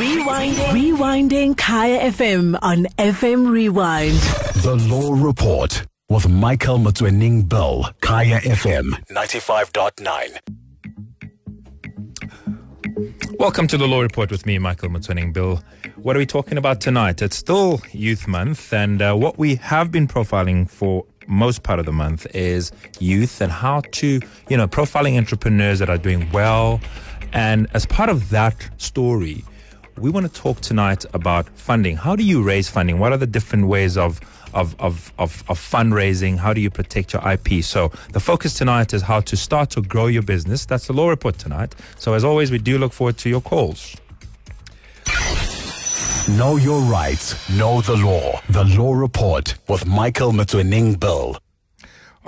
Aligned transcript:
Rewinding. 0.00 0.72
Rewinding 0.72 1.52
Kaya 1.58 2.10
FM 2.10 2.58
on 2.62 2.86
FM 2.96 3.50
Rewind. 3.50 4.16
The 4.62 4.76
Law 4.88 5.12
Report 5.12 5.84
with 6.08 6.26
Michael 6.26 6.78
Motsoeneng 6.78 7.46
Bill, 7.46 7.86
Kaya 8.00 8.40
FM 8.40 8.92
95.9. 9.10 10.38
Welcome 13.38 13.66
to 13.66 13.76
the 13.76 13.86
Law 13.86 14.00
Report 14.00 14.30
with 14.30 14.46
me, 14.46 14.58
Michael 14.58 14.88
Motsoeneng 14.88 15.34
Bill. 15.34 15.62
What 15.96 16.16
are 16.16 16.18
we 16.18 16.24
talking 16.24 16.56
about 16.56 16.80
tonight? 16.80 17.20
It's 17.20 17.36
still 17.36 17.82
Youth 17.92 18.26
Month, 18.26 18.72
and 18.72 19.02
uh, 19.02 19.14
what 19.14 19.38
we 19.38 19.56
have 19.56 19.92
been 19.92 20.08
profiling 20.08 20.66
for 20.66 21.04
most 21.26 21.62
part 21.62 21.78
of 21.78 21.84
the 21.84 21.92
month 21.92 22.26
is 22.34 22.72
youth 23.00 23.42
and 23.42 23.52
how 23.52 23.82
to, 23.92 24.18
you 24.48 24.56
know, 24.56 24.66
profiling 24.66 25.18
entrepreneurs 25.18 25.78
that 25.80 25.90
are 25.90 25.98
doing 25.98 26.26
well. 26.32 26.80
And 27.34 27.66
as 27.74 27.84
part 27.84 28.08
of 28.08 28.30
that 28.30 28.56
story, 28.78 29.44
we 29.98 30.10
want 30.10 30.26
to 30.26 30.40
talk 30.40 30.60
tonight 30.60 31.04
about 31.14 31.48
funding. 31.56 31.96
How 31.96 32.16
do 32.16 32.22
you 32.22 32.42
raise 32.42 32.68
funding? 32.68 32.98
What 32.98 33.12
are 33.12 33.16
the 33.16 33.26
different 33.26 33.66
ways 33.66 33.96
of 33.96 34.20
of, 34.52 34.74
of, 34.80 35.12
of, 35.18 35.44
of 35.48 35.58
fundraising? 35.58 36.36
How 36.36 36.52
do 36.52 36.60
you 36.60 36.70
protect 36.70 37.12
your 37.12 37.26
IP? 37.28 37.62
So 37.62 37.92
the 38.12 38.20
focus 38.20 38.54
tonight 38.54 38.92
is 38.92 39.02
how 39.02 39.20
to 39.20 39.36
start 39.36 39.70
to 39.70 39.82
grow 39.82 40.06
your 40.06 40.22
business. 40.22 40.66
That's 40.66 40.88
the 40.88 40.92
law 40.92 41.08
report 41.08 41.38
tonight. 41.38 41.74
So 41.96 42.14
as 42.14 42.24
always, 42.24 42.50
we 42.50 42.58
do 42.58 42.76
look 42.78 42.92
forward 42.92 43.16
to 43.18 43.28
your 43.28 43.40
calls. 43.40 43.96
Know 46.36 46.56
your 46.56 46.80
rights, 46.80 47.48
know 47.50 47.80
the 47.80 47.96
law. 47.96 48.40
The 48.50 48.64
Law 48.64 48.94
Report 48.94 49.54
with 49.68 49.86
Michael 49.86 50.32
Motsoeneng 50.32 51.00
Bill. 51.00 51.36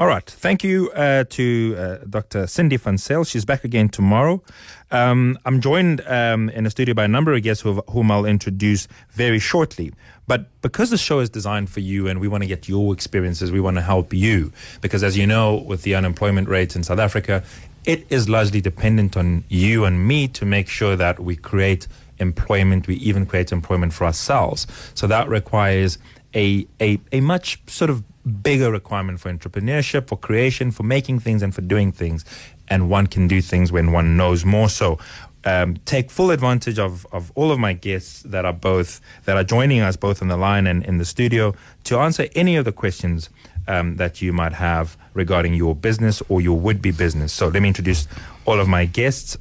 All 0.03 0.09
right. 0.09 0.29
Thank 0.29 0.65
you 0.65 0.91
uh, 0.97 1.23
to 1.31 1.77
uh, 1.79 1.99
Dr. 2.11 2.49
Sindi 2.49 2.77
Zyl. 2.77 3.25
She's 3.25 3.45
back 3.45 3.63
again 3.63 3.89
tomorrow. 3.89 4.43
Um, 4.91 5.39
I'm 5.45 5.61
joined 5.61 6.01
um, 6.09 6.49
in 6.49 6.65
the 6.65 6.71
studio 6.71 6.93
by 6.93 7.05
a 7.05 7.09
number 7.09 7.33
of 7.33 7.41
guests 7.45 7.63
whom 7.63 8.11
I'll 8.11 8.25
introduce 8.25 8.89
very 9.13 9.39
shortly. 9.39 9.93
But 10.27 10.61
because 10.61 10.91
the 10.91 10.99
show 10.99 11.21
is 11.21 11.31
designed 11.31 11.71
for 11.71 11.79
you 11.79 12.09
and 12.09 12.19
we 12.19 12.27
want 12.27 12.43
to 12.43 12.49
get 12.49 12.69
your 12.69 12.93
experiences, 12.93 13.53
we 13.53 13.61
want 13.61 13.77
to 13.77 13.81
help 13.81 14.13
you. 14.13 14.53
Because 14.81 15.05
as 15.05 15.17
you 15.17 15.25
know, 15.25 15.55
with 15.55 15.83
the 15.83 15.95
unemployment 15.95 16.49
rates 16.49 16.75
in 16.75 16.83
South 16.83 16.99
Africa, 16.99 17.45
it 17.85 18.05
is 18.11 18.29
largely 18.29 18.61
dependent 18.61 19.17
on 19.17 19.45
you 19.49 19.85
and 19.85 20.05
me 20.05 20.27
to 20.27 20.45
make 20.45 20.69
sure 20.69 20.97
that 20.97 21.21
we 21.21 21.37
create 21.37 21.87
employment, 22.19 22.89
we 22.89 22.97
even 22.97 23.25
create 23.25 23.53
employment 23.53 23.93
for 23.93 24.07
ourselves. 24.07 24.67
So 24.95 25.07
that 25.07 25.29
requires 25.29 25.99
a, 26.35 26.67
a, 26.81 26.99
a 27.13 27.21
much 27.21 27.61
sort 27.69 27.89
of 27.89 28.03
bigger 28.43 28.71
requirement 28.71 29.21
for 29.21 29.33
entrepreneurship, 29.33 30.09
for 30.09 30.17
creation, 30.17 30.71
for 30.71 30.83
making 30.83 31.21
things, 31.21 31.43
and 31.43 31.55
for 31.55 31.61
doing 31.61 31.93
things. 31.93 32.25
And 32.69 32.89
one 32.89 33.07
can 33.07 33.29
do 33.29 33.43
things 33.43 33.73
when 33.73 33.93
one 33.93 34.17
knows 34.17 34.45
more. 34.45 34.69
So, 34.69 34.99
um, 35.45 35.77
take 35.85 36.11
full 36.11 36.31
advantage 36.31 36.79
of, 36.79 37.07
of 37.13 37.33
all 37.35 37.51
of 37.51 37.59
my 37.59 37.73
guests 37.73 38.23
that 38.23 38.45
are 38.45 38.53
both 38.53 39.01
that 39.25 39.37
are 39.37 39.45
joining 39.45 39.81
us 39.81 39.97
both 39.97 40.23
on 40.23 40.29
the 40.29 40.37
line 40.37 40.67
and 40.67 40.85
in 40.85 40.99
the 40.99 41.05
studio 41.05 41.55
to 41.85 41.99
answer 41.99 42.29
any 42.37 42.57
of 42.57 42.65
the 42.65 42.73
questions 42.73 43.29
um, 43.69 43.97
that 43.97 44.23
you 44.23 44.33
might 44.33 44.53
have 44.53 44.97
regarding 45.15 45.55
your 45.55 45.75
business 45.75 46.23
or 46.29 46.41
your 46.41 46.59
would-be 46.59 46.91
business. 46.93 47.33
So 47.33 47.49
let 47.49 47.63
me 47.63 47.69
introduce 47.69 48.07
all 48.45 48.61
of 48.61 48.69
my 48.69 48.85
guests. 48.85 49.37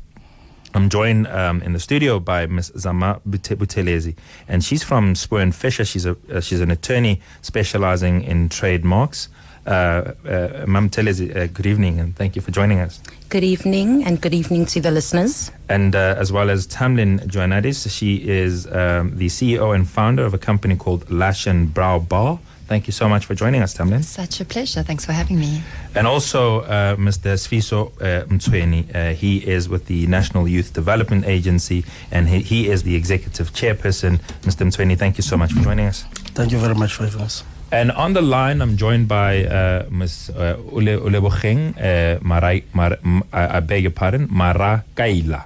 I'm 0.73 0.89
joined 0.89 1.27
um, 1.27 1.61
in 1.61 1.73
the 1.73 1.79
studio 1.79 2.19
by 2.19 2.45
Ms. 2.45 2.71
Zama 2.77 3.19
Buthelezi, 3.27 4.15
and 4.47 4.63
she's 4.63 4.83
from 4.83 5.15
Spoor 5.15 5.41
and 5.41 5.53
Fisher. 5.53 5.83
She's 5.83 6.05
a 6.05 6.15
uh, 6.31 6.39
she's 6.39 6.61
an 6.61 6.71
attorney 6.71 7.21
specializing 7.41 8.23
in 8.23 8.49
trademarks. 8.49 9.29
Uh, 9.65 10.13
uh, 10.25 10.65
Mam 10.67 10.89
Telezi, 10.89 11.35
uh, 11.35 11.47
good 11.47 11.67
evening, 11.67 11.99
and 11.99 12.15
thank 12.15 12.35
you 12.35 12.41
for 12.41 12.51
joining 12.51 12.79
us. 12.79 12.99
Good 13.29 13.43
evening, 13.43 14.03
and 14.03 14.19
good 14.19 14.33
evening 14.33 14.65
to 14.67 14.81
the 14.81 14.91
listeners. 14.91 15.51
And 15.69 15.95
uh, 15.95 16.15
as 16.17 16.31
well 16.31 16.49
as 16.49 16.65
Tamlin 16.67 17.19
Joannides, 17.27 17.89
she 17.95 18.27
is 18.27 18.65
um, 18.67 19.17
the 19.17 19.27
CEO 19.27 19.75
and 19.75 19.87
founder 19.87 20.23
of 20.23 20.33
a 20.33 20.39
company 20.39 20.75
called 20.75 21.09
Lash 21.11 21.45
and 21.45 21.71
Brow 21.71 21.99
Bar. 21.99 22.39
Thank 22.71 22.87
you 22.87 22.93
so 22.93 23.09
much 23.09 23.25
for 23.25 23.35
joining 23.35 23.61
us, 23.61 23.73
Tamlin. 23.77 24.01
Such 24.01 24.39
a 24.39 24.45
pleasure. 24.45 24.81
Thanks 24.81 25.03
for 25.03 25.11
having 25.11 25.37
me. 25.37 25.61
And 25.93 26.07
also 26.07 26.61
uh, 26.61 26.95
Mr. 26.95 27.35
Sifiso 27.35 27.91
uh, 27.99 28.25
Mtsweni. 28.27 28.81
Uh, 28.95 29.13
he 29.13 29.45
is 29.55 29.67
with 29.67 29.87
the 29.87 30.07
National 30.07 30.47
Youth 30.47 30.71
Development 30.71 31.25
Agency 31.25 31.83
and 32.11 32.29
he, 32.29 32.39
he 32.39 32.69
is 32.69 32.83
the 32.83 32.95
executive 32.95 33.51
chairperson. 33.51 34.21
Mr. 34.47 34.65
Mtsweni, 34.65 34.97
thank 34.97 35.17
you 35.17 35.21
so 35.21 35.35
much 35.35 35.51
for 35.51 35.61
joining 35.61 35.85
us. 35.85 36.05
Thank 36.33 36.53
you 36.53 36.59
very 36.59 36.73
much 36.73 36.93
for 36.93 37.03
having 37.03 37.19
us. 37.19 37.43
And 37.73 37.91
on 37.91 38.13
the 38.13 38.21
line, 38.21 38.61
I'm 38.61 38.77
joined 38.77 39.09
by 39.09 39.43
uh, 39.43 39.87
Ms. 39.89 40.29
Uh, 40.29 40.55
Ule 40.71 40.95
Olebogeng, 40.97 41.75
uh, 41.75 42.19
Marai, 42.21 42.63
Mar, 42.71 42.97
I 43.33 43.59
beg 43.59 43.83
your 43.83 43.91
pardon, 43.91 44.29
Mara 44.31 44.85
Kaila. 44.95 45.43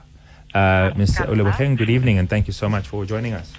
Uh, 0.53 0.91
Ms. 0.95 1.17
Olebogeng, 1.25 1.75
good 1.75 1.89
evening 1.89 2.19
and 2.19 2.29
thank 2.29 2.45
you 2.45 2.53
so 2.53 2.69
much 2.69 2.87
for 2.87 3.03
joining 3.03 3.33
us. 3.33 3.51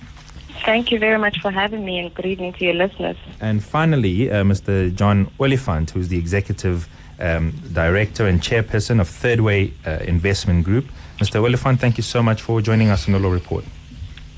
Thank 0.66 0.90
you 0.90 0.98
very 0.98 1.16
much 1.16 1.40
for 1.40 1.52
having 1.52 1.84
me 1.84 2.00
and 2.00 2.12
good 2.12 2.26
evening 2.26 2.52
to 2.54 2.64
your 2.64 2.74
listeners. 2.74 3.16
And 3.40 3.62
finally, 3.62 4.28
uh, 4.32 4.42
Mr. 4.42 4.92
John 4.92 5.30
Oliphant, 5.38 5.90
who's 5.90 6.08
the 6.08 6.18
executive 6.18 6.88
um, 7.20 7.52
director 7.72 8.26
and 8.26 8.40
chairperson 8.40 9.00
of 9.00 9.08
Third 9.08 9.40
Way 9.42 9.72
uh, 9.86 9.98
Investment 10.04 10.64
Group. 10.64 10.86
Mr. 11.18 11.40
Oliphant, 11.40 11.78
thank 11.78 11.96
you 11.96 12.02
so 12.02 12.20
much 12.20 12.42
for 12.42 12.60
joining 12.60 12.88
us 12.88 13.06
on 13.06 13.12
the 13.12 13.20
Law 13.20 13.30
Report. 13.30 13.64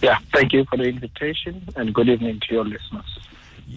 Yeah, 0.03 0.19
thank 0.34 0.53
you 0.53 0.67
for 0.67 0.77
the 0.77 0.84
invitation 0.84 1.67
and 1.77 1.94
good 1.94 2.11
evening 2.11 2.41
to 2.47 2.55
your 2.55 2.65
listeners. 2.67 3.19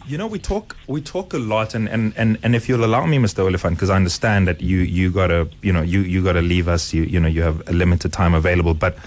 You 0.06 0.18
know, 0.18 0.28
we 0.28 0.38
talk 0.38 0.76
we 0.88 1.00
talk 1.00 1.34
a 1.34 1.38
lot, 1.38 1.74
and, 1.74 1.88
and, 1.88 2.14
and, 2.18 2.38
and 2.44 2.54
if 2.54 2.68
you'll 2.68 2.84
allow 2.84 3.06
me, 3.06 3.18
Mr. 3.18 3.46
Oliphant, 3.46 3.78
because 3.78 3.90
I 3.90 3.96
understand 3.96 4.46
that 4.50 4.60
you 4.60 4.80
you 4.80 5.10
gotta 5.10 5.48
you 5.62 5.72
know 5.72 5.82
you 5.82 6.02
you 6.02 6.22
gotta 6.22 6.42
leave 6.42 6.68
us. 6.68 6.94
You 6.94 7.04
you 7.04 7.20
know 7.20 7.28
you 7.30 7.44
have 7.44 7.66
a 7.70 7.72
limited 7.72 8.12
time 8.12 8.34
available, 8.34 8.74
but. 8.74 8.98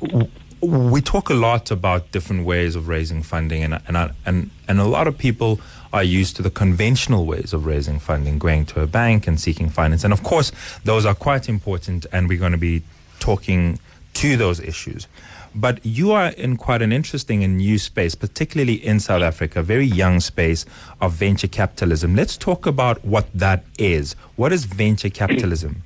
W- 0.00 0.30
we 0.60 1.00
talk 1.00 1.30
a 1.30 1.34
lot 1.34 1.70
about 1.70 2.10
different 2.12 2.44
ways 2.44 2.76
of 2.76 2.88
raising 2.88 3.22
funding, 3.22 3.62
and 3.62 3.80
and 3.86 4.12
and 4.24 4.50
and 4.68 4.80
a 4.80 4.84
lot 4.84 5.06
of 5.06 5.18
people 5.18 5.60
are 5.92 6.04
used 6.04 6.36
to 6.36 6.42
the 6.42 6.50
conventional 6.50 7.26
ways 7.26 7.52
of 7.52 7.66
raising 7.66 7.98
funding, 7.98 8.38
going 8.38 8.66
to 8.66 8.80
a 8.80 8.86
bank 8.86 9.26
and 9.26 9.40
seeking 9.40 9.68
finance, 9.68 10.04
and 10.04 10.12
of 10.12 10.22
course 10.22 10.52
those 10.84 11.06
are 11.06 11.14
quite 11.14 11.48
important, 11.48 12.06
and 12.12 12.28
we're 12.28 12.38
going 12.38 12.52
to 12.52 12.58
be 12.58 12.82
talking 13.18 13.78
to 14.14 14.36
those 14.36 14.60
issues. 14.60 15.06
But 15.54 15.84
you 15.86 16.12
are 16.12 16.28
in 16.28 16.58
quite 16.58 16.82
an 16.82 16.92
interesting 16.92 17.42
and 17.42 17.56
new 17.56 17.78
space, 17.78 18.14
particularly 18.14 18.74
in 18.74 19.00
South 19.00 19.22
Africa, 19.22 19.60
a 19.60 19.62
very 19.62 19.86
young 19.86 20.20
space 20.20 20.66
of 21.00 21.12
venture 21.12 21.48
capitalism. 21.48 22.14
Let's 22.14 22.36
talk 22.36 22.66
about 22.66 23.02
what 23.04 23.26
that 23.32 23.64
is. 23.78 24.14
What 24.36 24.52
is 24.52 24.66
venture 24.66 25.08
capitalism? 25.08 25.82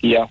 Yeah. 0.00 0.28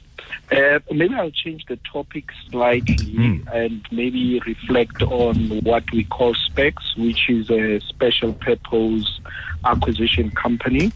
Uh, 0.51 0.79
maybe 0.91 1.13
I'll 1.15 1.31
change 1.31 1.65
the 1.67 1.77
topic 1.91 2.25
slightly 2.49 2.95
mm. 2.95 3.53
and 3.53 3.85
maybe 3.91 4.41
reflect 4.45 5.01
on 5.03 5.61
what 5.61 5.83
we 5.91 6.03
call 6.05 6.33
SPACs, 6.33 6.97
which 6.97 7.29
is 7.29 7.49
a 7.51 7.79
special 7.81 8.33
purpose 8.33 9.19
acquisition 9.65 10.31
company. 10.31 10.91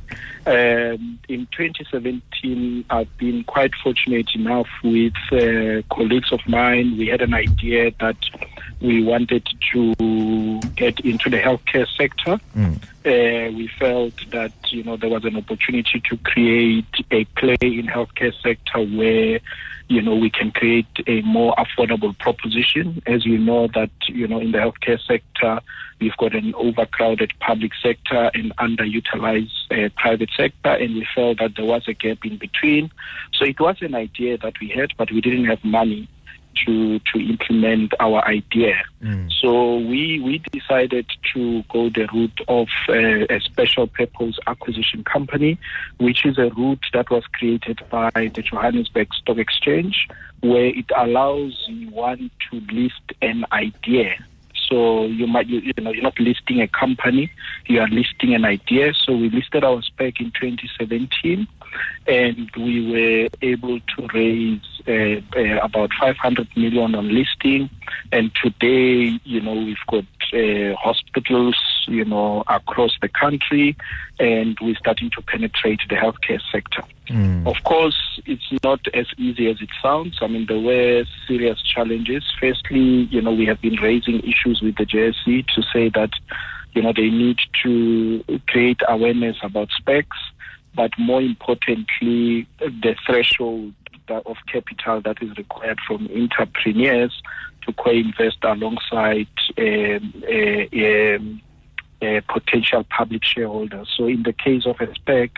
Um, 0.45 1.19
in 1.29 1.47
2017, 1.51 2.85
I've 2.89 3.17
been 3.17 3.44
quite 3.44 3.71
fortunate 3.83 4.33
enough 4.35 4.67
with 4.83 5.13
uh, 5.31 5.81
colleagues 5.94 6.31
of 6.31 6.39
mine. 6.47 6.97
We 6.97 7.07
had 7.07 7.21
an 7.21 7.33
idea 7.33 7.91
that 8.00 8.17
we 8.83 9.01
wanted 9.01 9.47
to 9.71 10.59
get 10.75 10.99
into 10.99 11.29
the 11.29 11.39
healthcare 11.39 11.88
sector. 11.97 12.39
Mm. 12.55 12.75
Uh, 13.05 13.51
we 13.55 13.67
felt 13.79 14.13
that 14.31 14.53
you 14.67 14.83
know 14.83 14.97
there 14.97 15.09
was 15.09 15.25
an 15.25 15.38
opportunity 15.38 16.01
to 16.09 16.17
create 16.17 16.85
a 17.11 17.25
play 17.25 17.57
in 17.61 17.88
healthcare 17.88 18.33
sector 18.41 18.79
where 18.79 19.39
you 19.88 20.01
know 20.01 20.16
we 20.16 20.29
can 20.29 20.51
create 20.51 20.85
a 21.07 21.21
more 21.21 21.55
affordable 21.55 22.17
proposition. 22.19 23.01
As 23.05 23.25
you 23.25 23.38
know 23.38 23.67
that 23.67 23.91
you 24.07 24.27
know 24.27 24.39
in 24.39 24.51
the 24.51 24.59
healthcare 24.59 25.01
sector 25.01 25.59
we've 26.00 26.17
got 26.17 26.35
an 26.35 26.53
overcrowded 26.55 27.31
public 27.39 27.71
sector 27.81 28.29
and 28.33 28.55
underutilized 28.57 29.51
uh, 29.71 29.89
private 29.95 30.29
sector, 30.35 30.69
and 30.69 30.95
we 30.95 31.07
felt 31.15 31.39
that 31.39 31.55
there 31.55 31.65
was 31.65 31.88
a 31.88 31.94
gap 31.94 32.25
in 32.25 32.38
between. 32.38 32.91
So 33.33 33.45
it 33.45 33.59
was 33.59 33.77
an 33.81 33.95
idea 33.95 34.38
that 34.39 34.59
we 34.59 34.67
had, 34.69 34.91
but 34.97 35.11
we 35.11 35.21
didn't 35.21 35.45
have 35.45 35.63
money 35.63 36.09
to 36.66 37.00
to 37.00 37.19
implement 37.19 37.94
our 38.00 38.25
idea. 38.25 38.81
Mm. 39.02 39.31
So 39.41 39.77
we 39.77 40.19
we 40.19 40.39
decided 40.51 41.06
to 41.33 41.63
go 41.69 41.89
the 41.89 42.07
route 42.13 42.39
of 42.48 42.68
uh, 42.89 43.25
a 43.30 43.39
special 43.42 43.88
purpose 43.88 44.38
acquisition 44.48 45.04
company, 45.04 45.57
which 45.98 46.25
is 46.25 46.38
a 46.38 46.50
route 46.50 46.86
that 46.94 47.10
was 47.10 47.24
created 47.27 47.81
by 47.89 48.12
the 48.13 48.42
Johannesburg 48.42 49.13
Stock 49.13 49.38
Exchange, 49.38 50.07
where 50.42 50.66
it 50.66 50.89
allows 50.95 51.68
one 51.92 52.31
to 52.50 52.60
list 52.72 53.04
an 53.22 53.45
idea 53.51 54.16
so 54.74 55.06
you 55.06 55.27
might, 55.27 55.48
you, 55.48 55.60
you, 55.60 55.74
know, 55.83 55.92
you're 55.92 56.04
not 56.04 56.19
listing 56.19 56.62
a 56.62 56.68
company, 56.68 57.31
you 57.68 57.80
are 57.80 57.88
listing 57.88 58.33
an 58.33 58.45
idea. 58.45 58.94
So 58.94 59.16
we 59.16 59.30
listed 59.30 59.63
our 59.63 59.81
SPAC 59.81 60.19
in 60.19 60.31
2017, 60.31 61.48
and 62.08 62.50
we 62.58 62.92
were 62.92 63.30
able 63.42 63.80
to 63.80 64.08
raise 64.14 64.62
uh, 64.88 65.22
uh, 65.38 65.60
about 65.64 65.92
500 66.00 66.48
million 66.58 66.96
on 66.96 67.14
listing. 67.14 67.70
And 68.12 68.31
today, 68.36 69.20
you 69.24 69.42
know, 69.42 69.54
we've 69.54 69.78
got 69.88 70.06
uh, 70.34 70.75
hospitals, 70.75 71.56
you 71.88 72.06
know, 72.06 72.44
across 72.48 72.92
the 73.02 73.08
country, 73.08 73.78
and 74.20 74.58
we're 74.62 74.75
starting 74.75 75.10
to 75.12 75.22
penetrate 75.22 75.80
the 75.90 75.96
healthcare 75.96 76.42
sector. 76.52 76.84
Of 77.48 77.64
course, 77.64 78.20
it's 78.25 78.64
not 78.64 78.80
as 78.94 79.08
easy 79.18 79.50
as 79.50 79.62
it 79.62 79.70
sounds. 79.81 80.20
I 80.22 80.28
mean, 80.28 80.46
there 80.48 80.60
were 80.60 81.04
serious 81.28 81.62
challenges. 81.62 82.24
Firstly, 82.40 83.08
you 83.12 83.22
know, 83.22 83.34
we 83.34 83.46
have 83.46 83.62
been 83.62 83.75
raising 83.75 84.20
issues 84.22 84.62
with 84.62 84.75
the 84.78 84.86
JSE 84.86 85.48
to 85.48 85.62
say 85.74 85.90
that, 85.90 86.12
you 86.74 86.81
know, 86.81 86.94
they 86.94 87.10
need 87.10 87.40
to 87.64 88.24
create 88.48 88.81
awareness 88.88 89.38
about 89.44 89.70
SPACs, 89.81 90.06
but 90.75 90.92
more 90.98 91.22
importantly, 91.22 92.48
the 92.60 92.96
threshold 93.06 93.74
of 94.10 94.38
capital 94.52 95.02
that 95.02 95.22
is 95.22 95.36
required 95.38 95.80
from 95.88 96.08
entrepreneurs 96.16 97.22
to 97.66 97.74
co-invest 97.74 98.38
alongside 98.44 99.28
um, 99.58 100.24
uh, 100.28 100.78
um, 100.86 101.42
uh, 102.02 102.22
potential 102.28 102.84
public 102.90 103.24
shareholders. 103.24 103.90
So 103.96 104.08
in 104.08 104.24
the 104.24 104.34
case 104.34 104.66
of 104.66 104.75
a 104.81 104.88
SPAC, 104.88 105.31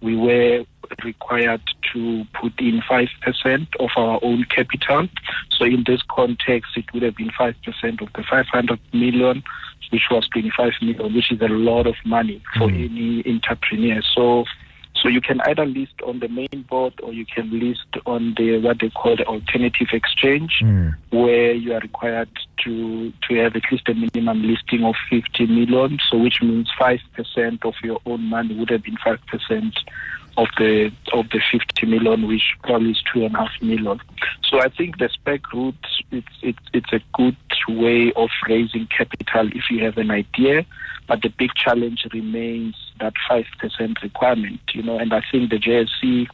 we 0.00 0.16
were 0.16 0.64
required 1.04 1.60
to 1.92 2.24
put 2.40 2.58
in 2.60 2.80
5% 2.80 3.66
of 3.78 3.90
our 3.96 4.18
own 4.22 4.44
capital. 4.44 5.08
So 5.50 5.64
in 5.64 5.84
this 5.86 6.02
context, 6.10 6.76
it 6.76 6.92
would 6.92 7.02
have 7.02 7.16
been 7.16 7.30
5% 7.30 7.54
of 8.00 8.12
the 8.14 8.24
500 8.28 8.80
million, 8.92 9.42
which 9.90 10.02
was 10.10 10.28
25 10.28 10.72
million, 10.82 11.14
which 11.14 11.30
is 11.30 11.40
a 11.40 11.48
lot 11.48 11.86
of 11.86 11.94
money 12.04 12.42
for 12.56 12.68
any 12.68 13.22
entrepreneur. 13.26 14.02
So 14.14 14.44
so 15.02 15.08
you 15.08 15.20
can 15.20 15.40
either 15.42 15.64
list 15.64 15.94
on 16.06 16.20
the 16.20 16.28
main 16.28 16.64
board 16.68 16.94
or 17.02 17.12
you 17.12 17.24
can 17.26 17.50
list 17.58 17.86
on 18.06 18.34
the 18.36 18.58
what 18.58 18.80
they 18.80 18.90
call 18.90 19.16
the 19.16 19.24
alternative 19.26 19.88
exchange, 19.92 20.60
mm. 20.62 20.94
where 21.10 21.52
you 21.52 21.72
are 21.74 21.80
required 21.80 22.28
to 22.64 23.12
to 23.28 23.34
have 23.36 23.54
at 23.56 23.62
least 23.70 23.88
a 23.88 23.94
minimum 23.94 24.42
listing 24.42 24.84
of 24.84 24.94
50 25.10 25.46
million. 25.46 25.98
So 26.10 26.18
which 26.18 26.42
means 26.42 26.70
five 26.78 27.00
percent 27.14 27.64
of 27.64 27.74
your 27.82 28.00
own 28.06 28.22
money 28.22 28.54
would 28.56 28.70
have 28.70 28.82
been 28.82 28.96
five 29.04 29.20
percent 29.26 29.78
of 30.38 30.46
the 30.56 30.90
of 31.12 31.28
the 31.30 31.40
50 31.50 31.86
million, 31.86 32.26
which 32.28 32.54
probably 32.62 32.92
is 32.92 33.02
two 33.12 33.24
and 33.24 33.34
a 33.34 33.38
half 33.38 33.50
million. 33.60 34.00
So 34.48 34.60
I 34.60 34.68
think 34.68 34.98
the 34.98 35.10
SPAC 35.10 35.52
route 35.52 35.74
it's 36.12 36.28
it's 36.42 36.58
it's 36.72 36.92
a 36.92 37.00
good 37.12 37.36
way 37.68 38.12
of 38.14 38.30
raising 38.48 38.86
capital 38.86 39.48
if 39.48 39.64
you 39.68 39.84
have 39.84 39.98
an 39.98 40.10
idea, 40.12 40.64
but 41.08 41.22
the 41.22 41.28
big 41.28 41.50
challenge 41.54 42.06
remains 42.12 42.76
that 43.00 43.14
five 43.28 43.46
percent 43.58 44.00
requirement. 44.02 44.60
You 44.72 44.84
know, 44.84 44.98
and 44.98 45.12
I 45.12 45.22
think 45.30 45.50
the 45.50 45.58
JSE 45.58 46.28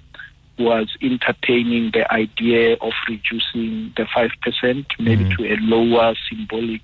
was 0.59 0.95
entertaining 1.03 1.91
the 1.93 2.11
idea 2.13 2.75
of 2.75 2.93
reducing 3.09 3.93
the 3.97 4.07
five 4.15 4.31
percent 4.43 4.87
maybe 4.99 5.25
mm-hmm. 5.25 5.43
to 5.43 5.55
a 5.55 5.57
lower 5.63 6.15
symbolic 6.29 6.83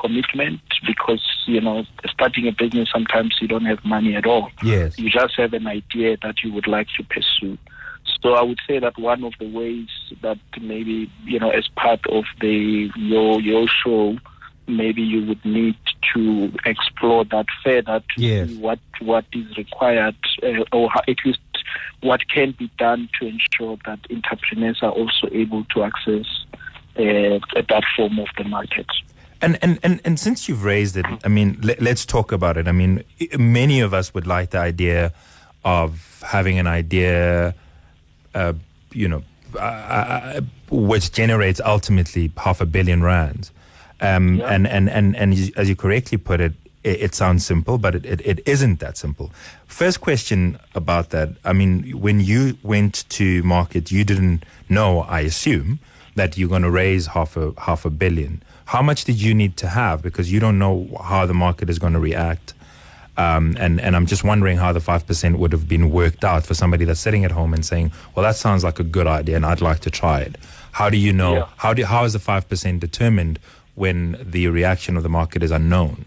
commitment 0.00 0.60
because 0.86 1.22
you 1.46 1.60
know 1.60 1.84
starting 2.10 2.46
a 2.48 2.52
business 2.52 2.88
sometimes 2.92 3.36
you 3.40 3.48
don't 3.48 3.64
have 3.64 3.84
money 3.84 4.14
at 4.16 4.26
all 4.26 4.50
Yes. 4.62 4.98
you 4.98 5.10
just 5.10 5.34
have 5.36 5.52
an 5.52 5.66
idea 5.66 6.16
that 6.22 6.42
you 6.42 6.52
would 6.52 6.66
like 6.66 6.88
to 6.96 7.04
pursue. 7.04 7.58
So 8.22 8.34
I 8.34 8.42
would 8.42 8.58
say 8.68 8.78
that 8.78 8.98
one 8.98 9.24
of 9.24 9.32
the 9.38 9.48
ways 9.48 9.88
that 10.22 10.38
maybe 10.60 11.10
you 11.24 11.38
know 11.38 11.50
as 11.50 11.68
part 11.76 12.00
of 12.08 12.24
the 12.40 12.90
your 12.96 13.40
your 13.40 13.66
show, 13.68 14.16
maybe 14.66 15.02
you 15.02 15.24
would 15.26 15.44
need 15.44 15.76
to 16.14 16.52
explore 16.64 17.24
that 17.26 17.46
further 17.64 18.00
to 18.00 18.20
Yes. 18.22 18.48
see 18.48 18.56
what 18.58 18.78
what 19.00 19.24
is 19.32 19.56
required 19.56 20.16
uh, 20.42 20.64
or 20.72 20.90
how, 20.90 21.00
at 21.08 21.16
least 21.24 21.40
what 22.00 22.20
can 22.28 22.52
be 22.58 22.70
done 22.78 23.08
to 23.20 23.26
ensure 23.26 23.76
that 23.86 24.00
entrepreneurs 24.10 24.80
are 24.82 24.90
also 24.90 25.28
able 25.32 25.64
to 25.66 25.84
access 25.84 26.26
uh, 26.96 27.38
that 27.54 27.82
form 27.96 28.18
of 28.18 28.28
the 28.36 28.44
market. 28.44 28.86
And, 29.42 29.58
and, 29.60 29.78
and, 29.82 30.00
and 30.04 30.18
since 30.20 30.48
you've 30.48 30.64
raised 30.64 30.96
it, 30.96 31.04
I 31.24 31.28
mean, 31.28 31.58
let, 31.62 31.82
let's 31.82 32.06
talk 32.06 32.32
about 32.32 32.56
it. 32.56 32.68
I 32.68 32.72
mean, 32.72 33.02
many 33.38 33.80
of 33.80 33.92
us 33.92 34.14
would 34.14 34.26
like 34.26 34.50
the 34.50 34.58
idea 34.58 35.12
of 35.64 36.22
having 36.26 36.58
an 36.58 36.66
idea, 36.68 37.54
uh, 38.34 38.52
you 38.92 39.08
know, 39.08 39.22
uh, 39.54 39.58
uh, 39.58 40.40
which 40.70 41.10
generates 41.10 41.60
ultimately 41.60 42.30
half 42.36 42.60
a 42.60 42.66
billion 42.66 43.02
rands. 43.02 43.50
Um, 44.00 44.40
And, 44.40 44.66
and, 44.66 44.88
and, 44.88 45.16
and 45.16 45.32
as 45.56 45.68
you 45.68 45.76
correctly 45.76 46.18
put 46.18 46.40
it, 46.40 46.52
it, 46.82 47.00
it 47.00 47.14
sounds 47.14 47.44
simple, 47.44 47.78
but 47.78 47.94
it, 47.94 48.06
it, 48.06 48.20
it 48.24 48.40
isn't 48.46 48.80
that 48.80 48.96
simple. 48.96 49.30
First 49.66 50.00
question 50.00 50.58
about 50.74 51.10
that. 51.10 51.30
I 51.44 51.52
mean, 51.52 52.00
when 52.00 52.20
you 52.20 52.58
went 52.62 53.08
to 53.10 53.42
market, 53.42 53.90
you 53.90 54.04
didn't 54.04 54.44
know, 54.68 55.00
I 55.00 55.20
assume, 55.20 55.78
that 56.14 56.36
you're 56.36 56.48
going 56.48 56.62
to 56.62 56.70
raise 56.70 57.06
half 57.08 57.36
a 57.36 57.52
half 57.58 57.84
a 57.84 57.90
billion. 57.90 58.42
How 58.72 58.80
much 58.80 59.04
did 59.04 59.20
you 59.20 59.34
need 59.34 59.58
to 59.58 59.68
have? 59.68 60.00
Because 60.00 60.32
you 60.32 60.40
don't 60.40 60.58
know 60.58 60.88
how 61.04 61.26
the 61.26 61.34
market 61.34 61.68
is 61.68 61.78
going 61.78 61.92
to 61.92 61.98
react. 61.98 62.54
Um, 63.18 63.54
and, 63.60 63.78
and 63.78 63.94
I'm 63.94 64.06
just 64.06 64.24
wondering 64.24 64.56
how 64.56 64.72
the 64.72 64.80
5% 64.80 65.36
would 65.36 65.52
have 65.52 65.68
been 65.68 65.90
worked 65.90 66.24
out 66.24 66.46
for 66.46 66.54
somebody 66.54 66.86
that's 66.86 66.98
sitting 66.98 67.22
at 67.26 67.32
home 67.32 67.52
and 67.52 67.66
saying, 67.66 67.92
well, 68.14 68.22
that 68.22 68.34
sounds 68.34 68.64
like 68.64 68.80
a 68.80 68.82
good 68.82 69.06
idea 69.06 69.36
and 69.36 69.44
I'd 69.44 69.60
like 69.60 69.80
to 69.80 69.90
try 69.90 70.20
it. 70.20 70.36
How 70.72 70.88
do 70.88 70.96
you 70.96 71.12
know? 71.12 71.34
Yeah. 71.34 71.48
How, 71.58 71.74
do, 71.74 71.84
how 71.84 72.04
is 72.04 72.14
the 72.14 72.18
5% 72.18 72.80
determined 72.80 73.38
when 73.74 74.16
the 74.18 74.46
reaction 74.48 74.96
of 74.96 75.02
the 75.02 75.10
market 75.10 75.42
is 75.42 75.50
unknown? 75.50 76.06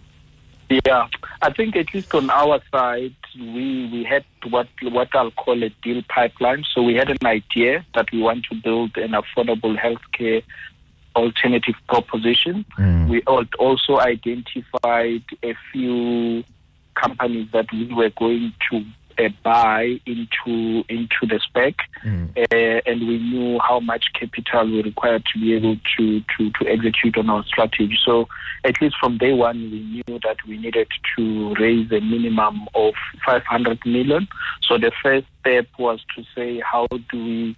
Yeah, 0.67 1.07
I 1.43 1.53
think 1.53 1.75
at 1.75 1.93
least 1.93 2.15
on 2.15 2.31
our 2.31 2.59
side, 2.71 3.13
we 3.37 3.87
we 3.93 4.03
had 4.03 4.25
what 4.49 4.67
what 4.81 5.09
I'll 5.13 5.29
call 5.29 5.61
a 5.61 5.69
deal 5.83 6.01
pipeline. 6.09 6.65
So 6.73 6.81
we 6.81 6.95
had 6.95 7.11
an 7.11 7.23
idea 7.23 7.85
that 7.93 8.11
we 8.11 8.19
want 8.19 8.45
to 8.45 8.55
build 8.55 8.97
an 8.97 9.11
affordable 9.11 9.77
healthcare 9.77 10.41
alternative 11.15 11.75
proposition. 11.87 12.65
We 13.09 13.21
also 13.59 13.99
identified 13.99 15.23
a 15.43 15.55
few 15.71 16.43
companies 16.95 17.47
that 17.53 17.67
we 17.71 17.93
were 17.93 18.11
going 18.17 18.53
to 18.71 18.83
uh, 19.17 19.29
buy 19.43 19.99
into 20.05 20.83
into 20.89 21.21
the 21.23 21.39
SPAC, 21.47 21.75
uh, 22.37 22.81
and 22.85 23.07
we 23.07 23.17
knew 23.17 23.59
how 23.59 23.79
much 23.79 24.05
capital 24.13 24.65
we 24.65 24.83
required 24.83 25.23
to 25.33 25.39
be 25.39 25.53
able 25.55 25.77
to, 25.97 26.19
to 26.37 26.51
to 26.51 26.67
execute 26.67 27.17
on 27.17 27.29
our 27.29 27.43
strategy. 27.45 27.97
So 28.05 28.27
at 28.65 28.81
least 28.81 28.95
from 28.99 29.17
day 29.17 29.31
one, 29.33 29.57
we 29.71 30.03
knew 30.05 30.19
that 30.23 30.37
we 30.47 30.57
needed 30.57 30.87
to 31.15 31.53
raise 31.55 31.89
a 31.91 32.01
minimum 32.01 32.67
of 32.73 32.93
500 33.25 33.85
million. 33.85 34.27
So 34.63 34.77
the 34.77 34.91
first 35.01 35.27
step 35.39 35.67
was 35.79 36.01
to 36.15 36.23
say 36.35 36.59
how 36.59 36.87
do 36.91 37.23
we 37.23 37.55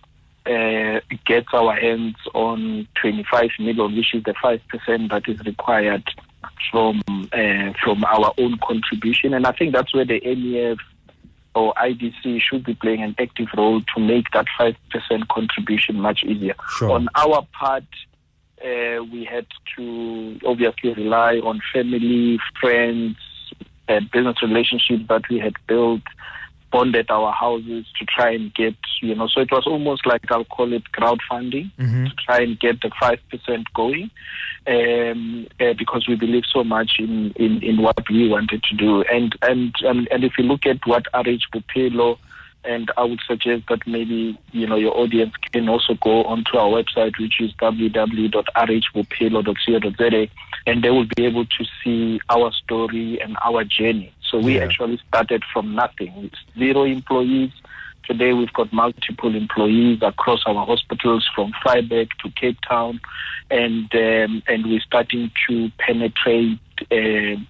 uh, 0.47 1.01
get 1.25 1.45
our 1.53 1.75
hands 1.75 2.15
on 2.33 2.87
25 3.01 3.49
million, 3.59 3.95
which 3.95 4.13
is 4.13 4.23
the 4.23 4.33
5% 4.33 5.09
that 5.09 5.27
is 5.27 5.39
required 5.45 6.03
from 6.71 7.01
uh, 7.09 7.73
from 7.83 8.03
our 8.05 8.33
own 8.37 8.57
contribution. 8.65 9.33
And 9.33 9.45
I 9.45 9.51
think 9.51 9.73
that's 9.73 9.93
where 9.93 10.05
the 10.05 10.19
NEF 10.19 10.77
or 11.55 11.73
IDC 11.73 12.39
should 12.41 12.63
be 12.63 12.75
playing 12.75 13.01
an 13.01 13.15
active 13.19 13.47
role 13.57 13.81
to 13.95 13.99
make 13.99 14.25
that 14.31 14.45
5% 14.59 14.75
contribution 15.29 15.99
much 15.99 16.23
easier. 16.23 16.55
Sure. 16.77 16.91
On 16.91 17.07
our 17.15 17.45
part, 17.51 17.83
uh, 18.63 19.03
we 19.11 19.27
had 19.29 19.47
to 19.75 20.39
obviously 20.45 20.93
rely 20.93 21.37
on 21.37 21.59
family, 21.73 22.39
friends, 22.61 23.17
uh, 23.89 23.99
business 24.11 24.41
relationships 24.41 25.03
that 25.09 25.27
we 25.29 25.39
had 25.39 25.53
built, 25.67 26.01
bonded 26.71 27.09
our 27.09 27.31
houses 27.31 27.85
to 27.97 28.05
try 28.05 28.31
and 28.31 28.53
get, 28.53 28.75
you 29.01 29.15
know, 29.15 29.27
so 29.27 29.41
it 29.41 29.51
was 29.51 29.65
almost 29.65 30.05
like 30.05 30.29
I'll 30.31 30.45
call 30.45 30.73
it 30.73 30.83
crowdfunding 30.91 31.71
to 32.07 32.15
try 32.25 32.41
and 32.41 32.59
get 32.59 32.81
the 32.81 32.89
5% 32.89 33.65
going 33.73 34.11
um, 34.67 35.47
uh, 35.59 35.73
because 35.77 36.07
we 36.07 36.15
believe 36.15 36.43
so 36.51 36.63
much 36.63 36.99
in, 36.99 37.31
in, 37.37 37.63
in 37.63 37.81
what 37.81 38.09
we 38.09 38.27
wanted 38.27 38.63
to 38.63 38.75
do. 38.75 39.03
And, 39.03 39.35
and, 39.41 39.73
and, 39.81 40.07
and 40.11 40.23
if 40.23 40.33
you 40.37 40.43
look 40.43 40.65
at 40.65 40.85
what 40.85 41.05
RH 41.13 41.47
Bophelo 41.53 42.17
and 42.67 42.91
I 42.97 43.03
would 43.03 43.21
suggest 43.25 43.63
that 43.69 43.87
maybe 43.87 44.37
you 44.51 44.67
know 44.67 44.75
your 44.75 44.95
audience 44.97 45.33
can 45.51 45.69
also 45.69 45.93
go 45.95 46.25
onto 46.25 46.57
our 46.57 46.69
website, 46.69 47.17
which 47.19 47.39
is 47.39 47.53
www.rhbophelo.co.za, 47.53 50.27
and 50.67 50.83
they 50.83 50.89
will 50.89 51.07
be 51.15 51.25
able 51.25 51.45
to 51.45 51.65
see 51.83 52.19
our 52.29 52.51
story 52.51 53.21
and 53.21 53.37
our 53.43 53.63
journey. 53.63 54.13
So 54.29 54.39
we 54.39 54.57
Yeah. 54.57 54.65
actually 54.65 54.99
started 55.07 55.43
from 55.53 55.75
nothing, 55.75 56.11
with 56.21 56.33
zero 56.57 56.83
employees. 56.83 57.51
Today 58.05 58.31
we've 58.33 58.53
got 58.53 58.71
multiple 58.71 59.35
employees 59.35 59.99
across 60.01 60.41
our 60.45 60.65
hospitals 60.65 61.27
from 61.35 61.51
Vryburg 61.63 62.09
to 62.23 62.29
Cape 62.31 62.57
Town, 62.67 63.01
and 63.51 63.93
um, 63.93 64.41
and 64.47 64.65
we're 64.65 64.79
starting 64.79 65.29
to 65.47 65.69
penetrate 65.77 66.57
uh, 66.83 66.85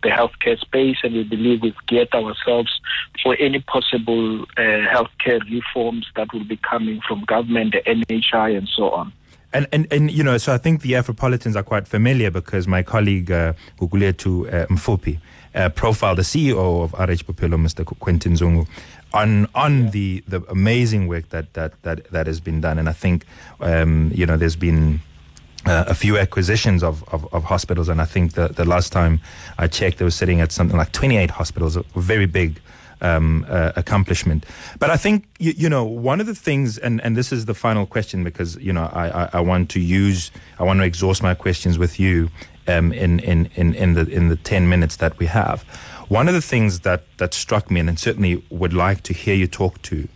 the 0.02 0.10
healthcare 0.10 0.60
space, 0.60 0.98
and 1.04 1.14
we 1.14 1.24
believe 1.24 1.62
we've 1.62 1.76
geared 1.88 2.12
ourselves 2.14 2.72
for 3.22 3.36
any 3.40 3.60
possible 3.60 4.42
uh, 4.58 4.62
healthcare 4.96 5.42
reforms 5.52 6.08
that 6.16 6.32
will 6.34 6.44
be 6.46 6.58
coming 6.58 7.02
from 7.08 7.24
government, 7.26 7.74
the 7.74 7.82
NHI, 7.82 8.58
and 8.58 8.68
so 8.68 8.90
on. 8.92 9.14
And, 9.54 9.68
and, 9.72 9.88
and 9.92 10.12
you 10.12 10.24
know, 10.24 10.38
so 10.38 10.54
I 10.54 10.58
think 10.58 10.82
the 10.82 10.94
Afropolitans 10.94 11.56
are 11.56 11.64
quite 11.64 11.88
familiar 11.88 12.30
because 12.32 12.68
my 12.68 12.84
colleague 12.84 13.32
uh, 13.32 13.54
Gugulethu 13.80 14.52
uh, 14.54 14.66
Mfuphi 14.68 15.20
uh, 15.58 15.70
profiled 15.70 16.20
the 16.20 16.24
CEO 16.24 16.84
of 16.84 16.94
RH 16.94 17.26
Mr. 17.26 17.86
Quentin 18.00 18.34
Zungu, 18.34 18.68
on 19.14 19.48
on 19.56 19.90
the, 19.90 20.24
the 20.28 20.42
amazing 20.50 21.08
work 21.08 21.30
that, 21.30 21.54
that, 21.54 21.82
that, 21.84 22.10
that 22.12 22.28
has 22.28 22.40
been 22.40 22.62
done. 22.62 22.78
And 22.78 22.88
I 22.88 22.94
think, 22.94 23.26
um, 23.60 24.12
you 24.14 24.26
know, 24.26 24.38
there's 24.38 24.56
been 24.56 25.02
uh, 25.66 25.86
a 25.88 25.96
few 25.96 26.18
acquisitions 26.18 26.84
of, 26.84 27.04
of, 27.14 27.34
of, 27.34 27.44
hospitals, 27.44 27.90
and 27.90 28.02
I 28.02 28.06
think 28.06 28.34
the, 28.34 28.50
the 28.50 28.66
last 28.66 28.92
time 28.92 29.20
I 29.58 29.68
checked, 29.68 29.98
they 29.98 30.06
were 30.06 30.12
sitting 30.12 30.40
at 30.42 30.52
something 30.52 30.78
like 30.78 30.92
28 30.92 31.32
hospitals, 31.32 31.76
a 31.76 31.84
very 31.96 32.28
big 32.28 32.62
um, 33.02 33.46
uh, 33.50 33.72
accomplishment. 33.76 34.46
But 34.80 34.92
I 34.92 34.98
think, 34.98 35.28
you, 35.40 35.54
you, 35.58 35.70
know, 35.70 35.84
one 35.84 36.22
of 36.22 36.28
the 36.28 36.36
things, 36.36 36.78
and, 36.78 37.02
and 37.04 37.18
this 37.18 37.32
is 37.32 37.46
the 37.46 37.54
final 37.54 37.86
question 37.86 38.24
because, 38.24 38.56
you 38.58 38.72
know, 38.72 38.90
I, 38.94 39.24
I, 39.24 39.30
I 39.34 39.40
want 39.40 39.70
to 39.72 39.80
use, 39.80 40.32
I 40.60 40.64
want 40.64 40.80
to 40.80 40.86
exhaust 40.86 41.24
my 41.24 41.34
questions 41.34 41.78
with 41.78 42.00
you 42.00 42.30
um, 42.68 42.92
in, 42.92 43.20
in, 43.20 43.50
in, 43.56 43.74
in, 43.74 43.94
the, 43.94 44.08
in 44.10 44.30
the 44.30 44.36
10 44.36 44.68
minutes 44.70 44.98
that 44.98 45.18
we 45.20 45.26
have. 45.28 45.64
One 46.10 46.28
of 46.28 46.34
the 46.34 46.42
things 46.42 46.82
that, 46.82 47.04
that 47.18 47.34
struck 47.34 47.70
me, 47.70 47.80
and 47.80 48.00
certainly 48.00 48.44
would 48.50 48.74
like 48.74 49.04
to 49.04 49.14
hear 49.14 49.36
you 49.36 49.48
talk 49.48 49.82
to, 49.84 50.08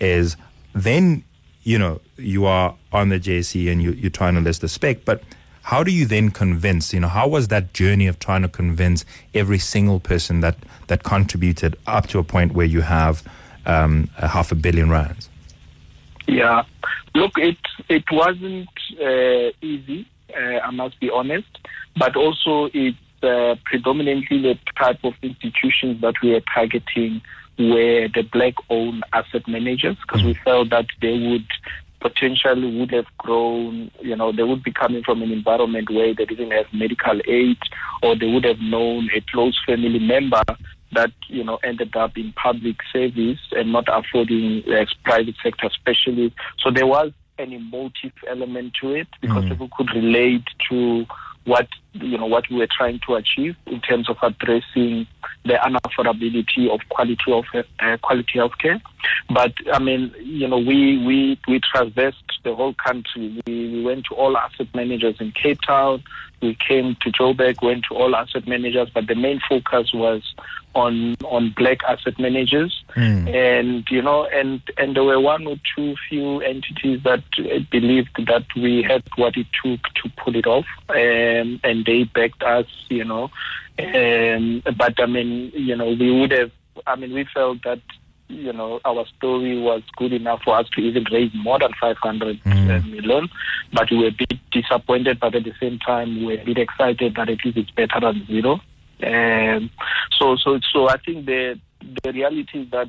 is 0.00 0.36
then, 0.74 1.24
you 1.62 1.78
know, 1.78 2.00
you 2.16 2.46
are 2.46 2.74
on 2.92 3.10
the 3.10 3.20
JSE 3.20 3.70
and 3.70 3.82
you, 3.82 3.92
you're 3.92 4.10
trying 4.10 4.34
to 4.34 4.40
list 4.40 4.62
the 4.62 4.66
SPAC, 4.66 5.04
but 5.04 5.22
how 5.62 5.82
do 5.82 5.90
you 5.90 6.06
then 6.06 6.30
convince, 6.30 6.94
you 6.94 7.00
know, 7.00 7.08
how 7.08 7.26
was 7.26 7.48
that 7.48 7.74
journey 7.74 8.06
of 8.06 8.18
trying 8.18 8.42
to 8.42 8.48
convince 8.48 9.04
every 9.34 9.58
single 9.58 9.98
person 9.98 10.40
that, 10.40 10.56
that 10.86 11.02
contributed 11.02 11.76
up 11.86 12.06
to 12.08 12.18
a 12.18 12.22
point 12.22 12.52
where 12.52 12.66
you 12.66 12.82
have 12.82 13.22
um, 13.66 14.08
a 14.18 14.28
half 14.28 14.52
a 14.52 14.54
billion 14.54 14.90
rands? 14.90 15.28
Yeah, 16.28 16.64
look, 17.14 17.32
it 17.36 17.56
it 17.88 18.04
wasn't 18.10 18.68
uh, 19.00 19.50
easy. 19.62 20.08
Uh, 20.34 20.58
I 20.58 20.70
must 20.70 20.98
be 21.00 21.10
honest, 21.10 21.48
but 21.96 22.16
also 22.16 22.68
it's 22.74 22.96
uh, 23.22 23.54
predominantly 23.64 24.42
the 24.42 24.58
type 24.78 24.98
of 25.04 25.14
institutions 25.22 26.00
that 26.00 26.14
we 26.22 26.34
are 26.34 26.42
targeting 26.52 27.22
were 27.58 28.08
the 28.14 28.22
black-owned 28.32 29.04
asset 29.12 29.46
managers 29.48 29.96
because 30.02 30.22
mm. 30.22 30.26
we 30.26 30.34
felt 30.34 30.70
that 30.70 30.86
they 31.00 31.18
would 31.18 31.46
potentially 32.00 32.78
would 32.78 32.92
have 32.92 33.06
grown, 33.18 33.90
you 34.00 34.14
know, 34.14 34.30
they 34.32 34.42
would 34.42 34.62
be 34.62 34.72
coming 34.72 35.02
from 35.02 35.22
an 35.22 35.32
environment 35.32 35.90
where 35.90 36.14
they 36.14 36.24
didn't 36.24 36.50
have 36.50 36.66
medical 36.72 37.18
aid 37.26 37.56
or 38.02 38.14
they 38.16 38.26
would 38.26 38.44
have 38.44 38.60
known 38.60 39.08
a 39.14 39.20
close 39.32 39.58
family 39.66 39.98
member 39.98 40.42
that, 40.92 41.10
you 41.28 41.42
know, 41.42 41.58
ended 41.64 41.96
up 41.96 42.16
in 42.16 42.32
public 42.32 42.76
service 42.92 43.38
and 43.52 43.72
not 43.72 43.86
affording 43.88 44.62
uh, 44.70 44.84
private 45.04 45.34
sector 45.42 45.70
specialists. 45.72 46.38
So 46.62 46.70
there 46.70 46.86
was 46.86 47.12
an 47.38 47.52
emotive 47.52 48.12
element 48.28 48.74
to 48.80 48.94
it 48.94 49.08
because 49.20 49.44
mm. 49.44 49.50
people 49.50 49.68
could 49.76 49.88
relate 49.94 50.44
to 50.70 51.04
what 51.44 51.68
you 52.02 52.18
know 52.18 52.26
what 52.26 52.48
we 52.50 52.56
were 52.56 52.68
trying 52.70 53.00
to 53.06 53.14
achieve 53.14 53.56
in 53.66 53.80
terms 53.80 54.08
of 54.08 54.16
addressing 54.22 55.06
the 55.44 55.54
unaffordability 55.54 56.68
of 56.68 56.80
quality 56.88 57.32
of 57.32 57.44
uh, 57.54 57.96
quality 58.02 58.32
healthcare. 58.34 58.80
But 59.30 59.52
I 59.72 59.78
mean, 59.78 60.12
you 60.18 60.48
know, 60.48 60.58
we 60.58 60.98
we 61.04 61.38
we 61.48 61.60
traversed 61.60 62.40
the 62.44 62.54
whole 62.54 62.74
country. 62.74 63.40
We, 63.46 63.68
we 63.70 63.82
went 63.82 64.06
to 64.06 64.14
all 64.14 64.36
asset 64.36 64.68
managers 64.74 65.16
in 65.20 65.32
Cape 65.32 65.60
Town. 65.66 66.02
We 66.42 66.54
came 66.54 66.96
to 67.00 67.10
Joburg, 67.10 67.62
went 67.62 67.84
to 67.88 67.94
all 67.94 68.14
asset 68.14 68.46
managers, 68.46 68.90
but 68.92 69.06
the 69.06 69.14
main 69.14 69.40
focus 69.48 69.92
was 69.94 70.22
on 70.76 71.16
on 71.24 71.54
black 71.56 71.82
asset 71.88 72.18
managers, 72.18 72.84
mm. 72.94 73.34
and 73.34 73.84
you 73.90 74.02
know, 74.02 74.26
and 74.26 74.60
and 74.76 74.94
there 74.94 75.04
were 75.04 75.18
one 75.18 75.46
or 75.46 75.56
two 75.74 75.96
few 76.08 76.40
entities 76.40 77.00
that 77.02 77.24
believed 77.70 78.10
that 78.26 78.44
we 78.54 78.82
had 78.82 79.02
what 79.16 79.36
it 79.36 79.46
took 79.64 79.80
to 79.94 80.10
pull 80.18 80.36
it 80.36 80.46
off, 80.46 80.66
um, 80.90 81.58
and 81.64 81.85
they 81.86 82.04
backed 82.04 82.42
us, 82.42 82.66
you 82.88 83.04
know. 83.04 83.30
Um, 83.78 84.62
but 84.76 84.94
I 84.98 85.06
mean, 85.06 85.52
you 85.54 85.76
know, 85.76 85.88
we 85.88 86.20
would 86.20 86.32
have. 86.32 86.50
I 86.86 86.96
mean, 86.96 87.12
we 87.12 87.26
felt 87.32 87.62
that 87.64 87.80
you 88.28 88.52
know, 88.52 88.80
our 88.84 89.06
story 89.16 89.60
was 89.60 89.82
good 89.96 90.12
enough 90.12 90.42
for 90.44 90.56
us 90.56 90.68
to 90.70 90.80
even 90.80 91.04
raise 91.12 91.30
more 91.34 91.58
than 91.58 91.72
500 91.80 92.42
mm. 92.42 92.90
million. 92.90 93.28
But 93.72 93.90
we 93.90 93.98
were 93.98 94.08
a 94.08 94.10
bit 94.10 94.38
disappointed, 94.50 95.20
but 95.20 95.34
at 95.34 95.44
the 95.44 95.54
same 95.60 95.78
time, 95.78 96.16
we 96.16 96.26
were 96.26 96.40
a 96.40 96.44
bit 96.44 96.58
excited 96.58 97.14
that 97.14 97.28
at 97.28 97.44
least 97.44 97.56
it's 97.56 97.70
better 97.70 98.00
than 98.00 98.26
zero. 98.26 98.60
Um, 99.04 99.70
so, 100.18 100.36
so, 100.36 100.58
so 100.72 100.88
I 100.88 100.96
think 100.98 101.26
the 101.26 101.58
the 102.02 102.12
reality 102.12 102.62
is 102.62 102.70
that 102.70 102.88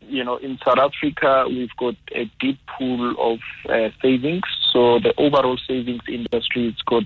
you 0.00 0.24
know 0.24 0.36
in 0.36 0.58
South 0.64 0.78
Africa 0.78 1.44
we've 1.48 1.74
got 1.76 1.96
a 2.12 2.30
deep 2.38 2.58
pool 2.66 3.14
of 3.18 3.40
uh, 3.68 3.90
savings. 4.00 4.44
So 4.72 4.98
the 5.00 5.12
overall 5.18 5.58
savings 5.66 6.02
industry 6.08 6.66
has 6.66 6.80
got 6.86 7.04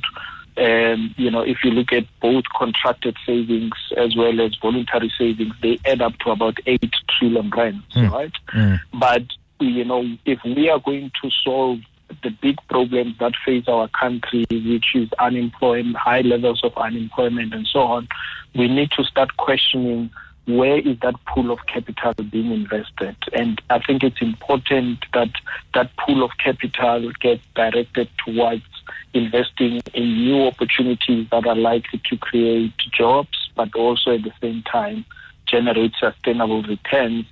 um, 0.56 1.14
you 1.16 1.30
know, 1.30 1.42
if 1.42 1.58
you 1.64 1.70
look 1.70 1.92
at 1.92 2.04
both 2.20 2.44
contracted 2.56 3.16
savings 3.26 3.72
as 3.96 4.14
well 4.16 4.40
as 4.40 4.54
voluntary 4.56 5.12
savings, 5.18 5.54
they 5.62 5.78
add 5.84 6.00
up 6.00 6.16
to 6.18 6.30
about 6.30 6.56
8 6.66 6.92
trillion 7.18 7.50
rands, 7.50 7.84
mm. 7.94 8.10
right? 8.10 8.32
Mm. 8.54 8.80
But, 8.92 9.22
you 9.60 9.84
know, 9.84 10.04
if 10.24 10.38
we 10.44 10.68
are 10.70 10.78
going 10.78 11.10
to 11.22 11.30
solve 11.42 11.80
the 12.22 12.30
big 12.30 12.56
problems 12.68 13.16
that 13.18 13.32
face 13.44 13.64
our 13.66 13.88
country, 13.88 14.44
which 14.50 14.94
is 14.94 15.08
unemployment, 15.18 15.96
high 15.96 16.20
levels 16.20 16.60
of 16.62 16.76
unemployment, 16.76 17.52
and 17.52 17.66
so 17.66 17.80
on, 17.80 18.08
we 18.54 18.68
need 18.68 18.90
to 18.92 19.04
start 19.04 19.36
questioning 19.36 20.10
where 20.46 20.78
is 20.78 20.98
that 21.00 21.14
pool 21.26 21.50
of 21.50 21.58
capital 21.66 22.12
being 22.30 22.52
invested? 22.52 23.16
And 23.32 23.60
I 23.70 23.78
think 23.78 24.02
it's 24.02 24.20
important 24.20 25.04
that 25.14 25.30
that 25.72 25.90
pool 25.96 26.22
of 26.22 26.32
capital 26.38 27.10
gets 27.20 27.42
directed 27.54 28.08
towards 28.24 28.62
investing 29.12 29.80
in 29.92 30.14
new 30.14 30.46
opportunities 30.46 31.28
that 31.30 31.46
are 31.46 31.56
likely 31.56 32.00
to 32.10 32.16
create 32.16 32.72
jobs, 32.92 33.50
but 33.54 33.74
also 33.74 34.14
at 34.14 34.22
the 34.22 34.32
same 34.40 34.62
time 34.62 35.04
generate 35.46 35.92
sustainable 36.00 36.62
returns 36.62 37.26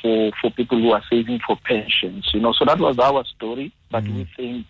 for, 0.00 0.32
for 0.40 0.50
people 0.50 0.80
who 0.80 0.90
are 0.92 1.02
saving 1.10 1.40
for 1.46 1.56
pensions. 1.64 2.30
You 2.32 2.40
know, 2.40 2.52
so 2.52 2.64
that 2.64 2.78
was 2.78 2.98
our 2.98 3.24
story, 3.24 3.72
but 3.90 4.04
mm. 4.04 4.16
we 4.16 4.28
think 4.36 4.66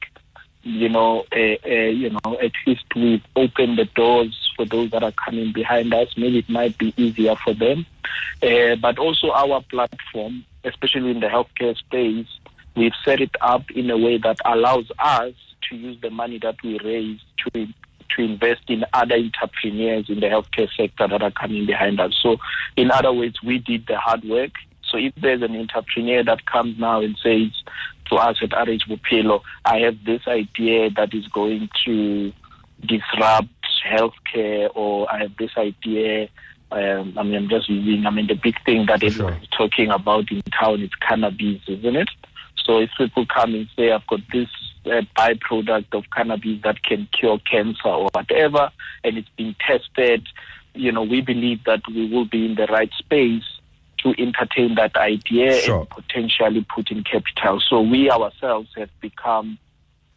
you 0.62 0.88
know, 0.88 1.24
uh, 1.32 1.56
uh, 1.66 1.88
you 1.90 2.10
know, 2.10 2.38
at 2.40 2.52
least 2.66 2.84
we've 2.94 3.24
opened 3.34 3.78
the 3.78 3.84
doors 3.96 4.52
for 4.56 4.64
those 4.64 4.90
that 4.92 5.02
are 5.02 5.12
coming 5.12 5.52
behind 5.52 5.92
us. 5.92 6.08
Maybe 6.16 6.38
it 6.38 6.48
might 6.48 6.78
be 6.78 6.94
easier 6.96 7.34
for 7.36 7.52
them, 7.52 7.84
uh, 8.42 8.76
but 8.76 8.98
also 8.98 9.30
our 9.32 9.60
platform, 9.62 10.44
especially 10.64 11.10
in 11.10 11.20
the 11.20 11.26
healthcare 11.26 11.76
space, 11.76 12.28
we've 12.76 12.92
set 13.04 13.20
it 13.20 13.34
up 13.40 13.70
in 13.72 13.90
a 13.90 13.98
way 13.98 14.18
that 14.18 14.36
allows 14.44 14.90
us 14.98 15.34
to 15.72 15.76
use 15.76 15.98
the 16.00 16.10
money 16.10 16.38
that 16.42 16.56
we 16.62 16.78
raise 16.84 17.20
to 17.38 17.66
to 18.16 18.22
invest 18.22 18.62
in 18.68 18.84
other 18.92 19.14
entrepreneurs 19.14 20.10
in 20.10 20.20
the 20.20 20.26
healthcare 20.26 20.68
sector 20.76 21.08
that 21.08 21.22
are 21.22 21.30
coming 21.30 21.64
behind 21.64 21.98
us. 21.98 22.14
So, 22.22 22.36
in 22.76 22.90
other 22.90 23.12
words, 23.12 23.42
we 23.42 23.58
did 23.58 23.86
the 23.86 23.96
hard 23.96 24.22
work. 24.24 24.50
So, 24.86 24.98
if 24.98 25.14
there's 25.14 25.40
an 25.40 25.56
entrepreneur 25.56 26.22
that 26.24 26.44
comes 26.44 26.78
now 26.78 27.00
and 27.00 27.16
says, 27.22 27.50
to 28.10 28.16
us 28.16 28.36
at 28.42 28.52
RH 28.52 28.84
Bophelo, 28.86 29.40
I 29.64 29.78
have 29.78 30.04
this 30.04 30.20
idea 30.26 30.90
that 30.90 31.14
is 31.14 31.26
going 31.28 31.70
to 31.86 32.32
disrupt 32.84 33.48
healthcare, 33.86 34.70
or 34.74 35.10
I 35.10 35.20
have 35.20 35.36
this 35.38 35.52
idea. 35.56 36.28
Um, 36.70 37.16
I 37.16 37.22
mean, 37.22 37.34
I'm 37.34 37.48
just 37.48 37.70
using. 37.70 38.04
I 38.04 38.10
mean, 38.10 38.26
the 38.26 38.34
big 38.34 38.62
thing 38.64 38.86
that 38.86 39.02
everyone's 39.02 39.48
sure. 39.48 39.68
talking 39.68 39.90
about 39.90 40.30
in 40.30 40.42
town 40.60 40.82
is 40.82 40.90
cannabis, 40.96 41.62
isn't 41.66 41.96
it? 41.96 42.08
So 42.62 42.78
if 42.78 42.90
people 42.98 43.24
come 43.26 43.54
and 43.54 43.68
say, 43.74 43.90
"I've 43.92 44.06
got 44.06 44.20
this 44.32 44.48
uh, 44.86 45.02
byproduct 45.16 45.92
of 45.92 46.04
cannabis 46.10 46.60
that 46.62 46.82
can 46.82 47.08
cure 47.12 47.38
cancer 47.38 47.88
or 47.88 48.08
whatever," 48.12 48.70
and 49.04 49.18
it's 49.18 49.28
been 49.36 49.54
tested, 49.60 50.26
you 50.74 50.92
know, 50.92 51.02
we 51.02 51.20
believe 51.20 51.64
that 51.64 51.82
we 51.88 52.08
will 52.08 52.24
be 52.24 52.46
in 52.46 52.54
the 52.54 52.66
right 52.66 52.92
space 52.98 53.44
to 53.98 54.14
entertain 54.18 54.74
that 54.74 54.96
idea 54.96 55.60
sure. 55.60 55.80
and 55.80 55.90
potentially 55.90 56.66
put 56.74 56.90
in 56.90 57.04
capital. 57.04 57.60
So 57.60 57.80
we 57.80 58.10
ourselves 58.10 58.70
have 58.76 58.90
become 59.00 59.58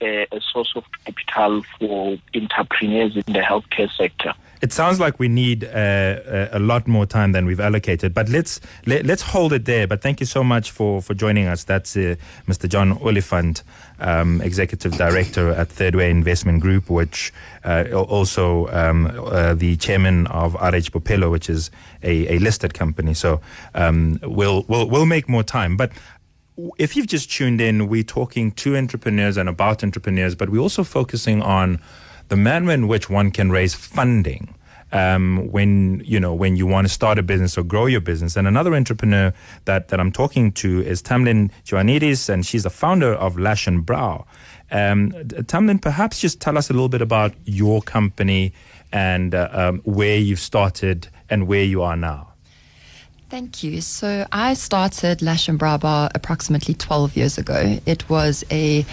a, 0.02 0.28
a 0.32 0.42
source 0.52 0.74
of 0.76 0.84
capital 1.06 1.64
for 1.80 2.18
entrepreneurs 2.34 3.16
in 3.16 3.34
the 3.34 3.40
healthcare 3.40 3.92
sector. 3.96 4.34
It 4.66 4.74
sounds 4.74 5.00
like 5.00 5.20
we 5.20 5.28
need 5.28 5.64
uh, 5.64 6.48
a 6.52 6.58
lot 6.58 6.88
more 6.88 7.06
time 7.06 7.34
than 7.34 7.46
we've 7.46 7.60
allocated, 7.60 8.16
but 8.16 8.30
let's 8.30 8.60
let, 8.88 9.02
us 9.02 9.06
let 9.06 9.14
us 9.20 9.22
hold 9.22 9.54
it 9.54 9.66
there. 9.66 9.86
But 9.86 10.02
thank 10.02 10.20
you 10.20 10.26
so 10.26 10.44
much 10.44 10.72
for, 10.72 11.04
for 11.04 11.14
joining 11.14 11.46
us. 11.46 11.64
That's 11.64 11.96
uh, 11.96 12.16
Mr. 12.48 12.68
John 12.68 12.94
Oliphant, 12.94 13.62
um, 14.00 14.42
Executive 14.42 14.94
Director 14.94 15.52
at 15.52 15.70
Third 15.70 15.94
Way 15.94 16.10
Investment 16.10 16.62
Group, 16.62 16.90
which 16.90 17.32
uh, 17.64 17.86
also 17.94 18.68
um, 18.70 19.06
uh, 19.26 19.54
the 19.54 19.78
chairman 19.78 20.26
of 20.28 20.56
RH 20.56 20.90
Bophelo, 20.90 21.30
which 21.30 21.48
is 21.48 21.70
a, 22.02 22.36
a 22.36 22.40
listed 22.40 22.74
company. 22.74 23.14
So 23.14 23.42
um, 23.76 24.20
we'll, 24.24 24.66
we'll 24.68 24.90
we'll 24.90 25.06
make 25.06 25.30
more 25.30 25.44
time, 25.44 25.78
but 25.78 25.92
if 26.80 26.96
you've 26.96 27.06
just 27.06 27.32
tuned 27.32 27.62
in, 27.62 27.88
we're 27.88 28.02
talking 28.02 28.52
to 28.54 28.76
entrepreneurs 28.76 29.38
and 29.38 29.48
about 29.48 29.84
entrepreneurs, 29.84 30.34
but 30.34 30.50
we're 30.50 30.58
also 30.58 30.84
focusing 30.84 31.44
on 31.44 31.80
the 32.28 32.36
manner 32.36 32.72
in 32.72 32.88
which 32.88 33.10
one 33.10 33.32
can 33.32 33.52
raise 33.52 33.74
funding. 33.74 34.56
Um, 34.92 35.52
when 35.52 36.02
you 36.06 36.20
know 36.20 36.34
when 36.34 36.56
you 36.56 36.68
want 36.68 36.88
to 36.88 36.94
start 36.94 37.18
a 37.20 37.24
business 37.24 37.58
or 37.58 37.64
grow 37.64 37.86
your 37.86 38.00
business. 38.00 38.38
And 38.38 38.48
another 38.48 38.74
entrepreneur 38.76 39.34
that, 39.66 39.90
that 39.90 40.00
I'm 40.00 40.12
talking 40.12 40.54
to 40.54 40.82
is 40.84 41.02
Tamlin 41.02 41.52
Joannides, 41.66 42.30
and 42.30 42.46
she's 42.46 42.64
the 42.64 42.70
founder 42.70 43.14
of 43.14 43.38
Lash 43.38 43.68
and 43.68 43.86
Brow. 43.86 44.26
Um, 44.72 45.12
Tamlin, 45.12 45.82
perhaps 45.82 46.20
just 46.20 46.40
tell 46.40 46.58
us 46.58 46.70
a 46.70 46.74
little 46.74 46.88
bit 46.88 47.02
about 47.02 47.34
your 47.46 47.82
company 47.82 48.54
and 48.92 49.36
uh, 49.36 49.50
um, 49.52 49.82
where 49.84 50.18
you've 50.18 50.40
started 50.40 51.10
and 51.30 51.48
where 51.48 51.64
you 51.64 51.82
are 51.82 51.98
now. 51.98 52.36
Thank 53.30 53.64
you. 53.64 53.82
So 53.82 54.26
I 54.32 54.54
started 54.54 55.22
Lash 55.22 55.50
and 55.50 55.58
Brow 55.58 55.78
Bar 55.78 56.12
approximately 56.16 56.74
12 56.74 57.18
years 57.18 57.38
ago. 57.38 57.80
It 57.86 58.08
was 58.10 58.44
a 58.52 58.86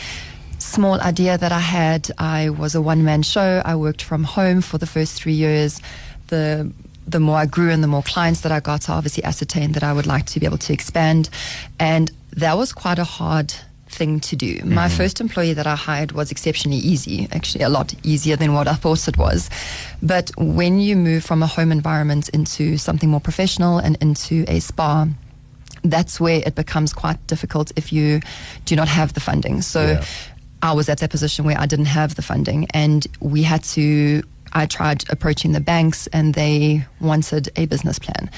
small 0.62 1.00
idea 1.00 1.36
that 1.36 1.52
I 1.52 1.60
had. 1.60 2.10
I 2.18 2.50
was 2.50 2.74
a 2.74 2.82
one 2.82 3.04
man 3.04 3.22
show. 3.22 3.62
I 3.64 3.74
worked 3.76 4.02
from 4.02 4.24
home 4.24 4.60
for 4.60 4.78
the 4.78 4.86
first 4.86 5.20
three 5.20 5.34
years. 5.34 5.80
The 6.28 6.72
the 7.06 7.20
more 7.20 7.36
I 7.36 7.46
grew 7.46 7.70
and 7.70 7.82
the 7.82 7.88
more 7.88 8.02
clients 8.02 8.42
that 8.42 8.52
I 8.52 8.60
got, 8.60 8.88
I 8.88 8.94
obviously 8.94 9.24
ascertained 9.24 9.74
that 9.74 9.82
I 9.82 9.92
would 9.92 10.06
like 10.06 10.26
to 10.26 10.40
be 10.40 10.46
able 10.46 10.58
to 10.58 10.72
expand. 10.72 11.28
And 11.78 12.10
that 12.36 12.56
was 12.56 12.72
quite 12.72 12.98
a 12.98 13.04
hard 13.04 13.52
thing 13.88 14.20
to 14.20 14.36
do. 14.36 14.56
Mm-hmm. 14.56 14.74
My 14.74 14.88
first 14.88 15.20
employee 15.20 15.52
that 15.52 15.66
I 15.66 15.76
hired 15.76 16.12
was 16.12 16.30
exceptionally 16.30 16.78
easy, 16.78 17.28
actually 17.32 17.64
a 17.64 17.68
lot 17.68 17.94
easier 18.04 18.36
than 18.36 18.54
what 18.54 18.68
I 18.68 18.74
thought 18.74 19.06
it 19.08 19.18
was. 19.18 19.50
But 20.00 20.30
when 20.38 20.78
you 20.78 20.96
move 20.96 21.24
from 21.24 21.42
a 21.42 21.46
home 21.46 21.72
environment 21.72 22.28
into 22.30 22.78
something 22.78 23.10
more 23.10 23.20
professional 23.20 23.78
and 23.78 23.96
into 24.00 24.44
a 24.48 24.60
spa, 24.60 25.08
that's 25.84 26.20
where 26.20 26.42
it 26.46 26.54
becomes 26.54 26.92
quite 26.92 27.24
difficult 27.26 27.72
if 27.76 27.92
you 27.92 28.20
do 28.64 28.76
not 28.76 28.88
have 28.88 29.14
the 29.14 29.20
funding. 29.20 29.62
So 29.62 29.82
yeah. 29.82 30.04
I 30.62 30.72
was 30.72 30.88
at 30.88 30.98
that 30.98 31.10
position 31.10 31.44
where 31.44 31.58
I 31.58 31.66
didn't 31.66 31.86
have 31.86 32.14
the 32.14 32.22
funding 32.22 32.68
and 32.72 33.06
we 33.20 33.42
had 33.42 33.64
to 33.64 34.22
I 34.54 34.66
tried 34.66 35.04
approaching 35.10 35.52
the 35.52 35.60
banks 35.60 36.06
and 36.08 36.34
they 36.34 36.84
wanted 37.00 37.48
a 37.56 37.66
business 37.66 37.98
plan. 37.98 38.30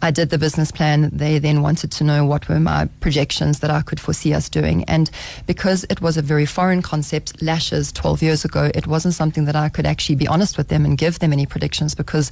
I 0.00 0.10
did 0.10 0.30
the 0.30 0.38
business 0.38 0.70
plan. 0.70 1.10
They 1.12 1.38
then 1.38 1.60
wanted 1.60 1.90
to 1.92 2.04
know 2.04 2.24
what 2.24 2.48
were 2.48 2.60
my 2.60 2.88
projections 3.00 3.58
that 3.60 3.70
I 3.70 3.82
could 3.82 4.00
foresee 4.00 4.32
us 4.32 4.48
doing. 4.48 4.84
And 4.84 5.10
because 5.46 5.84
it 5.90 6.00
was 6.00 6.16
a 6.16 6.22
very 6.22 6.46
foreign 6.46 6.82
concept, 6.82 7.42
lashes 7.42 7.92
12 7.92 8.22
years 8.22 8.44
ago, 8.44 8.70
it 8.74 8.86
wasn't 8.86 9.14
something 9.14 9.44
that 9.46 9.56
I 9.56 9.68
could 9.68 9.86
actually 9.86 10.14
be 10.14 10.28
honest 10.28 10.56
with 10.56 10.68
them 10.68 10.84
and 10.84 10.96
give 10.96 11.18
them 11.18 11.32
any 11.32 11.46
predictions 11.46 11.94
because 11.94 12.30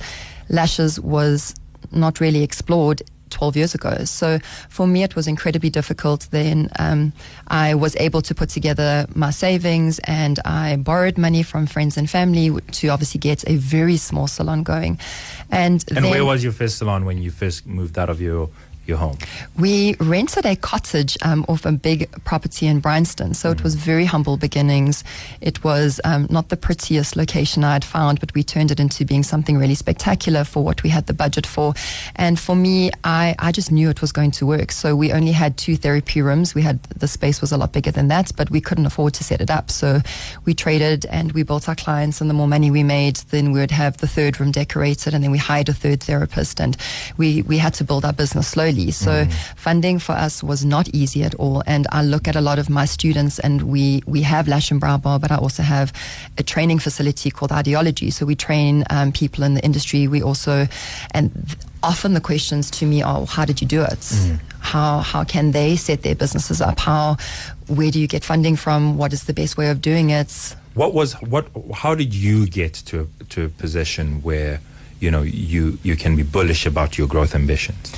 lashes 0.49 1.01
was 1.01 1.55
not 1.91 2.21
really 2.21 2.43
explored 2.43 3.03
12 3.31 3.57
years 3.57 3.75
ago. 3.75 4.05
So 4.05 4.39
for 4.69 4.87
me, 4.87 5.03
it 5.03 5.17
was 5.17 5.27
incredibly 5.27 5.71
difficult. 5.71 6.29
Then 6.31 6.71
um, 6.79 7.13
I 7.49 7.75
was 7.75 7.97
able 7.97 8.23
to 8.23 8.35
put 8.35 8.49
together 8.49 9.07
my 9.15 9.31
savings 9.31 9.99
and 10.01 10.39
I 10.45 10.77
borrowed 10.77 11.19
money 11.19 11.43
from 11.43 11.67
friends 11.67 11.97
and 11.97 12.09
family 12.09 12.51
to 12.73 12.89
obviously 12.89 13.19
get 13.19 13.49
a 13.49 13.57
very 13.57 13.97
small 13.97 14.27
salon 14.27 14.63
going. 14.63 14.99
And, 15.51 15.85
and 15.89 16.05
then, 16.05 16.11
where 16.11 16.25
was 16.25 16.43
your 16.43 16.53
first 16.53 16.79
salon 16.79 17.05
when 17.05 17.19
you 17.19 17.31
first 17.31 17.67
moved 17.67 17.99
out 17.99 18.11
of 18.11 18.21
your 18.21 18.51
your 18.89 18.99
home? 18.99 19.19
We 19.59 19.97
rented 20.01 20.47
a 20.47 20.57
cottage 20.57 21.17
um, 21.23 21.45
off 21.49 21.65
a 21.65 21.73
big 21.73 22.11
property 22.25 22.67
in 22.67 22.81
Bryanston. 22.81 23.35
So 23.35 23.51
mm. 23.51 23.53
it 23.55 23.63
was 23.63 23.75
very 23.75 24.05
humble 24.05 24.37
beginnings. 24.37 25.05
It 25.41 25.63
was 25.65 26.01
um, 26.05 26.27
not 26.31 26.49
the 26.49 26.57
prettiest 26.57 27.17
location 27.17 27.65
I 27.65 27.75
had 27.75 27.85
found, 27.85 28.21
but 28.21 28.35
we 28.35 28.43
turned 28.43 28.71
it 28.71 28.81
into 28.81 29.05
being 29.05 29.23
something 29.23 29.57
really 29.57 29.75
spectacular 29.75 30.45
for 30.45 30.63
what 30.63 30.83
we 30.83 30.91
had 30.91 31.07
the 31.07 31.15
budget 31.15 31.47
for. 31.47 31.75
And 32.17 32.39
for 32.39 32.57
me, 32.57 32.91
I, 33.05 33.35
I 33.39 33.53
just 33.53 33.73
knew 33.73 33.91
it 33.91 34.01
was 34.01 34.13
going 34.13 34.31
to 34.33 34.47
work. 34.47 34.73
So 34.73 34.95
we 34.95 35.13
only 35.13 35.33
had 35.33 35.57
two 35.57 35.77
therapy 35.77 36.23
rooms. 36.23 36.55
We 36.55 36.63
had 36.63 36.83
the 36.85 37.09
space 37.09 37.41
was 37.41 37.53
a 37.53 37.57
lot 37.57 37.73
bigger 37.73 37.91
than 37.91 38.09
that, 38.09 38.33
but 38.37 38.51
we 38.51 38.61
couldn't 38.61 38.87
afford 38.87 39.15
to 39.15 39.25
set 39.25 39.41
it 39.41 39.51
up. 39.51 39.71
So 39.71 40.01
we 40.45 40.55
traded 40.55 41.07
and 41.07 41.33
we 41.33 41.43
built 41.43 41.69
our 41.69 41.75
clients. 41.75 42.21
And 42.21 42.31
the 42.31 42.35
more 42.35 42.49
money 42.49 42.71
we 42.71 42.83
made, 42.83 43.17
then 43.31 43.53
we 43.53 43.61
would 43.61 43.71
have 43.71 43.97
the 43.99 44.09
third 44.09 44.39
room 44.39 44.53
decorated, 44.53 45.15
and 45.15 45.23
then 45.25 45.31
we 45.31 45.39
hired 45.39 45.69
a 45.69 45.73
third 45.73 46.03
therapist. 46.03 46.61
And 46.61 46.77
we 47.17 47.43
we 47.43 47.59
had 47.59 47.75
to 47.75 47.85
build 47.85 48.05
our 48.05 48.13
business 48.13 48.49
slowly 48.49 48.76
so 48.91 49.11
mm. 49.25 49.33
funding 49.57 49.99
for 49.99 50.13
us 50.13 50.43
was 50.43 50.65
not 50.65 50.89
easy 50.95 51.23
at 51.25 51.35
all. 51.37 51.63
And 51.67 51.87
I 51.91 52.03
look 52.03 52.29
at 52.29 52.37
a 52.37 52.41
lot 52.41 52.59
of 52.59 52.69
my 52.69 52.85
students 52.85 53.39
and 53.39 53.63
we, 53.63 54.03
we 54.07 54.23
have 54.23 54.49
Lash 54.49 54.71
and 54.71 54.81
Brow 54.81 54.99
Bar, 54.99 55.19
but 55.19 55.31
I 55.31 55.37
also 55.37 55.63
have 55.63 55.93
a 56.39 56.43
training 56.43 56.79
facility 56.79 57.31
called 57.31 57.53
Ideology. 57.53 58.11
So 58.11 58.27
we 58.27 58.35
train 58.35 58.85
um, 58.91 59.13
people 59.13 59.45
in 59.45 59.55
the 59.55 59.65
industry. 59.65 60.07
We 60.09 60.23
also, 60.23 60.67
and 61.13 61.33
th- 61.33 61.59
often 61.83 62.15
the 62.15 62.21
questions 62.21 62.71
to 62.73 62.87
me 62.87 63.03
are, 63.03 63.27
how 63.27 63.45
did 63.45 63.61
you 63.61 63.67
do 63.67 63.83
it? 63.83 64.01
Mm. 64.01 64.41
How, 64.61 64.99
how 64.99 65.25
can 65.25 65.53
they 65.53 65.77
set 65.77 66.03
their 66.03 66.15
businesses 66.15 66.61
up? 66.61 66.79
How, 66.81 67.17
where 67.69 67.91
do 67.91 68.01
you 68.01 68.07
get 68.07 68.25
funding 68.25 68.57
from? 68.57 68.99
What 68.99 69.13
is 69.13 69.25
the 69.25 69.33
best 69.33 69.57
way 69.57 69.71
of 69.71 69.81
doing 69.81 70.11
it? 70.11 70.57
What 70.75 70.93
was, 70.93 71.15
what, 71.23 71.47
how 71.75 71.95
did 71.95 72.15
you 72.15 72.47
get 72.47 72.75
to, 72.87 73.09
to 73.31 73.45
a 73.45 73.49
position 73.49 74.23
where, 74.23 74.61
you 75.01 75.11
know 75.11 75.23
you 75.23 75.79
you 75.83 75.97
can 75.97 76.17
be 76.17 76.23
bullish 76.23 76.67
about 76.67 76.99
your 76.99 77.07
growth 77.07 77.35
ambitions? 77.35 77.93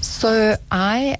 So 0.00 0.56
i 0.70 1.16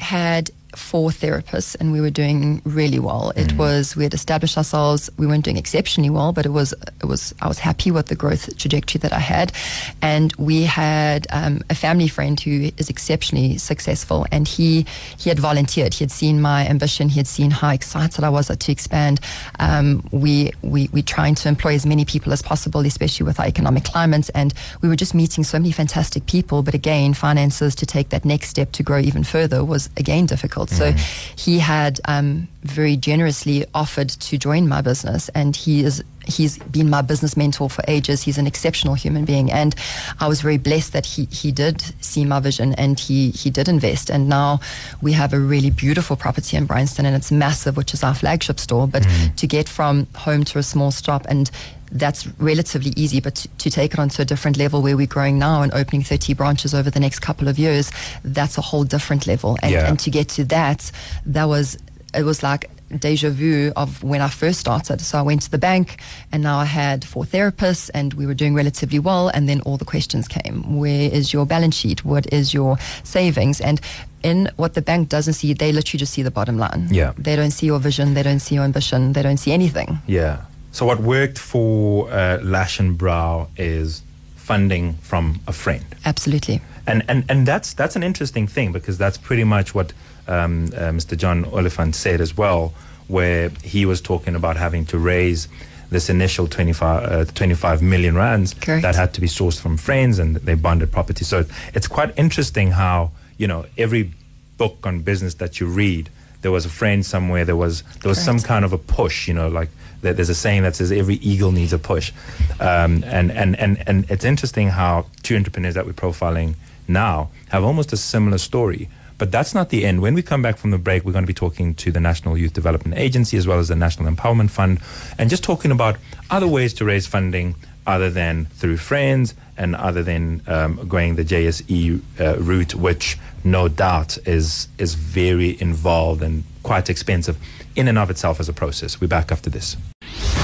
had 0.00 0.50
four 0.74 1.10
therapists 1.10 1.76
and 1.78 1.92
we 1.92 2.00
were 2.00 2.10
doing 2.10 2.62
really 2.64 2.98
well. 2.98 3.30
It 3.36 3.48
mm. 3.48 3.58
was 3.58 3.96
we 3.96 4.04
had 4.04 4.14
established 4.14 4.56
ourselves. 4.56 5.10
We 5.16 5.26
weren't 5.26 5.44
doing 5.44 5.56
exceptionally 5.56 6.10
well, 6.10 6.32
but 6.32 6.46
it 6.46 6.50
was 6.50 6.72
it 7.00 7.06
was 7.06 7.34
I 7.40 7.48
was 7.48 7.58
happy 7.58 7.90
with 7.90 8.06
the 8.06 8.14
growth 8.14 8.56
trajectory 8.56 8.98
that 9.00 9.12
I 9.12 9.18
had, 9.18 9.52
and 10.00 10.34
we 10.36 10.62
had 10.62 11.26
um, 11.30 11.60
a 11.70 11.74
family 11.74 12.08
friend 12.08 12.38
who 12.38 12.70
is 12.76 12.88
exceptionally 12.88 13.58
successful, 13.58 14.26
and 14.32 14.46
he 14.48 14.86
he 15.18 15.28
had 15.28 15.38
volunteered. 15.38 15.94
He 15.94 16.04
had 16.04 16.10
seen 16.10 16.40
my 16.40 16.66
ambition. 16.66 17.08
He 17.08 17.18
had 17.18 17.26
seen 17.26 17.50
how 17.50 17.70
excited 17.70 18.24
I 18.24 18.30
was 18.30 18.48
to 18.48 18.72
expand. 18.72 19.20
Um, 19.60 20.06
we 20.10 20.52
we 20.62 20.88
we 20.92 21.02
trying 21.02 21.34
to 21.36 21.48
employ 21.48 21.74
as 21.74 21.86
many 21.86 22.04
people 22.04 22.32
as 22.32 22.42
possible, 22.42 22.80
especially 22.86 23.24
with 23.26 23.38
our 23.40 23.46
economic 23.46 23.84
climate, 23.84 24.30
and 24.34 24.54
we 24.80 24.88
were 24.88 24.96
just 24.96 25.14
meeting 25.14 25.44
so 25.44 25.58
many 25.58 25.72
fantastic 25.72 26.26
people. 26.26 26.62
But 26.62 26.74
again, 26.74 27.14
finances 27.14 27.74
to 27.76 27.86
take 27.86 28.10
that 28.10 28.24
next 28.24 28.48
step 28.48 28.72
to 28.72 28.82
grow 28.82 28.98
even 28.98 29.24
further 29.24 29.64
was 29.64 29.90
again 29.96 30.26
difficult 30.26 30.61
difficult. 30.66 30.94
Mm. 30.96 30.98
So 30.98 31.42
he 31.42 31.58
had 31.58 32.00
um, 32.06 32.48
very 32.62 32.96
generously 32.96 33.64
offered 33.74 34.08
to 34.08 34.38
join 34.38 34.68
my 34.68 34.80
business, 34.80 35.28
and 35.30 35.56
he 35.56 35.84
is 35.84 36.02
he's 36.26 36.58
been 36.58 36.88
my 36.88 37.02
business 37.02 37.36
mentor 37.36 37.68
for 37.68 37.82
ages. 37.88 38.22
He's 38.22 38.38
an 38.38 38.46
exceptional 38.46 38.94
human 38.94 39.24
being, 39.24 39.50
and 39.50 39.74
I 40.20 40.28
was 40.28 40.40
very 40.40 40.58
blessed 40.58 40.92
that 40.92 41.06
he 41.06 41.26
he 41.26 41.52
did 41.52 41.82
see 42.00 42.24
my 42.24 42.40
vision 42.40 42.74
and 42.74 42.98
he 42.98 43.30
he 43.30 43.50
did 43.50 43.68
invest. 43.68 44.10
And 44.10 44.28
now 44.28 44.60
we 45.00 45.12
have 45.12 45.32
a 45.32 45.38
really 45.38 45.70
beautiful 45.70 46.16
property 46.16 46.56
in 46.56 46.66
Bryanston, 46.66 47.06
and 47.06 47.16
it's 47.16 47.32
massive, 47.32 47.76
which 47.76 47.94
is 47.94 48.02
our 48.02 48.14
flagship 48.14 48.60
store. 48.60 48.86
But 48.86 49.02
mm. 49.02 49.36
to 49.36 49.46
get 49.46 49.68
from 49.68 50.06
home 50.14 50.44
to 50.44 50.58
a 50.58 50.62
small 50.62 50.90
stop 50.90 51.26
and 51.28 51.50
that's 51.92 52.26
relatively 52.38 52.92
easy, 52.96 53.20
but 53.20 53.34
to, 53.36 53.48
to, 53.48 53.70
take 53.70 53.92
it 53.92 53.98
onto 53.98 54.22
a 54.22 54.24
different 54.24 54.56
level 54.56 54.82
where 54.82 54.96
we're 54.96 55.06
growing 55.06 55.38
now 55.38 55.62
and 55.62 55.72
opening 55.74 56.02
30 56.02 56.34
branches 56.34 56.74
over 56.74 56.90
the 56.90 57.00
next 57.00 57.20
couple 57.20 57.48
of 57.48 57.58
years, 57.58 57.90
that's 58.24 58.58
a 58.58 58.62
whole 58.62 58.84
different 58.84 59.26
level. 59.26 59.56
And, 59.62 59.72
yeah. 59.72 59.88
and 59.88 59.98
to 60.00 60.10
get 60.10 60.28
to 60.30 60.44
that, 60.44 60.90
that 61.26 61.44
was, 61.44 61.78
it 62.14 62.24
was 62.24 62.42
like 62.42 62.70
deja 62.98 63.30
vu 63.30 63.72
of 63.76 64.02
when 64.02 64.20
I 64.20 64.28
first 64.28 64.60
started. 64.60 65.00
So 65.00 65.18
I 65.18 65.22
went 65.22 65.42
to 65.42 65.50
the 65.50 65.58
bank 65.58 66.00
and 66.30 66.42
now 66.42 66.58
I 66.58 66.64
had 66.64 67.04
four 67.04 67.24
therapists 67.24 67.90
and 67.94 68.14
we 68.14 68.26
were 68.26 68.34
doing 68.34 68.54
relatively 68.54 68.98
well. 68.98 69.28
And 69.28 69.48
then 69.48 69.60
all 69.62 69.76
the 69.76 69.84
questions 69.84 70.28
came. 70.28 70.76
Where 70.78 71.10
is 71.10 71.32
your 71.32 71.46
balance 71.46 71.74
sheet? 71.74 72.04
What 72.04 72.32
is 72.32 72.52
your 72.52 72.78
savings? 73.04 73.60
And 73.60 73.80
in 74.22 74.50
what 74.56 74.74
the 74.74 74.82
bank 74.82 75.08
doesn't 75.08 75.34
see, 75.34 75.52
they 75.52 75.72
literally 75.72 75.98
just 75.98 76.12
see 76.12 76.22
the 76.22 76.30
bottom 76.30 76.58
line. 76.58 76.88
Yeah. 76.90 77.12
They 77.18 77.36
don't 77.36 77.50
see 77.50 77.66
your 77.66 77.80
vision. 77.80 78.14
They 78.14 78.22
don't 78.22 78.40
see 78.40 78.54
your 78.54 78.64
ambition. 78.64 79.12
They 79.14 79.22
don't 79.22 79.38
see 79.38 79.52
anything. 79.52 79.98
Yeah. 80.06 80.42
So 80.72 80.86
what 80.86 81.00
worked 81.00 81.38
for 81.38 82.10
uh, 82.10 82.38
Lash 82.42 82.80
and 82.80 82.96
Brow 82.96 83.48
is 83.56 84.02
funding 84.36 84.94
from 84.94 85.40
a 85.46 85.52
friend. 85.52 85.84
Absolutely. 86.04 86.60
And 86.86 87.04
and 87.08 87.24
and 87.28 87.46
that's 87.46 87.74
that's 87.74 87.94
an 87.94 88.02
interesting 88.02 88.46
thing 88.48 88.72
because 88.72 88.98
that's 88.98 89.18
pretty 89.18 89.44
much 89.44 89.74
what 89.74 89.92
um, 90.26 90.66
uh, 90.74 90.90
Mr. 90.90 91.16
John 91.16 91.44
Oliphant 91.44 91.94
said 91.94 92.20
as 92.20 92.36
well, 92.36 92.74
where 93.06 93.50
he 93.62 93.86
was 93.86 94.00
talking 94.00 94.34
about 94.34 94.56
having 94.56 94.84
to 94.86 94.98
raise 94.98 95.46
this 95.90 96.08
initial 96.08 96.48
25, 96.48 97.12
uh, 97.12 97.24
25 97.26 97.82
million 97.82 98.16
rands 98.16 98.54
Correct. 98.54 98.82
that 98.82 98.94
had 98.94 99.12
to 99.12 99.20
be 99.20 99.26
sourced 99.26 99.60
from 99.60 99.76
friends 99.76 100.18
and 100.18 100.36
they 100.36 100.54
bonded 100.54 100.90
property. 100.90 101.24
So 101.24 101.44
it's 101.74 101.86
quite 101.86 102.18
interesting 102.18 102.70
how 102.72 103.10
you 103.36 103.46
know 103.46 103.66
every 103.76 104.10
book 104.56 104.78
on 104.84 105.02
business 105.02 105.34
that 105.34 105.60
you 105.60 105.66
read, 105.66 106.08
there 106.40 106.50
was 106.50 106.64
a 106.64 106.70
friend 106.70 107.04
somewhere, 107.04 107.44
there 107.44 107.56
was 107.56 107.82
there 108.00 108.08
was 108.08 108.18
Correct. 108.18 108.40
some 108.40 108.40
kind 108.40 108.64
of 108.64 108.72
a 108.72 108.78
push, 108.78 109.28
you 109.28 109.34
know, 109.34 109.48
like 109.48 109.68
there's 110.02 110.28
a 110.28 110.34
saying 110.34 110.62
that 110.62 110.76
says 110.76 110.92
every 110.92 111.14
eagle 111.16 111.52
needs 111.52 111.72
a 111.72 111.78
push, 111.78 112.12
um, 112.60 113.02
and, 113.06 113.30
and 113.30 113.58
and 113.58 113.82
and 113.86 114.10
it's 114.10 114.24
interesting 114.24 114.68
how 114.68 115.06
two 115.22 115.36
entrepreneurs 115.36 115.74
that 115.74 115.86
we're 115.86 115.92
profiling 115.92 116.54
now 116.88 117.30
have 117.48 117.64
almost 117.64 117.92
a 117.92 117.96
similar 117.96 118.38
story. 118.38 118.88
But 119.18 119.30
that's 119.30 119.54
not 119.54 119.68
the 119.68 119.84
end. 119.84 120.02
When 120.02 120.14
we 120.14 120.22
come 120.22 120.42
back 120.42 120.56
from 120.56 120.72
the 120.72 120.78
break, 120.78 121.04
we're 121.04 121.12
going 121.12 121.22
to 121.22 121.28
be 121.28 121.34
talking 121.34 121.74
to 121.76 121.92
the 121.92 122.00
National 122.00 122.36
Youth 122.36 122.54
Development 122.54 122.98
Agency 122.98 123.36
as 123.36 123.46
well 123.46 123.60
as 123.60 123.68
the 123.68 123.76
National 123.76 124.10
Empowerment 124.10 124.50
Fund, 124.50 124.80
and 125.16 125.30
just 125.30 125.44
talking 125.44 125.70
about 125.70 125.96
other 126.28 126.48
ways 126.48 126.74
to 126.74 126.84
raise 126.84 127.06
funding 127.06 127.54
other 127.86 128.10
than 128.10 128.46
through 128.46 128.76
friends 128.76 129.34
and 129.56 129.76
other 129.76 130.02
than 130.02 130.40
um, 130.46 130.88
going 130.88 131.14
the 131.14 131.24
JSE 131.24 132.00
uh, 132.18 132.38
route, 132.38 132.74
which 132.74 133.18
no 133.44 133.68
doubt 133.68 134.18
is 134.26 134.68
is 134.78 134.94
very 134.94 135.60
involved 135.60 136.22
and 136.22 136.44
quite 136.62 136.90
expensive 136.90 137.36
in 137.76 137.88
and 137.88 137.98
of 137.98 138.10
itself 138.10 138.40
as 138.40 138.48
a 138.48 138.52
process. 138.52 139.00
We're 139.00 139.08
back 139.08 139.32
after 139.32 139.50
this. 139.50 139.76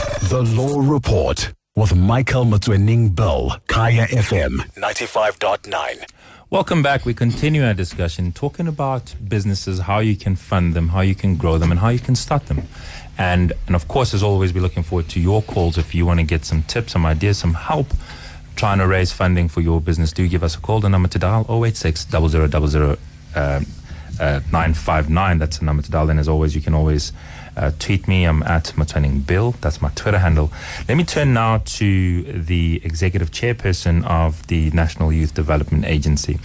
The 0.08 0.42
Law 0.42 0.80
Report 0.80 1.52
with 1.76 1.94
Michael 1.94 2.44
Motsoeneng 2.44 3.14
Bill, 3.14 3.54
Kaya 3.66 4.06
FM 4.06 4.56
95.9. 4.74 6.04
Welcome 6.48 6.82
back. 6.82 7.04
We 7.04 7.12
continue 7.12 7.62
our 7.62 7.74
discussion 7.74 8.32
talking 8.32 8.66
about 8.66 9.14
businesses, 9.28 9.80
how 9.80 9.98
you 9.98 10.16
can 10.16 10.34
fund 10.34 10.72
them, 10.72 10.88
how 10.88 11.02
you 11.02 11.14
can 11.14 11.36
grow 11.36 11.58
them, 11.58 11.70
and 11.70 11.78
how 11.78 11.90
you 11.90 11.98
can 11.98 12.14
start 12.14 12.46
them. 12.46 12.62
And, 13.18 13.52
and 13.66 13.76
of 13.76 13.86
course, 13.86 14.14
as 14.14 14.22
always, 14.22 14.54
we're 14.54 14.62
looking 14.62 14.82
forward 14.82 15.10
to 15.10 15.20
your 15.20 15.42
calls 15.42 15.76
if 15.76 15.94
you 15.94 16.06
want 16.06 16.20
to 16.20 16.26
get 16.26 16.46
some 16.46 16.62
tips, 16.62 16.92
some 16.92 17.04
ideas, 17.04 17.36
some 17.36 17.52
help 17.52 17.88
trying 18.56 18.78
to 18.78 18.86
raise 18.86 19.12
funding 19.12 19.48
for 19.48 19.60
your 19.60 19.80
business. 19.80 20.10
Do 20.10 20.26
give 20.26 20.42
us 20.42 20.56
a 20.56 20.60
call. 20.60 20.80
The 20.80 20.88
number 20.88 21.08
to 21.08 21.18
dial 21.18 21.44
086 21.48 22.06
0000. 22.06 22.98
Uh, 23.36 23.60
uh, 24.20 24.40
959. 24.50 25.38
That's 25.38 25.58
the 25.58 25.64
number 25.64 25.82
to 25.82 25.90
dial 25.90 26.10
in. 26.10 26.18
As 26.18 26.28
always, 26.28 26.54
you 26.54 26.60
can 26.60 26.74
always 26.74 27.12
uh, 27.58 27.72
tweet 27.78 28.06
me. 28.08 28.24
I'm 28.24 28.42
at 28.44 28.64
Motsoeneng 28.76 29.26
Bill. 29.26 29.52
That's 29.60 29.80
my 29.82 29.90
Twitter 29.94 30.18
handle. 30.18 30.50
Let 30.88 30.96
me 30.96 31.04
turn 31.04 31.32
now 31.34 31.58
to 31.58 32.22
the 32.22 32.80
executive 32.84 33.30
chairperson 33.30 34.04
of 34.06 34.46
the 34.46 34.70
National 34.70 35.12
Youth 35.12 35.34
Development 35.34 35.84
Agency. 35.84 36.38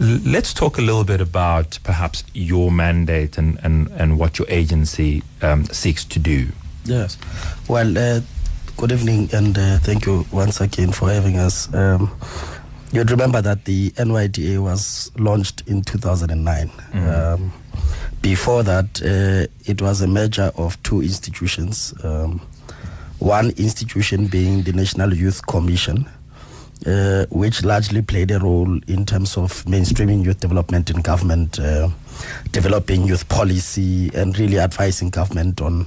L- 0.00 0.20
let's 0.24 0.52
talk 0.52 0.78
a 0.78 0.82
little 0.82 1.04
bit 1.04 1.20
about 1.20 1.78
perhaps 1.84 2.24
your 2.34 2.70
mandate 2.70 3.38
and, 3.38 3.58
and, 3.62 3.88
and 3.92 4.18
what 4.18 4.38
your 4.38 4.46
agency 4.50 5.22
um, 5.42 5.64
seeks 5.66 6.04
to 6.04 6.18
do. 6.18 6.48
Yes. 6.84 7.16
Well, 7.68 7.96
uh, 7.96 8.20
good 8.76 8.92
evening, 8.92 9.30
and 9.32 9.56
uh, 9.56 9.78
thank 9.78 10.04
you 10.06 10.26
once 10.32 10.60
again 10.60 10.92
for 10.92 11.10
having 11.10 11.38
us. 11.38 11.72
Um, 11.72 12.10
you'd 12.92 13.10
remember 13.10 13.40
that 13.40 13.64
the 13.64 13.90
NYDA 13.92 14.58
was 14.58 15.10
launched 15.18 15.62
in 15.66 15.82
2009. 15.82 16.70
Um, 16.92 17.52
before 18.24 18.62
that, 18.62 19.02
uh, 19.02 19.46
it 19.70 19.82
was 19.82 20.00
a 20.00 20.06
merger 20.06 20.50
of 20.56 20.82
two 20.82 21.02
institutions. 21.02 21.92
Um, 22.02 22.40
one 23.18 23.50
institution 23.58 24.28
being 24.28 24.62
the 24.62 24.72
National 24.72 25.12
Youth 25.12 25.46
Commission, 25.46 26.08
uh, 26.86 27.26
which 27.30 27.62
largely 27.64 28.00
played 28.00 28.30
a 28.30 28.38
role 28.38 28.80
in 28.88 29.04
terms 29.04 29.36
of 29.36 29.52
mainstreaming 29.66 30.24
youth 30.24 30.40
development 30.40 30.88
in 30.88 31.02
government, 31.02 31.58
uh, 31.58 31.90
developing 32.50 33.04
youth 33.06 33.28
policy, 33.28 34.10
and 34.14 34.38
really 34.38 34.58
advising 34.58 35.10
government 35.10 35.60
on 35.60 35.86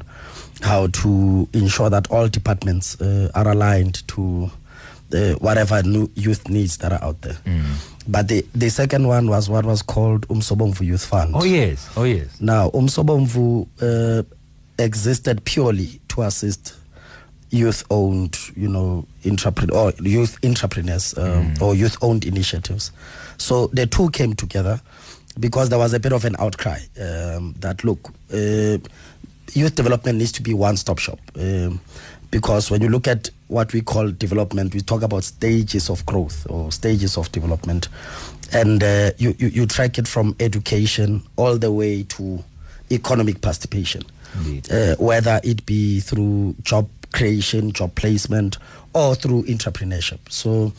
how 0.61 0.85
to 0.87 1.49
ensure 1.53 1.89
that 1.89 2.09
all 2.11 2.27
departments 2.27 3.01
uh, 3.01 3.31
are 3.33 3.49
aligned 3.49 4.07
to 4.09 4.51
uh, 5.13 5.33
whatever 5.39 5.81
new 5.81 6.07
youth 6.13 6.47
needs 6.49 6.77
that 6.77 6.91
are 6.91 7.03
out 7.03 7.19
there. 7.21 7.37
But 8.07 8.29
the, 8.29 8.45
the 8.53 8.69
second 8.69 9.07
one 9.07 9.27
was 9.27 9.49
what 9.49 9.65
was 9.65 9.81
called 9.81 10.27
Umsobomvu 10.29 10.81
Youth 10.81 11.05
Fund. 11.05 11.33
Oh, 11.35 11.43
yes. 11.43 11.89
Oh, 11.97 12.03
yes. 12.03 12.39
Now, 12.39 12.69
Umsobomvu 12.69 13.67
uh, 13.81 14.23
existed 14.79 15.43
purely 15.43 15.99
to 16.09 16.21
assist 16.21 16.75
youth-owned, 17.49 18.37
you 18.55 18.67
know, 18.67 19.05
entrepreneur 19.25 19.75
or 19.75 19.93
youth 20.01 20.37
entrepreneurs 20.43 21.17
um, 21.17 21.53
or 21.61 21.75
youth-owned 21.75 22.25
initiatives. 22.25 22.91
So 23.37 23.67
the 23.67 23.87
two 23.87 24.09
came 24.09 24.33
together 24.33 24.81
because 25.39 25.69
there 25.69 25.79
was 25.79 25.93
a 25.93 25.99
bit 25.99 26.11
of 26.13 26.25
an 26.25 26.35
outcry 26.39 26.79
um, 26.99 27.55
that 27.59 27.83
look, 27.83 28.09
uh, 28.33 28.77
youth 29.53 29.75
development 29.75 30.17
needs 30.17 30.31
to 30.33 30.41
be 30.41 30.53
one-stop 30.53 30.99
shop. 30.99 31.19
Um, 31.37 31.79
because 32.31 32.69
when 32.69 32.81
you 32.81 32.89
look 32.89 33.07
at 33.07 33.29
what 33.47 33.73
we 33.73 33.81
call 33.81 34.11
development, 34.11 34.73
we 34.73 34.81
talk 34.81 35.01
about 35.03 35.23
stages 35.23 35.89
of 35.89 36.05
growth 36.05 36.45
or 36.49 36.71
stages 36.71 37.17
of 37.17 37.31
development, 37.31 37.87
and 38.53 38.83
uh, 38.83 39.11
you, 39.17 39.35
you 39.39 39.47
you 39.47 39.65
track 39.65 39.97
it 39.97 40.07
from 40.07 40.35
education 40.39 41.23
all 41.37 41.57
the 41.57 41.71
way 41.71 42.03
to 42.03 42.43
economic 42.91 43.41
participation, 43.41 44.03
uh, 44.71 44.95
whether 44.99 45.39
it 45.43 45.65
be 45.65 45.99
through 45.99 46.55
job 46.63 46.87
creation, 47.13 47.71
job 47.71 47.93
placement, 47.95 48.57
or 48.93 49.15
through 49.15 49.43
entrepreneurship. 49.43 50.19
So 50.29 50.73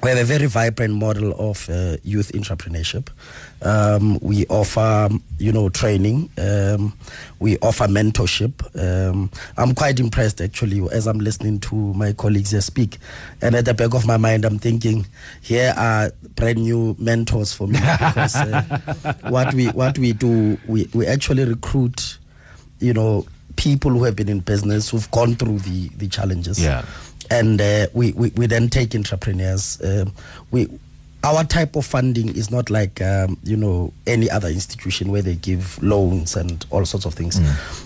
we 0.00 0.10
have 0.10 0.18
a 0.18 0.24
very 0.24 0.46
vibrant 0.46 0.94
model 0.94 1.32
of 1.38 1.68
uh, 1.68 1.96
youth 2.04 2.30
entrepreneurship. 2.32 3.08
Um, 3.62 4.18
we 4.20 4.46
offer, 4.46 5.08
you 5.38 5.50
know, 5.52 5.68
training. 5.68 6.30
Um, 6.38 6.96
we 7.40 7.58
offer 7.58 7.86
mentorship. 7.86 8.52
Um, 8.80 9.30
I'm 9.56 9.74
quite 9.74 9.98
impressed 9.98 10.40
actually 10.40 10.80
as 10.92 11.06
I'm 11.08 11.18
listening 11.18 11.58
to 11.60 11.74
my 11.74 12.12
colleagues 12.12 12.52
here 12.52 12.60
speak, 12.60 12.98
and 13.42 13.56
at 13.56 13.64
the 13.64 13.74
back 13.74 13.92
of 13.94 14.06
my 14.06 14.16
mind, 14.16 14.44
I'm 14.44 14.58
thinking, 14.60 15.04
here 15.42 15.74
are 15.76 16.12
brand 16.36 16.58
new 16.58 16.94
mentors 17.00 17.52
for 17.52 17.66
me 17.66 17.80
because 17.80 18.36
uh, 18.36 19.14
what 19.28 19.52
we 19.52 19.66
what 19.68 19.98
we 19.98 20.12
do, 20.12 20.58
we 20.68 20.88
we 20.94 21.06
actually 21.08 21.44
recruit, 21.44 22.18
you 22.78 22.92
know, 22.94 23.26
people 23.56 23.90
who 23.90 24.04
have 24.04 24.14
been 24.14 24.28
in 24.28 24.38
business 24.38 24.90
who've 24.90 25.10
gone 25.10 25.34
through 25.34 25.58
the 25.58 25.88
the 25.96 26.06
challenges 26.06 26.62
Yeah. 26.62 26.84
And 27.30 27.60
uh, 27.60 27.86
we, 27.94 28.12
we 28.12 28.30
we 28.36 28.46
then 28.46 28.68
take 28.68 28.94
entrepreneurs. 28.94 29.78
Um, 29.82 30.12
we 30.50 30.68
our 31.24 31.42
type 31.42 31.74
of 31.74 31.84
funding 31.84 32.28
is 32.36 32.48
not 32.50 32.70
like 32.70 33.02
um, 33.02 33.36
you 33.42 33.56
know 33.56 33.92
any 34.06 34.30
other 34.30 34.48
institution 34.48 35.10
where 35.10 35.20
they 35.22 35.34
give 35.34 35.82
loans 35.82 36.36
and 36.36 36.64
all 36.70 36.84
sorts 36.86 37.06
of 37.06 37.14
things. 37.14 37.40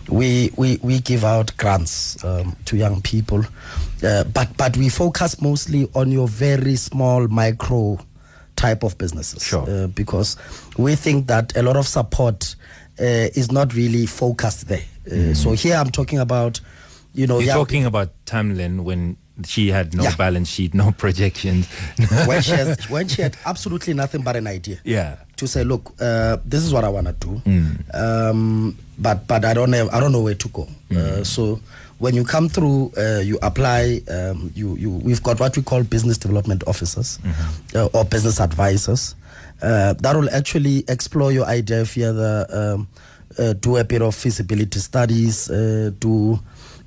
We, 0.09 0.51
we 0.57 0.79
we 0.83 1.01
give 1.01 1.25
out 1.25 1.57
grants 1.57 2.23
um, 2.25 2.55
to 2.67 2.77
young 2.77 3.01
people, 3.01 3.43
uh, 4.05 4.25
but 4.25 4.55
but 4.57 4.77
we 4.77 4.89
focus 4.91 5.41
mostly 5.41 5.89
on 5.95 6.13
your 6.13 6.29
very 6.29 6.77
small 6.77 7.27
micro 7.29 7.99
type 8.57 8.83
of 8.83 8.99
businesses. 8.99 9.43
Sure. 9.43 9.65
Uh, 9.69 9.87
because 9.87 10.37
we 10.77 10.95
think 10.95 11.27
that 11.29 11.57
a 11.57 11.63
lot 11.63 11.77
of 11.77 11.87
support 11.89 12.55
uh, 13.01 13.33
is 13.35 13.51
not 13.51 13.75
really 13.75 14.05
focused 14.07 14.69
there. 14.69 14.85
Uh, 15.11 15.33
So 15.35 15.53
here 15.53 15.77
I'm 15.77 15.91
talking 15.91 16.19
about, 16.19 16.61
you 17.15 17.27
know, 17.27 17.39
You're 17.39 17.47
young 17.47 17.57
talking 17.57 17.87
about 17.87 18.11
Tamlin 18.27 18.83
when 18.85 19.17
she 19.45 19.69
had 19.71 19.95
no 19.95 20.03
Yeah. 20.05 20.17
balance 20.17 20.49
sheet, 20.49 20.75
no 20.75 20.93
projections. 20.93 21.67
when 22.27 22.43
she 22.43 22.53
has, 22.53 22.89
when 22.91 23.09
she 23.09 23.23
had 23.23 23.37
absolutely 23.47 23.95
nothing 23.95 24.23
but 24.23 24.37
an 24.37 24.47
idea 24.47 24.79
yeah. 24.85 25.17
to 25.37 25.47
say, 25.47 25.65
look, 25.65 25.93
uh, 26.01 26.37
this 26.45 26.63
is 26.63 26.73
what 26.73 26.85
I 26.85 26.89
want 26.89 27.07
to 27.09 27.13
do, 27.15 27.41
um, 27.95 28.77
but 28.99 29.27
but 29.27 29.45
I 29.45 29.55
don't 29.55 29.73
have 29.73 29.89
I 29.93 30.01
don't 30.01 30.13
know 30.13 30.23
where 30.23 30.35
to 30.35 30.49
go. 30.49 30.69
Uh, 30.95 31.25
so 31.25 31.61
when 31.99 32.15
you 32.15 32.25
come 32.25 32.49
through, 32.49 32.93
uh, 32.99 33.21
you 33.21 33.39
apply. 33.43 34.03
Um, 34.11 34.53
you 34.55 34.77
you 34.77 34.91
we've 34.91 35.23
got 35.23 35.41
what 35.41 35.57
we 35.57 35.63
call 35.63 35.83
business 35.83 36.19
development 36.19 36.63
officers 36.67 37.19
uh, 37.75 37.87
or 37.93 38.05
business 38.05 38.41
advisors. 38.41 39.15
Uh, 39.63 39.93
that 39.95 40.17
will 40.17 40.29
actually 40.31 40.85
explore 40.89 41.31
your 41.31 41.47
idea 41.47 41.85
further, 41.85 42.45
um, 42.53 42.89
uh, 43.39 43.53
do 43.55 43.77
a 43.77 43.85
bit 43.85 44.03
of 44.03 44.13
feasibility 44.13 44.81
studies, 44.81 45.49
uh, 45.51 45.91
do 46.01 46.37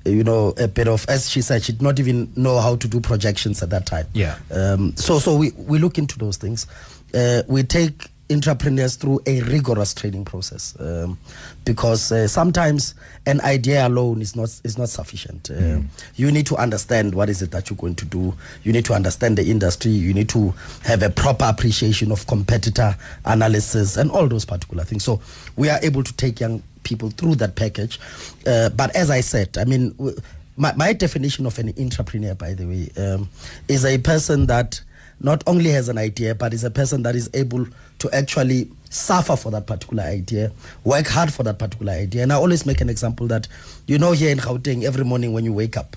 you 0.06 0.24
know 0.24 0.54
a 0.58 0.68
bit 0.68 0.88
of 0.88 1.04
as 1.08 1.28
she 1.28 1.40
said 1.42 1.62
she 1.62 1.72
did 1.72 1.82
not 1.82 1.98
even 1.98 2.32
know 2.36 2.58
how 2.60 2.76
to 2.76 2.88
do 2.88 3.00
projections 3.00 3.62
at 3.62 3.70
that 3.70 3.86
time. 3.86 4.06
Yeah. 4.12 4.36
um, 4.50 4.94
so 4.96 5.18
so 5.18 5.36
we, 5.36 5.50
we 5.56 5.78
look 5.78 5.98
into 5.98 6.18
those 6.18 6.36
things. 6.36 6.66
Uh, 7.14 7.42
we 7.48 7.62
take 7.62 8.08
entrepreneurs 8.28 8.96
through 8.96 9.20
a 9.26 9.40
rigorous 9.42 9.94
training 9.94 10.24
process 10.24 10.74
um, 10.80 11.16
because 11.64 12.10
uh, 12.10 12.26
sometimes 12.26 12.94
an 13.26 13.40
idea 13.42 13.86
alone 13.86 14.20
is 14.20 14.34
not 14.34 14.48
is 14.64 14.76
not 14.76 14.88
sufficient. 14.88 15.48
Uh, 15.48 15.78
you 16.16 16.32
need 16.32 16.44
to 16.46 16.56
understand 16.56 17.14
what 17.14 17.28
is 17.30 17.40
it 17.40 17.52
that 17.52 17.70
you're 17.70 17.76
going 17.76 17.94
to 17.94 18.04
do. 18.04 18.34
You 18.64 18.72
need 18.72 18.84
to 18.86 18.94
understand 18.94 19.38
the 19.38 19.48
industry. 19.48 19.92
You 19.92 20.12
need 20.12 20.28
to 20.30 20.52
have 20.82 21.02
a 21.04 21.10
proper 21.10 21.44
appreciation 21.44 22.10
of 22.10 22.26
competitor 22.26 22.96
analysis 23.24 23.96
and 23.96 24.10
all 24.10 24.26
those 24.26 24.44
particular 24.44 24.82
things. 24.84 25.04
So 25.04 25.20
we 25.54 25.68
are 25.70 25.78
able 25.82 26.02
to 26.02 26.12
take 26.14 26.40
young 26.40 26.62
people 26.86 27.10
through 27.10 27.34
that 27.34 27.56
package. 27.56 27.98
Uh, 28.46 28.70
but 28.70 28.94
as 28.94 29.10
I 29.10 29.20
said, 29.20 29.58
I 29.58 29.64
mean, 29.64 29.90
w- 29.98 30.16
my, 30.56 30.72
my 30.74 30.92
definition 30.94 31.44
of 31.44 31.58
an 31.58 31.74
entrepreneur, 31.78 32.34
by 32.34 32.54
the 32.54 32.66
way, 32.66 32.90
um, 32.96 33.28
is 33.68 33.84
a 33.84 33.98
person 33.98 34.46
that 34.46 34.80
not 35.20 35.42
only 35.46 35.70
has 35.70 35.88
an 35.88 35.98
idea, 35.98 36.34
but 36.34 36.54
is 36.54 36.64
a 36.64 36.70
person 36.70 37.02
that 37.02 37.16
is 37.16 37.28
able 37.34 37.66
to 37.98 38.10
actually 38.14 38.70
suffer 38.90 39.36
for 39.36 39.50
that 39.50 39.66
particular 39.66 40.04
idea, 40.04 40.52
work 40.84 41.06
hard 41.06 41.32
for 41.32 41.42
that 41.42 41.58
particular 41.58 41.92
idea. 41.92 42.22
And 42.22 42.32
I 42.32 42.36
always 42.36 42.64
make 42.64 42.80
an 42.80 42.88
example 42.88 43.26
that, 43.28 43.48
you 43.86 43.98
know, 43.98 44.12
here 44.12 44.30
in 44.30 44.38
Gauteng, 44.38 44.84
every 44.84 45.04
morning 45.04 45.32
when 45.32 45.44
you 45.44 45.52
wake 45.52 45.76
up, 45.76 45.96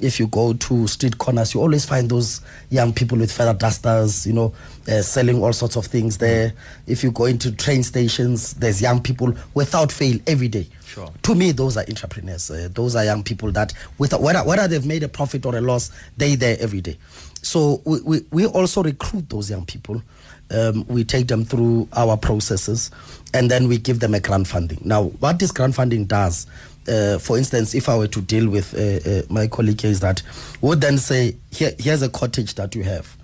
if 0.00 0.20
you 0.20 0.26
go 0.28 0.52
to 0.52 0.86
street 0.86 1.18
corners, 1.18 1.54
you 1.54 1.60
always 1.60 1.84
find 1.84 2.10
those 2.10 2.40
young 2.70 2.92
people 2.92 3.18
with 3.18 3.32
feather 3.32 3.54
dusters, 3.54 4.26
you 4.26 4.32
know, 4.32 4.52
uh, 4.88 5.02
selling 5.02 5.42
all 5.42 5.52
sorts 5.52 5.76
of 5.76 5.86
things 5.86 6.18
there. 6.18 6.52
If 6.86 7.02
you 7.02 7.10
go 7.10 7.24
into 7.24 7.52
train 7.52 7.82
stations, 7.82 8.54
there's 8.54 8.80
young 8.80 9.02
people 9.02 9.34
without 9.54 9.90
fail 9.92 10.18
every 10.26 10.48
day. 10.48 10.66
Sure. 10.86 11.10
To 11.22 11.34
me, 11.34 11.52
those 11.52 11.76
are 11.76 11.84
entrepreneurs. 11.88 12.50
Uh, 12.50 12.68
those 12.72 12.96
are 12.96 13.04
young 13.04 13.22
people 13.22 13.52
that, 13.52 13.72
without, 13.98 14.22
whether, 14.22 14.40
whether 14.40 14.68
they've 14.68 14.86
made 14.86 15.02
a 15.02 15.08
profit 15.08 15.44
or 15.44 15.56
a 15.56 15.60
loss, 15.60 15.90
they 16.16 16.34
there 16.34 16.56
every 16.60 16.80
day. 16.80 16.96
So 17.42 17.82
we, 17.84 18.00
we, 18.02 18.24
we 18.30 18.46
also 18.46 18.82
recruit 18.82 19.28
those 19.30 19.50
young 19.50 19.64
people. 19.66 20.02
Um, 20.50 20.86
we 20.88 21.04
take 21.04 21.28
them 21.28 21.44
through 21.44 21.88
our 21.92 22.16
processes 22.16 22.90
and 23.34 23.50
then 23.50 23.68
we 23.68 23.76
give 23.76 24.00
them 24.00 24.14
a 24.14 24.20
grant 24.20 24.46
funding. 24.48 24.80
Now, 24.82 25.04
what 25.04 25.38
this 25.38 25.52
grant 25.52 25.74
funding 25.74 26.06
does, 26.06 26.46
uh, 26.88 27.18
for 27.18 27.38
instance, 27.38 27.74
if 27.74 27.88
I 27.88 27.96
were 27.96 28.08
to 28.08 28.20
deal 28.20 28.48
with 28.48 28.74
uh, 28.74 29.10
uh, 29.10 29.22
my 29.28 29.46
colleague 29.46 29.80
here, 29.80 29.90
is 29.90 30.00
that 30.00 30.22
would 30.60 30.80
then 30.80 30.98
say, 30.98 31.36
Here, 31.50 31.72
here's 31.78 32.02
a 32.02 32.08
cottage 32.08 32.54
that 32.54 32.74
you 32.74 32.82
have, 32.84 33.16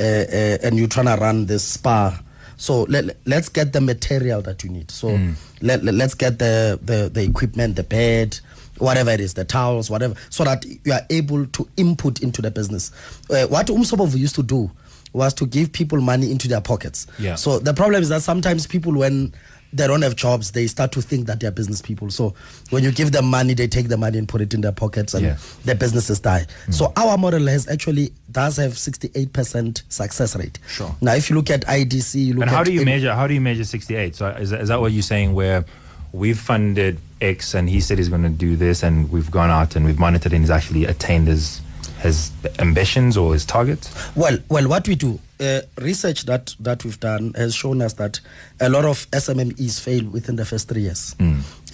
uh, 0.00 0.02
uh, 0.02 0.58
and 0.62 0.76
you're 0.78 0.88
trying 0.88 1.06
to 1.06 1.16
run 1.20 1.46
this 1.46 1.64
spa. 1.64 2.20
So 2.58 2.84
let, 2.84 3.16
let's 3.26 3.48
get 3.50 3.72
the 3.72 3.80
material 3.80 4.40
that 4.42 4.64
you 4.64 4.70
need. 4.70 4.90
So 4.90 5.18
let, 5.60 5.84
let, 5.84 5.94
us 6.00 6.14
get 6.14 6.38
the, 6.38 6.78
the, 6.82 7.10
the 7.12 7.22
equipment, 7.22 7.76
the 7.76 7.82
bed, 7.82 8.38
whatever 8.78 9.10
it 9.10 9.20
is, 9.20 9.34
the 9.34 9.44
towels, 9.44 9.90
whatever, 9.90 10.14
so 10.30 10.44
that 10.44 10.64
you 10.64 10.92
are 10.92 11.02
able 11.10 11.46
to 11.46 11.68
input 11.76 12.22
into 12.22 12.40
the 12.40 12.50
business. 12.50 12.92
Uh, 13.28 13.46
what 13.46 13.66
Umsobomvu 13.66 14.16
used 14.16 14.34
to 14.36 14.42
do 14.42 14.70
was 15.12 15.34
to 15.34 15.46
give 15.46 15.72
people 15.72 16.00
money 16.00 16.30
into 16.30 16.48
their 16.48 16.60
pockets. 16.60 17.06
Yeah. 17.18 17.34
So 17.36 17.58
the 17.58 17.74
problem 17.74 18.02
is 18.02 18.08
that 18.10 18.22
sometimes 18.22 18.66
people, 18.66 18.92
when 18.94 19.32
they 19.76 19.86
don't 19.86 20.02
have 20.02 20.16
jobs, 20.16 20.52
they 20.52 20.66
start 20.66 20.92
to 20.92 21.02
think 21.02 21.26
that 21.26 21.40
they're 21.40 21.50
business 21.50 21.82
people. 21.82 22.10
So 22.10 22.34
when 22.70 22.82
you 22.82 22.90
give 22.92 23.12
them 23.12 23.26
money, 23.26 23.54
they 23.54 23.66
take 23.68 23.88
the 23.88 23.96
money 23.96 24.18
and 24.18 24.28
put 24.28 24.40
it 24.40 24.54
in 24.54 24.60
their 24.62 24.72
pockets, 24.72 25.14
and 25.14 25.24
Yeah. 25.24 25.36
their 25.64 25.74
businesses 25.74 26.18
die. 26.20 26.46
Mm. 26.66 26.74
So 26.74 26.92
our 26.96 27.16
model 27.18 27.46
has 27.46 27.68
actually 27.68 28.12
does 28.32 28.56
have 28.56 28.72
68% 28.78 29.82
success 29.88 30.34
rate. 30.36 30.58
Sure. 30.68 30.94
Now, 31.00 31.14
if 31.14 31.28
you 31.30 31.36
look 31.36 31.50
at 31.50 31.64
IDC, 31.68 32.24
you 32.26 32.34
look 32.34 32.42
And 32.42 32.50
how 32.50 32.60
at 32.60 32.66
do 32.66 32.72
you 32.72 32.80
in- 32.80 32.86
measure? 32.86 33.14
How 33.14 33.26
do 33.26 33.34
you 33.34 33.40
measure 33.40 33.64
68? 33.64 34.16
So 34.16 34.28
is 34.28 34.50
that, 34.50 34.60
is 34.60 34.68
that 34.68 34.80
what 34.80 34.92
you're 34.92 35.02
saying? 35.02 35.34
Where 35.34 35.64
we've 36.12 36.38
funded 36.38 36.98
X 37.20 37.54
and 37.54 37.68
he 37.68 37.80
said 37.80 37.98
he's 37.98 38.08
going 38.08 38.22
to 38.22 38.28
do 38.28 38.56
this, 38.56 38.82
and 38.82 39.10
we've 39.10 39.30
gone 39.30 39.50
out 39.50 39.76
and 39.76 39.84
we've 39.84 39.98
monitored, 39.98 40.32
and 40.32 40.42
he's 40.42 40.50
actually 40.50 40.84
attained 40.86 41.28
his 41.28 41.60
his 42.00 42.30
ambitions 42.58 43.16
or 43.16 43.32
his 43.32 43.44
targets. 43.46 43.90
Well, 44.14 44.36
well, 44.50 44.68
what 44.68 44.86
we 44.86 44.94
do, 44.96 45.18
uh, 45.40 45.60
research 45.80 46.24
that 46.26 46.54
that 46.60 46.84
we've 46.84 47.00
done 47.00 47.32
has 47.34 47.54
shown 47.54 47.82
us 47.82 47.94
that 47.94 48.20
a 48.60 48.68
lot 48.68 48.84
of 48.84 49.06
SMMEs 49.10 49.80
fail 49.80 50.04
within 50.10 50.36
the 50.36 50.44
first 50.44 50.68
three 50.68 50.82
years. 50.82 51.14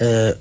Uh, 0.01 0.33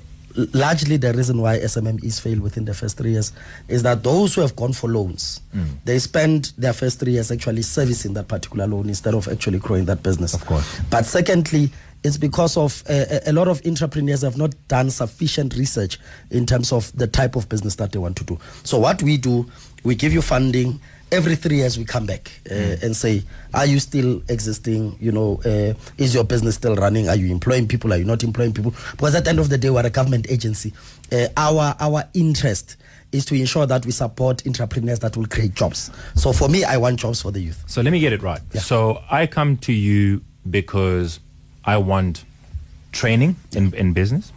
largely, 0.54 0.96
the 0.96 1.12
reason 1.12 1.40
why 1.40 1.58
SMMEs 1.58 2.20
fail 2.20 2.40
within 2.40 2.64
the 2.64 2.74
first 2.74 2.96
three 2.96 3.12
years 3.12 3.32
is 3.68 3.82
that 3.82 4.02
those 4.02 4.34
who 4.34 4.40
have 4.40 4.56
gone 4.56 4.72
for 4.72 4.88
loans, 4.88 5.40
they 5.84 5.98
spend 5.98 6.52
their 6.58 6.72
first 6.72 6.98
three 6.98 7.12
years 7.12 7.30
actually 7.30 7.62
servicing 7.62 8.14
that 8.14 8.28
particular 8.28 8.66
loan 8.66 8.88
instead 8.88 9.14
of 9.14 9.28
actually 9.28 9.58
growing 9.58 9.84
that 9.84 10.02
business. 10.02 10.34
Of 10.34 10.44
course. 10.46 10.80
But 10.90 11.04
secondly, 11.06 11.70
it's 12.04 12.16
because 12.16 12.56
of 12.56 12.82
uh, 12.88 13.20
a 13.26 13.32
lot 13.32 13.46
of 13.46 13.64
entrepreneurs 13.64 14.22
have 14.22 14.36
not 14.36 14.54
done 14.66 14.90
sufficient 14.90 15.54
research 15.54 15.98
in 16.32 16.46
terms 16.46 16.72
of 16.72 16.90
the 16.96 17.06
type 17.06 17.36
of 17.36 17.48
business 17.48 17.76
that 17.76 17.92
they 17.92 17.98
want 18.00 18.16
to 18.16 18.24
do. 18.24 18.38
So 18.64 18.78
what 18.78 19.00
we 19.04 19.16
do, 19.18 19.48
we 19.84 19.94
give 19.94 20.12
you 20.12 20.22
funding. 20.22 20.80
Every 21.12 21.36
three 21.36 21.56
years 21.56 21.78
we 21.78 21.84
come 21.84 22.06
back 22.06 22.32
uh, 22.50 22.76
and 22.82 22.96
say, 22.96 23.22
are 23.52 23.66
you 23.66 23.78
still 23.80 24.22
existing? 24.28 24.96
You 24.98 25.12
know, 25.12 25.40
uh, 25.44 25.74
is 25.98 26.14
your 26.14 26.24
business 26.24 26.54
still 26.54 26.74
running? 26.74 27.10
Are 27.10 27.16
you 27.16 27.30
employing 27.30 27.68
people? 27.68 27.92
Are 27.92 27.98
you 27.98 28.06
not 28.06 28.22
employing 28.24 28.54
people? 28.54 28.74
Because 28.92 29.14
at 29.14 29.24
the 29.24 29.30
end 29.30 29.38
of 29.38 29.50
the 29.50 29.58
day, 29.58 29.68
we're 29.68 29.86
a 29.86 29.90
government 29.90 30.26
agency. 30.30 30.72
Uh, 31.12 31.26
our 31.36 31.76
our 31.78 32.04
interest 32.14 32.78
is 33.12 33.26
to 33.26 33.34
ensure 33.34 33.66
that 33.66 33.84
we 33.84 33.92
support 33.92 34.46
entrepreneurs 34.46 35.00
that 35.00 35.14
will 35.14 35.26
create 35.26 35.54
jobs. 35.54 35.90
So 36.14 36.32
for 36.32 36.48
me, 36.48 36.64
I 36.64 36.78
want 36.78 36.98
jobs 36.98 37.20
for 37.20 37.30
the 37.30 37.40
youth. 37.40 37.62
So 37.66 37.82
let 37.82 37.90
me 37.90 38.00
get 38.00 38.14
it 38.14 38.22
right. 38.22 38.40
Yeah. 38.54 38.62
So 38.62 39.02
I 39.10 39.26
come 39.26 39.58
to 39.58 39.72
you 39.72 40.22
because 40.48 41.20
I 41.64 41.76
want 41.76 42.24
training 42.92 43.36
in, 43.54 43.74
in 43.74 43.92
business. 43.92 44.32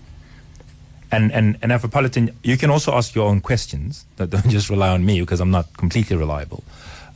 And, 1.12 1.32
and, 1.32 1.58
and 1.62 1.72
Afropolitan, 1.72 2.34
you 2.44 2.58
can 2.58 2.70
also 2.70 2.94
ask 2.94 3.16
your 3.16 3.28
own 3.30 3.42
questions 3.42 4.06
that 4.18 4.30
don't 4.30 4.50
just 4.58 4.70
rely 4.70 4.90
on 4.90 5.06
me 5.06 5.20
because 5.22 5.40
I'm 5.40 5.52
not 5.52 5.76
completely 5.78 6.16
reliable. 6.18 6.64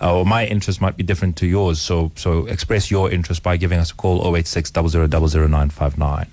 Uh, 0.02 0.20
or 0.20 0.26
my 0.26 0.46
interest 0.46 0.80
might 0.80 0.96
be 0.96 1.04
different 1.04 1.36
to 1.38 1.46
yours. 1.46 1.82
So, 1.82 2.12
so 2.16 2.46
express 2.46 2.90
your 2.90 3.12
interest 3.12 3.44
by 3.44 3.58
giving 3.58 3.80
us 3.80 3.92
a 3.92 3.96
call 3.96 4.36
086 4.36 4.72
00959. 4.72 6.28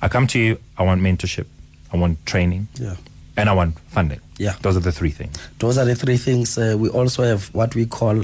I 0.00 0.08
come 0.08 0.26
to 0.28 0.38
you, 0.38 0.58
I 0.78 0.84
want 0.84 1.02
mentorship, 1.02 1.46
I 1.92 1.96
want 1.96 2.24
training, 2.24 2.68
Yeah. 2.74 2.94
and 3.36 3.48
I 3.50 3.52
want 3.52 3.78
funding. 3.88 4.20
Yeah. 4.38 4.54
Those 4.62 4.76
are 4.76 4.80
the 4.80 4.92
three 4.92 5.10
things. 5.10 5.36
Those 5.58 5.76
are 5.76 5.84
the 5.84 5.96
three 5.96 6.16
things. 6.16 6.56
Uh, 6.56 6.76
we 6.78 6.88
also 6.88 7.24
have 7.24 7.52
what 7.52 7.74
we 7.74 7.84
call 7.84 8.22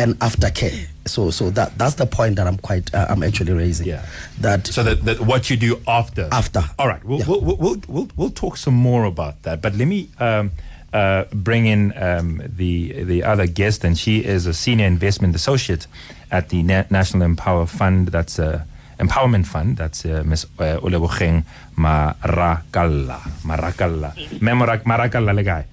an 0.00 0.14
aftercare. 0.14 0.86
So, 1.06 1.30
so 1.30 1.50
that 1.50 1.76
that's 1.78 1.94
the 1.96 2.06
point 2.06 2.36
that 2.36 2.46
I'm 2.46 2.56
quite 2.58 2.92
uh, 2.94 3.06
I'm 3.08 3.22
actually 3.22 3.52
raising. 3.52 3.86
Yeah. 3.86 4.04
That 4.40 4.66
So 4.66 4.82
that, 4.82 5.04
that 5.04 5.20
what 5.20 5.50
you 5.50 5.56
do 5.56 5.80
after. 5.86 6.28
After. 6.32 6.62
All 6.78 6.88
right. 6.88 7.02
We'll, 7.04 7.18
Yeah. 7.20 7.26
we'll, 7.28 7.40
we'll, 7.40 7.56
we'll, 7.56 7.80
we'll, 7.88 8.08
we'll 8.16 8.30
talk 8.30 8.56
some 8.56 8.74
more 8.74 9.04
about 9.04 9.42
that. 9.42 9.60
But 9.62 9.74
let 9.76 9.88
me 9.88 10.08
um, 10.18 10.50
uh, 10.92 11.24
bring 11.32 11.66
in 11.66 11.92
um, 11.96 12.42
the 12.44 13.04
the 13.04 13.24
other 13.24 13.46
guest, 13.46 13.84
and 13.84 13.96
she 13.98 14.24
is 14.24 14.46
a 14.46 14.54
senior 14.54 14.86
investment 14.86 15.34
associate 15.36 15.86
at 16.30 16.48
the 16.50 16.62
Na- 16.62 16.84
National 16.90 17.22
Empower 17.24 17.66
Fund. 17.66 18.08
That's 18.08 18.38
a 18.38 18.66
empowerment 18.98 19.46
fund. 19.46 19.76
That's 19.78 20.04
uh, 20.04 20.22
Miss 20.26 20.44
uh, 20.58 20.78
Olebogeng 20.82 21.44
Marakalla. 21.76 23.20
Marakalla. 23.44 24.12
Memorak 24.40 24.84
Marakalla 24.84 25.32
le 25.34 25.42
kae? 25.44 25.64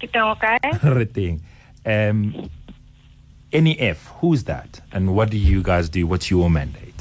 Ke 0.00 0.08
teng 0.10 0.22
o 0.22 0.34
kae? 0.34 0.58
Re 0.96 1.04
teng. 1.06 1.40
Um, 1.86 2.48
NEF, 3.54 4.06
who's 4.20 4.44
that? 4.44 4.80
And 4.92 5.14
what 5.14 5.30
do 5.30 5.38
you 5.38 5.62
guys 5.62 5.88
do? 5.88 6.06
What's 6.06 6.30
your 6.30 6.50
mandate? 6.50 6.94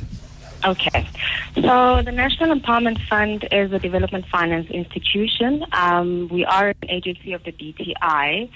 Okay. 0.65 1.07
So 1.55 2.01
the 2.03 2.11
National 2.11 2.57
Empowerment 2.57 3.05
Fund 3.07 3.47
is 3.51 3.71
a 3.73 3.79
development 3.79 4.25
finance 4.27 4.69
institution. 4.69 5.65
Um, 5.73 6.29
we 6.29 6.45
are 6.45 6.69
an 6.69 6.89
agency 6.89 7.33
of 7.33 7.43
the 7.43 7.51
DTI, 7.51 8.49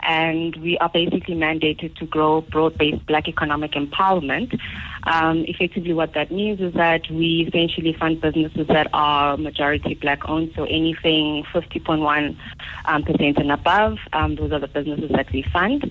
and 0.00 0.56
we 0.56 0.78
are 0.78 0.88
basically 0.88 1.34
mandated 1.34 1.96
to 1.96 2.06
grow 2.06 2.40
broad-based 2.40 3.04
black 3.06 3.28
economic 3.28 3.72
empowerment. 3.72 4.58
Um, 5.04 5.44
effectively, 5.46 5.94
what 5.94 6.14
that 6.14 6.30
means 6.30 6.60
is 6.60 6.74
that 6.74 7.10
we 7.10 7.48
essentially 7.48 7.92
fund 7.94 8.20
businesses 8.20 8.66
that 8.68 8.88
are 8.92 9.36
majority 9.36 9.94
black-owned, 9.94 10.52
so 10.54 10.64
anything 10.64 11.44
50.1 11.52 12.36
um, 12.84 13.02
percent 13.02 13.38
and 13.38 13.52
above. 13.52 13.98
Um, 14.12 14.36
those 14.36 14.52
are 14.52 14.60
the 14.60 14.68
businesses 14.68 15.10
that 15.10 15.30
we 15.32 15.42
fund. 15.42 15.90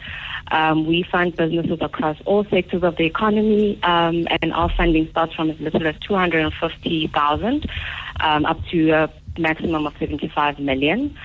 Um, 0.51 0.85
we 0.85 1.03
fund 1.03 1.35
businesses 1.35 1.79
across 1.81 2.17
all 2.25 2.45
sectors 2.45 2.83
of 2.83 2.95
the 2.97 3.05
economy, 3.05 3.81
um, 3.83 4.27
and 4.41 4.53
our 4.53 4.69
funding 4.75 5.09
starts 5.09 5.33
from 5.33 5.49
as 5.49 5.59
little 5.59 5.85
as 5.87 5.95
250,000 5.99 7.69
um, 8.21 8.45
up 8.45 8.63
to 8.71 8.91
a 8.91 9.09
maximum 9.37 9.85
of 9.85 9.93
75 9.99 10.59
million. 10.59 11.15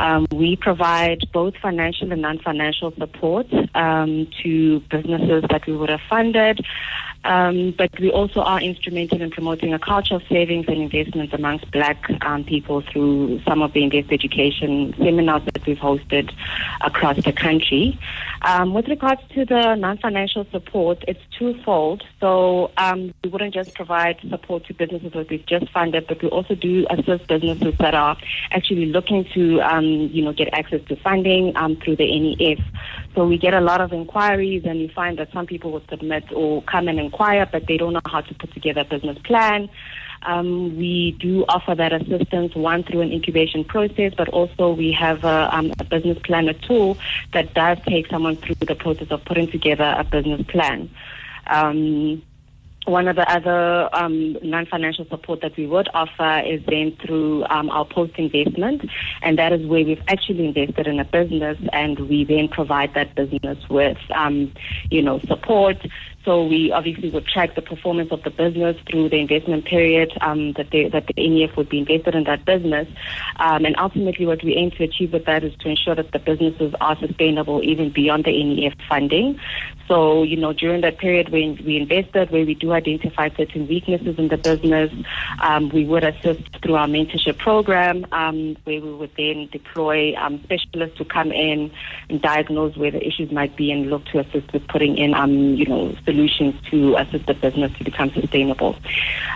Um, 0.00 0.26
we 0.32 0.56
provide 0.56 1.30
both 1.30 1.54
financial 1.58 2.10
and 2.10 2.22
non-financial 2.22 2.92
support 2.96 3.46
um, 3.74 4.26
to 4.42 4.80
businesses 4.90 5.44
that 5.50 5.66
we 5.66 5.76
would 5.76 5.90
have 5.90 6.00
funded. 6.08 6.64
Um, 7.22 7.74
but 7.76 7.90
we 8.00 8.10
also 8.10 8.40
are 8.40 8.62
instrumental 8.62 9.20
in 9.20 9.30
promoting 9.30 9.74
a 9.74 9.78
culture 9.78 10.14
of 10.14 10.22
savings 10.30 10.64
and 10.68 10.78
investments 10.78 11.34
amongst 11.34 11.70
black 11.70 12.10
um, 12.22 12.44
people 12.44 12.80
through 12.80 13.42
some 13.46 13.60
of 13.60 13.74
the 13.74 13.84
invest 13.84 14.10
education 14.10 14.94
seminars 14.96 15.42
that 15.44 15.66
we've 15.66 15.76
hosted 15.76 16.32
across 16.80 17.22
the 17.22 17.32
country. 17.32 17.98
Um, 18.42 18.72
with 18.72 18.88
regards 18.88 19.20
to 19.34 19.44
the 19.44 19.74
non-financial 19.74 20.46
support, 20.50 21.04
it's 21.06 21.20
twofold. 21.38 22.02
So 22.20 22.70
um, 22.78 23.12
we 23.22 23.28
wouldn't 23.28 23.52
just 23.52 23.74
provide 23.74 24.18
support 24.28 24.64
to 24.66 24.74
businesses 24.74 25.12
that 25.12 25.28
we've 25.28 25.44
just 25.44 25.70
funded, 25.70 26.06
but 26.06 26.22
we 26.22 26.28
also 26.30 26.54
do 26.54 26.86
assist 26.88 27.26
businesses 27.28 27.74
that 27.78 27.94
are 27.94 28.16
actually 28.50 28.86
looking 28.86 29.26
to, 29.34 29.60
um, 29.60 29.84
you 29.84 30.24
know, 30.24 30.32
get 30.32 30.48
access 30.54 30.80
to 30.88 30.96
funding 30.96 31.54
um, 31.56 31.76
through 31.76 31.96
the 31.96 32.06
NEF. 32.06 32.58
So 33.14 33.26
we 33.26 33.36
get 33.36 33.52
a 33.52 33.60
lot 33.60 33.82
of 33.82 33.92
inquiries, 33.92 34.62
and 34.64 34.78
we 34.78 34.88
find 34.88 35.18
that 35.18 35.30
some 35.32 35.46
people 35.46 35.72
will 35.72 35.84
submit 35.90 36.24
or 36.32 36.62
come 36.62 36.88
and 36.88 36.98
inquire, 36.98 37.46
but 37.50 37.66
they 37.66 37.76
don't 37.76 37.92
know 37.92 38.00
how 38.06 38.22
to 38.22 38.34
put 38.34 38.54
together 38.54 38.80
a 38.80 38.84
business 38.84 39.18
plan. 39.24 39.68
Um, 40.22 40.76
we 40.76 41.12
do 41.18 41.44
offer 41.48 41.74
that 41.74 41.92
assistance, 41.92 42.54
one 42.54 42.82
through 42.82 43.00
an 43.00 43.12
incubation 43.12 43.64
process, 43.64 44.12
but 44.16 44.28
also 44.28 44.72
we 44.72 44.92
have 44.92 45.24
a, 45.24 45.48
um, 45.56 45.72
a 45.78 45.84
business 45.84 46.18
planner 46.22 46.52
tool 46.52 46.98
that 47.32 47.54
does 47.54 47.78
take 47.86 48.08
someone 48.08 48.36
through 48.36 48.56
the 48.56 48.74
process 48.74 49.10
of 49.10 49.24
putting 49.24 49.50
together 49.50 49.94
a 49.96 50.04
business 50.04 50.42
plan. 50.46 50.90
Um, 51.46 52.22
one 52.86 53.08
of 53.08 53.16
the 53.16 53.30
other 53.30 53.88
um, 53.94 54.36
non-financial 54.42 55.06
support 55.06 55.42
that 55.42 55.56
we 55.56 55.66
would 55.66 55.88
offer 55.94 56.42
is 56.46 56.62
then 56.66 56.96
through 56.96 57.44
um, 57.44 57.68
our 57.70 57.84
post-investment, 57.84 58.88
and 59.22 59.38
that 59.38 59.52
is 59.52 59.66
where 59.66 59.84
we've 59.84 60.02
actually 60.08 60.46
invested 60.46 60.86
in 60.86 60.98
a 60.98 61.04
business, 61.04 61.58
and 61.72 61.98
we 62.08 62.24
then 62.24 62.48
provide 62.48 62.94
that 62.94 63.14
business 63.14 63.58
with, 63.68 63.98
um, 64.14 64.52
you 64.90 65.02
know, 65.02 65.20
support. 65.20 65.76
So 66.24 66.44
we 66.44 66.70
obviously 66.70 67.10
would 67.10 67.26
track 67.26 67.54
the 67.54 67.62
performance 67.62 68.12
of 68.12 68.22
the 68.22 68.30
business 68.30 68.76
through 68.88 69.08
the 69.08 69.16
investment 69.16 69.64
period 69.64 70.12
um, 70.20 70.52
that, 70.52 70.70
they, 70.70 70.88
that 70.88 71.06
the 71.06 71.14
NEF 71.16 71.56
would 71.56 71.70
be 71.70 71.78
invested 71.78 72.14
in 72.14 72.24
that 72.24 72.44
business, 72.44 72.88
um, 73.36 73.64
and 73.64 73.74
ultimately 73.78 74.26
what 74.26 74.44
we 74.44 74.54
aim 74.54 74.70
to 74.72 74.84
achieve 74.84 75.14
with 75.14 75.24
that 75.24 75.42
is 75.44 75.54
to 75.60 75.68
ensure 75.68 75.94
that 75.94 76.12
the 76.12 76.18
businesses 76.18 76.74
are 76.80 76.96
sustainable 76.98 77.62
even 77.62 77.90
beyond 77.90 78.24
the 78.24 78.44
NEF 78.44 78.74
funding. 78.86 79.40
So, 79.88 80.22
you 80.22 80.36
know, 80.36 80.52
during 80.52 80.82
that 80.82 80.98
period 80.98 81.30
when 81.30 81.58
we 81.64 81.76
invested, 81.76 82.30
where 82.30 82.44
we 82.44 82.54
do 82.54 82.72
identify 82.72 83.30
certain 83.36 83.66
weaknesses 83.66 84.18
in 84.18 84.28
the 84.28 84.36
business, 84.36 84.92
um, 85.40 85.68
we 85.70 85.84
would 85.84 86.04
assist 86.04 86.42
through 86.62 86.76
our 86.76 86.86
mentorship 86.86 87.38
program, 87.38 88.06
um, 88.12 88.56
where 88.64 88.80
we 88.80 88.92
would 88.92 89.10
then 89.16 89.48
deploy 89.50 90.14
um, 90.14 90.40
specialists 90.44 90.98
to 90.98 91.04
come 91.04 91.32
in 91.32 91.72
and 92.08 92.22
diagnose 92.22 92.76
where 92.76 92.92
the 92.92 93.04
issues 93.04 93.32
might 93.32 93.56
be 93.56 93.72
and 93.72 93.90
look 93.90 94.04
to 94.06 94.20
assist 94.20 94.52
with 94.52 94.66
putting 94.68 94.96
in, 94.96 95.12
um, 95.14 95.54
you 95.54 95.66
know, 95.66 95.92
solutions 96.04 96.19
to 96.28 96.96
assist 96.96 97.26
the 97.26 97.34
business 97.34 97.72
to 97.78 97.84
become 97.84 98.10
sustainable. 98.10 98.76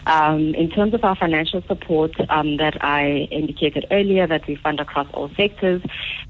Um, 0.06 0.54
in 0.54 0.70
terms 0.70 0.94
of 0.94 1.04
our 1.04 1.16
financial 1.16 1.62
support 1.62 2.12
um, 2.28 2.56
that 2.58 2.82
I 2.84 3.28
indicated 3.30 3.86
earlier, 3.90 4.26
that 4.26 4.46
we 4.46 4.56
fund 4.56 4.80
across 4.80 5.06
all 5.14 5.30
sectors, 5.36 5.82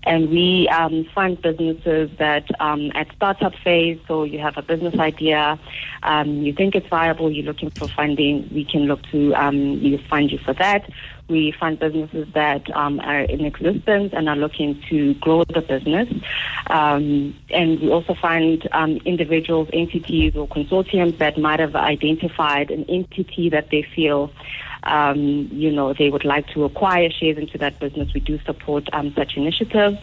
and 0.04 0.30
we 0.30 0.68
um, 0.68 1.04
fund 1.14 1.40
businesses 1.42 2.10
that 2.18 2.48
um, 2.60 2.92
at 2.94 3.12
startup 3.14 3.54
phase, 3.56 3.98
so 4.06 4.24
you 4.24 4.38
have 4.38 4.56
a 4.56 4.62
business 4.62 4.94
idea, 4.98 5.58
um, 6.02 6.42
you 6.42 6.52
think 6.52 6.74
it's 6.74 6.88
viable, 6.88 7.30
you're 7.30 7.44
looking 7.44 7.70
for 7.70 7.88
funding, 7.88 8.48
we 8.52 8.64
can 8.64 8.82
look 8.82 9.02
to 9.10 9.34
um, 9.34 9.56
you 9.56 9.98
fund 9.98 10.30
you 10.30 10.38
for 10.38 10.54
that. 10.54 10.88
We 11.28 11.52
fund 11.52 11.78
businesses 11.78 12.28
that 12.34 12.70
um, 12.76 13.00
are 13.00 13.20
in 13.20 13.46
existence 13.46 14.12
and 14.12 14.28
are 14.28 14.36
looking 14.36 14.82
to 14.90 15.14
grow 15.14 15.42
the 15.44 15.62
business. 15.62 16.08
Um, 16.66 17.34
and 17.50 17.80
we 17.80 17.90
also 17.90 18.14
fund 18.14 18.68
um, 18.72 18.98
individuals, 19.06 19.68
entities, 19.72 20.36
or 20.36 20.46
consortiums 20.46 21.16
that 21.18 21.38
might 21.38 21.60
have 21.60 21.76
identified 21.76 22.70
an 22.70 22.84
entity 22.90 23.48
that 23.48 23.70
they 23.70 23.82
feel 23.82 24.30
um, 24.86 25.48
you 25.52 25.70
know, 25.70 25.92
they 25.92 26.10
would 26.10 26.24
like 26.24 26.46
to 26.48 26.64
acquire 26.64 27.10
shares 27.10 27.38
into 27.38 27.58
that 27.58 27.78
business, 27.78 28.12
we 28.14 28.20
do 28.20 28.38
support 28.44 28.88
um, 28.92 29.12
such 29.14 29.36
initiatives. 29.36 29.98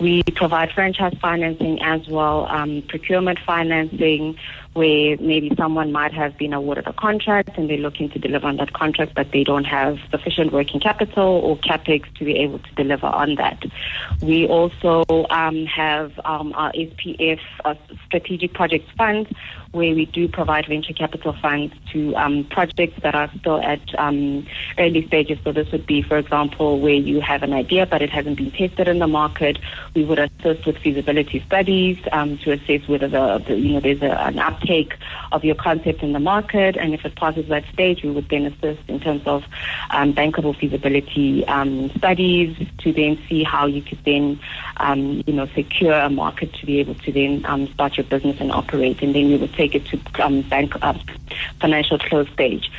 We 0.00 0.22
provide 0.34 0.72
franchise 0.72 1.14
financing 1.20 1.80
as 1.82 2.08
well, 2.08 2.46
um, 2.46 2.82
procurement 2.88 3.38
financing 3.38 4.36
where 4.74 5.18
maybe 5.18 5.52
someone 5.56 5.92
might 5.92 6.14
have 6.14 6.38
been 6.38 6.52
awarded 6.52 6.86
a 6.86 6.92
contract 6.94 7.50
and 7.58 7.68
they're 7.68 7.76
looking 7.76 8.08
to 8.08 8.18
deliver 8.18 8.46
on 8.46 8.56
that 8.56 8.72
contract, 8.72 9.12
but 9.14 9.30
they 9.30 9.44
don't 9.44 9.64
have 9.64 9.98
sufficient 10.10 10.50
working 10.50 10.80
capital 10.80 11.40
or 11.44 11.58
capex 11.58 12.04
to 12.16 12.24
be 12.24 12.38
able 12.38 12.58
to 12.58 12.74
deliver 12.74 13.06
on 13.06 13.34
that. 13.34 13.62
We 14.22 14.46
also 14.46 15.04
um, 15.28 15.66
have 15.66 16.18
um, 16.24 16.54
our 16.54 16.72
SPF 16.72 17.40
uh, 17.66 17.74
Strategic 18.06 18.54
Projects 18.54 18.90
Fund, 18.96 19.34
where 19.72 19.94
we 19.94 20.06
do 20.06 20.28
provide 20.28 20.66
venture 20.66 20.92
capital 20.92 21.32
funds 21.32 21.74
to 21.92 22.14
um, 22.16 22.44
projects 22.44 23.00
that 23.02 23.14
are 23.14 23.30
still 23.38 23.60
at 23.60 23.80
um, 23.98 24.46
early 24.78 25.06
stages. 25.06 25.38
So 25.44 25.52
this 25.52 25.70
would 25.72 25.86
be, 25.86 26.02
for 26.02 26.18
example, 26.18 26.80
where 26.80 26.94
you 26.94 27.20
have 27.20 27.42
an 27.42 27.52
idea 27.52 27.86
but 27.86 28.02
it 28.02 28.10
hasn't 28.10 28.36
been 28.36 28.50
tested 28.50 28.88
in 28.88 28.98
the 28.98 29.06
market. 29.06 29.58
We 29.94 30.04
would 30.04 30.18
assist 30.18 30.66
with 30.66 30.78
feasibility 30.78 31.42
studies 31.46 31.98
um, 32.12 32.38
to 32.38 32.52
assess 32.52 32.86
whether 32.88 33.08
the, 33.08 33.42
the 33.46 33.58
you 33.58 33.74
know 33.74 33.80
there's 33.80 34.02
a, 34.02 34.12
an 34.26 34.38
uptake 34.38 34.94
of 35.32 35.44
your 35.44 35.54
concept 35.54 36.02
in 36.02 36.12
the 36.12 36.20
market, 36.20 36.76
and 36.76 36.94
if 36.94 37.04
it 37.04 37.16
passes 37.16 37.48
that 37.48 37.64
stage, 37.72 38.02
we 38.02 38.10
would 38.10 38.28
then 38.28 38.46
assist 38.46 38.80
in 38.88 39.00
terms 39.00 39.22
of 39.26 39.44
um, 39.90 40.12
bankable 40.12 40.56
feasibility 40.56 41.46
um, 41.46 41.90
studies 41.96 42.56
to 42.78 42.92
then 42.92 43.18
see 43.28 43.42
how 43.42 43.66
you 43.66 43.82
could 43.82 43.98
then 44.04 44.38
um, 44.78 45.22
you 45.26 45.32
know 45.32 45.46
secure 45.54 45.94
a 45.94 46.10
market 46.10 46.52
to 46.54 46.66
be 46.66 46.78
able 46.80 46.94
to 46.94 47.12
then 47.12 47.42
start 47.74 47.96
your 47.96 48.04
business 48.04 48.38
and 48.40 48.52
operate, 48.52 49.02
and 49.02 49.14
then 49.14 49.28
we 49.28 49.36
would 49.36 49.54
take 49.62 49.74
it 49.76 49.86
to 49.86 50.24
um, 50.24 50.42
bank 50.42 50.72
uh, 50.82 50.94
financial 51.60 51.98
close 51.98 52.28
stage. 52.30 52.70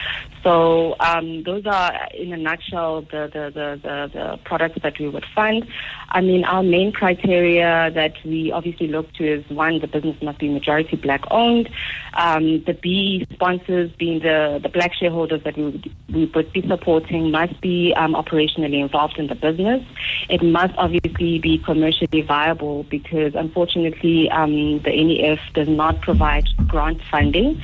So 0.44 0.96
um, 1.00 1.44
those 1.44 1.66
are, 1.66 2.10
in 2.14 2.34
a 2.34 2.38
nutshell, 2.38 3.02
the, 3.02 3.30
the, 3.34 3.52
the, 3.54 3.80
the, 3.82 4.12
the 4.14 4.40
products 4.44 4.80
that 4.84 5.00
we 5.00 5.08
would 5.08 5.26
fund. 5.34 5.66
I 6.10 6.20
mean, 6.20 6.44
our 6.44 6.62
main 6.62 6.92
criteria 6.92 7.90
that 7.96 8.14
we 8.26 8.52
obviously 8.52 8.88
look 8.88 9.12
to 9.14 9.40
is 9.40 9.50
one, 9.50 9.80
the 9.80 9.88
business 9.88 10.22
must 10.22 10.40
be 10.40 10.50
majority 10.50 10.98
black 10.98 11.22
owned. 11.32 11.70
Um, 12.16 12.64
the 12.66 12.74
B 12.74 13.26
sponsors, 13.32 13.92
being 13.98 14.20
the, 14.20 14.60
the 14.62 14.70
black 14.70 14.94
shareholders 14.94 15.44
that 15.44 15.56
we 15.56 15.64
would, 15.64 15.96
we 16.14 16.26
would 16.26 16.52
be 16.52 16.68
supporting, 16.68 17.32
must 17.32 17.60
be 17.62 17.94
um, 17.96 18.14
operationally 18.14 18.82
involved 18.82 19.18
in 19.18 19.28
the 19.28 19.36
business. 19.36 19.84
It 20.30 20.44
must 20.44 20.74
obviously 20.78 21.40
be 21.40 21.58
commercially 21.60 22.22
viable 22.22 22.84
because, 22.84 23.34
unfortunately, 23.34 24.30
um, 24.30 24.82
the 24.84 24.92
NEF 24.92 25.40
does 25.54 25.70
not 25.70 26.02
provide 26.02 26.46
grant 26.68 27.02
funding. 27.10 27.62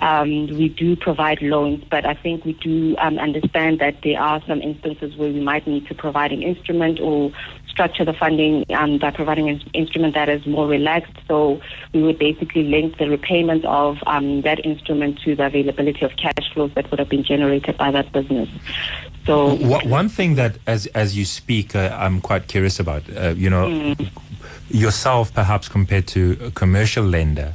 Um, 0.00 0.46
we 0.46 0.68
do 0.68 0.94
provide 0.96 1.42
loans, 1.42 1.84
but 1.90 2.06
I 2.06 2.14
think 2.14 2.44
we 2.44 2.52
do 2.52 2.96
um, 2.98 3.18
understand 3.18 3.80
that 3.80 3.96
there 4.02 4.20
are 4.20 4.42
some 4.46 4.60
instances 4.62 5.16
where 5.16 5.32
we 5.32 5.40
might 5.40 5.66
need 5.66 5.86
to 5.88 5.94
provide 5.94 6.32
an 6.32 6.42
instrument 6.42 7.00
or 7.00 7.32
structure 7.78 8.04
the 8.04 8.12
funding 8.12 8.64
um, 8.74 8.98
by 8.98 9.10
providing 9.10 9.48
an 9.48 9.62
instrument 9.72 10.14
that 10.14 10.28
is 10.28 10.44
more 10.46 10.66
relaxed. 10.66 11.12
So 11.28 11.60
we 11.92 12.02
would 12.02 12.18
basically 12.18 12.64
link 12.64 12.98
the 12.98 13.08
repayment 13.08 13.64
of 13.64 13.98
um, 14.06 14.42
that 14.42 14.64
instrument 14.64 15.20
to 15.20 15.36
the 15.36 15.46
availability 15.46 16.04
of 16.04 16.16
cash 16.16 16.52
flows 16.52 16.72
that 16.74 16.90
would 16.90 16.98
have 16.98 17.08
been 17.08 17.22
generated 17.22 17.76
by 17.76 17.92
that 17.92 18.10
business. 18.12 18.48
So 19.26 19.54
one 19.86 20.08
thing 20.08 20.36
that, 20.36 20.56
as 20.66 20.86
as 20.88 21.16
you 21.16 21.24
speak, 21.24 21.76
uh, 21.76 21.96
I'm 22.00 22.20
quite 22.20 22.48
curious 22.48 22.80
about. 22.80 23.02
Uh, 23.14 23.34
you 23.36 23.50
know, 23.50 23.66
mm. 23.66 24.10
yourself 24.70 25.32
perhaps 25.34 25.68
compared 25.68 26.06
to 26.08 26.38
a 26.40 26.50
commercial 26.50 27.04
lender. 27.04 27.52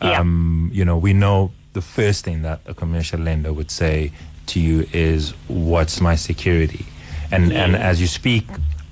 Um, 0.00 0.70
yeah. 0.72 0.78
You 0.78 0.84
know, 0.84 0.98
we 0.98 1.12
know 1.12 1.52
the 1.74 1.82
first 1.82 2.24
thing 2.24 2.42
that 2.42 2.60
a 2.66 2.72
commercial 2.72 3.20
lender 3.20 3.52
would 3.52 3.70
say 3.70 4.10
to 4.46 4.60
you 4.60 4.86
is, 4.92 5.34
"What's 5.48 6.00
my 6.00 6.16
security?" 6.16 6.86
And 7.30 7.52
mm. 7.52 7.56
and 7.56 7.76
as 7.76 8.00
you 8.00 8.06
speak, 8.06 8.46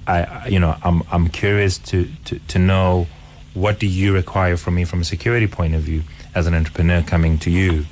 I 0.07 0.47
you 0.49 0.59
know 0.59 0.77
I'm 0.83 1.03
I'm 1.11 1.29
curious 1.29 1.79
to, 1.79 2.09
to 2.27 2.39
to 2.39 2.59
know 2.59 3.07
what 3.55 3.79
do 3.79 3.87
you 3.87 4.13
require 4.13 4.57
from 4.57 4.75
me 4.75 4.85
from 4.85 5.01
a 5.01 5.05
security 5.05 5.47
point 5.47 5.75
of 5.75 5.83
view 5.83 6.03
as 6.35 6.47
an 6.47 6.55
entrepreneur 6.55 7.03
coming 7.03 7.39
to 7.39 7.51
you 7.51 7.85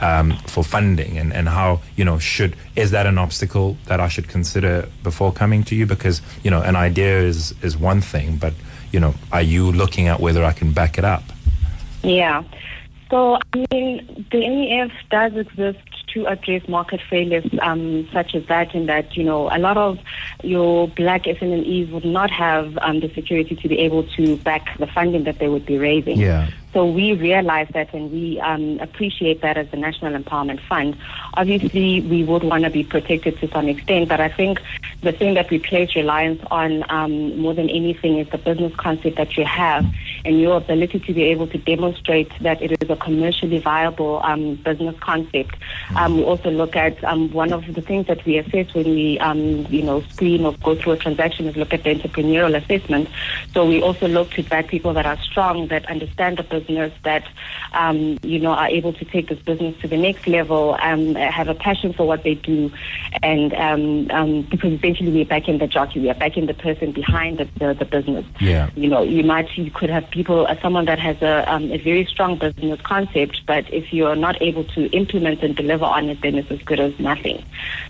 um, 0.00 0.36
for 0.46 0.62
funding 0.64 1.18
and, 1.18 1.32
and 1.32 1.48
how 1.48 1.80
you 1.96 2.04
know 2.04 2.18
should 2.18 2.56
is 2.76 2.90
that 2.92 3.06
an 3.06 3.18
obstacle 3.18 3.76
that 3.86 4.00
I 4.00 4.08
should 4.08 4.28
consider 4.28 4.88
before 5.02 5.32
coming 5.32 5.62
to 5.64 5.74
you 5.74 5.86
because 5.86 6.22
you 6.42 6.50
know 6.50 6.62
an 6.62 6.76
idea 6.76 7.20
is 7.20 7.54
is 7.62 7.76
one 7.76 8.00
thing 8.00 8.36
but 8.36 8.54
you 8.92 9.00
know 9.00 9.14
are 9.30 9.42
you 9.42 9.70
looking 9.70 10.08
at 10.08 10.20
whether 10.20 10.44
I 10.44 10.52
can 10.52 10.72
back 10.72 10.98
it 10.98 11.04
up 11.04 11.24
yeah 12.02 12.42
so, 13.12 13.36
I 13.52 13.66
mean, 13.70 14.26
the 14.32 14.38
NEF 14.38 14.90
does 15.10 15.36
exist 15.36 15.78
to 16.14 16.24
address 16.24 16.66
market 16.66 17.02
failures 17.10 17.44
um, 17.60 18.08
such 18.10 18.34
as 18.34 18.46
that, 18.46 18.74
in 18.74 18.86
that, 18.86 19.18
you 19.18 19.22
know, 19.22 19.50
a 19.54 19.58
lot 19.58 19.76
of 19.76 19.98
your 20.42 20.88
black 20.88 21.24
SMEs 21.24 21.90
would 21.90 22.06
not 22.06 22.30
have 22.30 22.78
um, 22.80 23.00
the 23.00 23.12
security 23.14 23.54
to 23.54 23.68
be 23.68 23.78
able 23.80 24.04
to 24.16 24.38
back 24.38 24.78
the 24.78 24.86
funding 24.86 25.24
that 25.24 25.40
they 25.40 25.50
would 25.50 25.66
be 25.66 25.76
raising. 25.76 26.18
Yeah. 26.18 26.48
So 26.72 26.86
we 26.86 27.12
realize 27.12 27.68
that 27.74 27.92
and 27.92 28.10
we 28.10 28.40
um, 28.40 28.78
appreciate 28.80 29.42
that 29.42 29.58
as 29.58 29.68
the 29.70 29.76
National 29.76 30.18
Empowerment 30.18 30.60
Fund. 30.60 30.96
Obviously, 31.34 32.00
we 32.00 32.24
would 32.24 32.42
want 32.44 32.64
to 32.64 32.70
be 32.70 32.82
protected 32.82 33.38
to 33.40 33.48
some 33.48 33.68
extent, 33.68 34.08
but 34.08 34.20
I 34.20 34.28
think 34.28 34.60
the 35.02 35.12
thing 35.12 35.34
that 35.34 35.50
we 35.50 35.58
place 35.58 35.94
reliance 35.94 36.40
on 36.50 36.84
um, 36.90 37.38
more 37.38 37.52
than 37.52 37.68
anything 37.68 38.18
is 38.18 38.28
the 38.30 38.38
business 38.38 38.74
concept 38.76 39.16
that 39.16 39.36
you 39.36 39.44
have 39.44 39.84
and 40.24 40.40
your 40.40 40.56
ability 40.56 41.00
to 41.00 41.12
be 41.12 41.24
able 41.24 41.46
to 41.48 41.58
demonstrate 41.58 42.30
that 42.40 42.62
it 42.62 42.72
is 42.80 42.88
a 42.88 42.96
commercially 42.96 43.58
viable 43.58 44.20
um, 44.22 44.54
business 44.56 44.98
concept. 45.00 45.56
Um, 45.96 46.18
we 46.18 46.24
also 46.24 46.50
look 46.50 46.74
at 46.76 47.02
um, 47.04 47.30
one 47.32 47.52
of 47.52 47.74
the 47.74 47.82
things 47.82 48.06
that 48.06 48.24
we 48.24 48.38
assess 48.38 48.72
when 48.72 48.84
we, 48.84 49.18
um, 49.18 49.66
you 49.68 49.82
know, 49.82 50.00
screen 50.12 50.46
or 50.46 50.54
go 50.62 50.74
through 50.74 50.92
a 50.92 50.96
transaction 50.96 51.48
is 51.48 51.56
look 51.56 51.74
at 51.74 51.82
the 51.82 51.94
entrepreneurial 51.94 52.56
assessment. 52.56 53.08
So 53.52 53.66
we 53.66 53.82
also 53.82 54.06
look 54.08 54.30
to 54.32 54.42
back 54.44 54.68
people 54.68 54.94
that 54.94 55.04
are 55.04 55.18
strong, 55.20 55.66
that 55.68 55.84
understand 55.90 56.38
the 56.38 56.44
business, 56.44 56.61
that, 56.68 57.24
um, 57.72 58.18
you 58.22 58.38
know, 58.38 58.52
are 58.52 58.68
able 58.68 58.92
to 58.92 59.04
take 59.04 59.28
this 59.28 59.38
business 59.40 59.80
to 59.80 59.88
the 59.88 59.96
next 59.96 60.26
level, 60.26 60.76
um, 60.80 61.14
have 61.14 61.48
a 61.48 61.54
passion 61.54 61.92
for 61.92 62.06
what 62.06 62.22
they 62.22 62.34
do, 62.34 62.70
and 63.22 63.54
um, 63.54 64.10
um, 64.10 64.42
because 64.42 64.72
essentially 64.72 65.10
we're 65.10 65.24
backing 65.24 65.58
the 65.58 65.66
jockey, 65.66 66.00
we 66.00 66.10
are 66.10 66.14
backing 66.14 66.46
the 66.46 66.54
person 66.54 66.92
behind 66.92 67.38
the, 67.38 67.44
the, 67.58 67.74
the 67.74 67.84
business. 67.84 68.24
Yeah. 68.40 68.70
You 68.74 68.88
know, 68.88 69.02
you 69.02 69.22
might, 69.24 69.56
you 69.56 69.70
could 69.70 69.90
have 69.90 70.10
people, 70.10 70.46
uh, 70.46 70.56
someone 70.60 70.84
that 70.86 70.98
has 70.98 71.20
a, 71.22 71.50
um, 71.52 71.70
a 71.70 71.78
very 71.78 72.04
strong 72.04 72.38
business 72.38 72.80
concept, 72.82 73.42
but 73.46 73.70
if 73.72 73.92
you're 73.92 74.16
not 74.16 74.40
able 74.40 74.64
to 74.64 74.86
implement 74.90 75.42
and 75.42 75.56
deliver 75.56 75.84
on 75.84 76.08
it, 76.08 76.20
then 76.22 76.36
it's 76.36 76.50
as 76.50 76.62
good 76.62 76.80
as 76.80 76.98
nothing. 76.98 77.44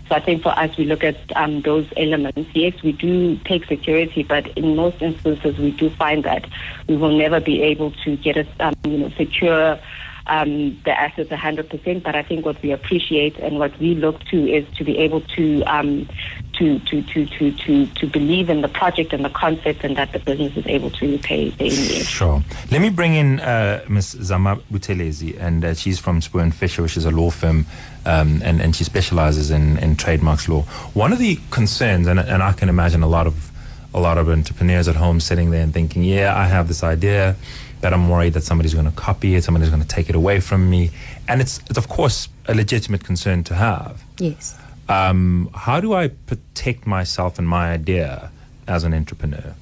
So 0.09 0.15
I 0.15 0.19
think 0.19 0.43
for 0.43 0.49
us, 0.49 0.75
we 0.77 0.85
look 0.85 1.03
at 1.03 1.17
um, 1.35 1.61
those 1.61 1.87
elements. 1.97 2.49
Yes, 2.53 2.81
we 2.83 2.91
do 2.91 3.37
take 3.45 3.65
security, 3.65 4.23
but 4.23 4.47
in 4.57 4.75
most 4.75 5.01
instances, 5.01 5.57
we 5.57 5.71
do 5.71 5.89
find 5.89 6.23
that 6.23 6.45
we 6.87 6.95
will 6.97 7.17
never 7.17 7.39
be 7.39 7.61
able 7.61 7.91
to 8.03 8.15
get 8.17 8.37
us, 8.37 8.47
um, 8.63 8.73
you 8.85 8.97
know, 8.97 9.09
secure 9.17 9.79
um, 10.27 10.79
the 10.85 10.97
assets 10.97 11.29
100%. 11.29 12.03
But 12.03 12.15
I 12.15 12.23
think 12.23 12.45
what 12.45 12.61
we 12.61 12.71
appreciate 12.71 13.37
and 13.37 13.59
what 13.59 13.77
we 13.79 13.95
look 13.95 14.23
to 14.25 14.47
is 14.47 14.65
to 14.77 14.83
be 14.83 14.97
able 14.97 15.21
to 15.21 15.63
um, 15.63 16.07
to, 16.53 16.77
to, 16.79 17.01
to, 17.01 17.25
to, 17.25 17.51
to, 17.51 17.85
to 17.87 18.07
believe 18.07 18.49
in 18.49 18.61
the 18.61 18.67
project 18.67 19.11
and 19.11 19.25
the 19.25 19.29
concept 19.29 19.83
and 19.83 19.97
that 19.97 20.13
the 20.13 20.19
business 20.19 20.55
is 20.55 20.65
able 20.67 20.91
to 20.91 21.11
repay 21.11 21.49
the 21.49 21.65
investment. 21.65 22.05
Sure. 22.05 22.43
Let 22.69 22.79
me 22.79 22.91
bring 22.91 23.15
in 23.15 23.39
uh, 23.39 23.83
Ms. 23.89 24.17
Zama 24.21 24.57
Buthelezi, 24.71 25.39
and 25.39 25.65
uh, 25.65 25.73
she's 25.73 25.99
from 25.99 26.21
Spoor 26.21 26.41
and 26.41 26.53
Fisher, 26.53 26.83
which 26.83 26.95
is 26.95 27.05
a 27.05 27.11
law 27.11 27.31
firm, 27.31 27.65
um, 28.05 28.39
and, 28.43 28.61
and 28.61 28.75
she 28.75 28.83
specializes 28.83 29.49
in, 29.49 29.79
in 29.79 29.95
trademarks 29.95 30.47
law. 30.47 30.61
One 30.93 31.11
of 31.11 31.17
the 31.17 31.39
concerns, 31.49 32.05
and, 32.05 32.19
and 32.19 32.43
I 32.43 32.53
can 32.53 32.69
imagine 32.69 33.01
a 33.01 33.07
lot 33.07 33.25
of 33.25 33.49
a 33.95 33.99
lot 33.99 34.17
of 34.17 34.27
entrepreneurs 34.27 34.87
at 34.87 34.95
home 34.95 35.19
sitting 35.19 35.51
there 35.51 35.61
and 35.61 35.71
thinking, 35.71 36.03
yeah, 36.03 36.35
I 36.35 36.45
have 36.45 36.67
this 36.67 36.81
idea 36.83 37.35
that 37.83 37.93
I'm 37.93 38.07
worried 38.07 38.31
that 38.33 38.43
somebody's 38.43 38.73
going 38.73 38.85
to 38.85 38.93
copy 38.93 39.35
it, 39.35 39.43
somebody's 39.43 39.69
going 39.69 39.81
to 39.81 39.87
take 39.87 40.09
it 40.09 40.15
away 40.15 40.39
from 40.39 40.69
me. 40.69 40.89
And 41.27 41.41
it's, 41.41 41.59
it's, 41.69 41.77
of 41.77 41.89
course, 41.89 42.29
a 42.47 42.53
legitimate 42.55 43.03
concern 43.03 43.43
to 43.43 43.55
have. 43.55 44.01
Yes. 44.19 44.57
Um, 44.87 45.49
how 45.53 45.81
do 45.81 45.93
I 45.93 46.07
protect 46.07 46.87
myself 46.87 47.37
and 47.37 47.45
my 47.47 47.73
idea 47.73 48.31
as 48.69 48.85
an 48.85 48.93
entrepreneur? 48.93 49.53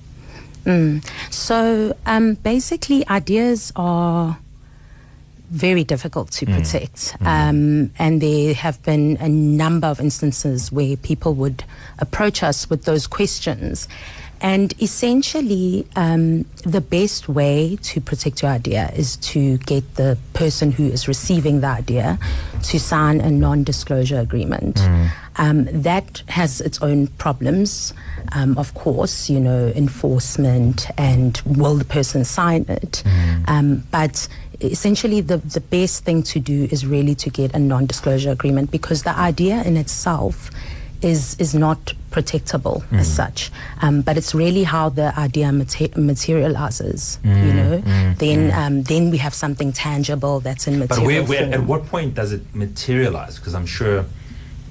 Mm. 0.66 1.04
So 1.32 1.98
um, 2.06 2.36
basically, 2.36 3.08
ideas 3.10 3.74
are 3.76 4.38
very 5.50 5.84
difficult 5.84 6.30
to 6.34 6.46
mm. 6.46 6.58
protect. 6.58 7.18
Mm. 7.22 7.26
Um, 7.26 7.92
and 7.98 8.22
there 8.22 8.54
have 8.54 8.84
been 8.84 9.18
a 9.20 9.30
number 9.30 9.88
of 9.88 10.00
instances 10.00 10.72
where 10.72 10.96
people 10.96 11.34
would 11.34 11.64
approach 11.98 12.44
us 12.44 12.70
with 12.70 12.86
those 12.86 13.08
questions. 13.08 13.88
And 14.42 14.74
essentially, 14.82 15.86
um, 15.96 16.46
the 16.64 16.82
best 16.82 17.30
way 17.30 17.78
to 17.84 18.02
protect 18.02 18.42
your 18.42 18.52
idea 18.52 18.92
is 18.96 19.18
to 19.18 19.60
get 19.60 19.96
the 19.96 20.18
person 20.34 20.72
who 20.72 20.88
is 20.88 21.08
receiving 21.08 21.62
the 21.62 21.68
idea 21.68 22.18
to 22.64 22.80
sign 22.80 23.22
a 23.22 23.30
non 23.30 23.64
disclosure 23.64 24.20
agreement. 24.20 24.78
Mm. 24.78 25.10
Um, 25.38 25.82
that 25.82 26.24
has 26.28 26.60
its 26.60 26.82
own 26.82 27.08
problems, 27.08 27.94
um, 28.34 28.58
of 28.58 28.74
course, 28.74 29.30
you 29.30 29.40
know, 29.40 29.68
enforcement 29.76 30.88
and 30.98 31.42
will 31.46 31.76
the 31.76 31.86
person 31.86 32.26
sign 32.26 32.66
it. 32.68 33.02
Um, 33.48 33.84
but 33.92 34.28
essentially, 34.60 35.22
the, 35.22 35.38
the 35.38 35.62
best 35.62 36.04
thing 36.04 36.24
to 36.24 36.40
do 36.40 36.68
is 36.72 36.86
really 36.86 37.16
to 37.16 37.30
get 37.30 37.54
a 37.54 37.60
non 37.60 37.86
disclosure 37.86 38.32
agreement 38.32 38.72
because 38.72 39.04
the 39.04 39.18
idea 39.18 39.64
in 39.64 39.78
itself 39.78 40.50
is 41.02 41.36
is 41.40 41.54
not 41.54 41.94
protectable 42.12 42.84
as 42.92 43.08
such. 43.16 43.52
Um, 43.82 44.02
but 44.02 44.18
it's 44.18 44.36
really 44.36 44.64
how 44.64 44.90
the 44.90 45.18
idea 45.18 45.52
mate- 45.52 45.96
materializes. 45.98 47.20
You 47.24 47.54
know, 47.54 47.78
then 48.18 48.52
um, 48.52 48.84
then 48.84 49.12
we 49.12 49.18
have 49.18 49.34
something 49.34 49.72
tangible 49.74 50.40
that's 50.40 50.68
in 50.68 50.80
But 50.80 50.90
material 50.90 51.26
where, 51.26 51.48
where, 51.48 51.54
at 51.54 51.64
what 51.64 51.86
point 51.86 52.14
does 52.16 52.32
it 52.34 52.42
materialize? 52.54 53.38
Because 53.38 53.56
I'm 53.56 53.66
sure, 53.66 54.06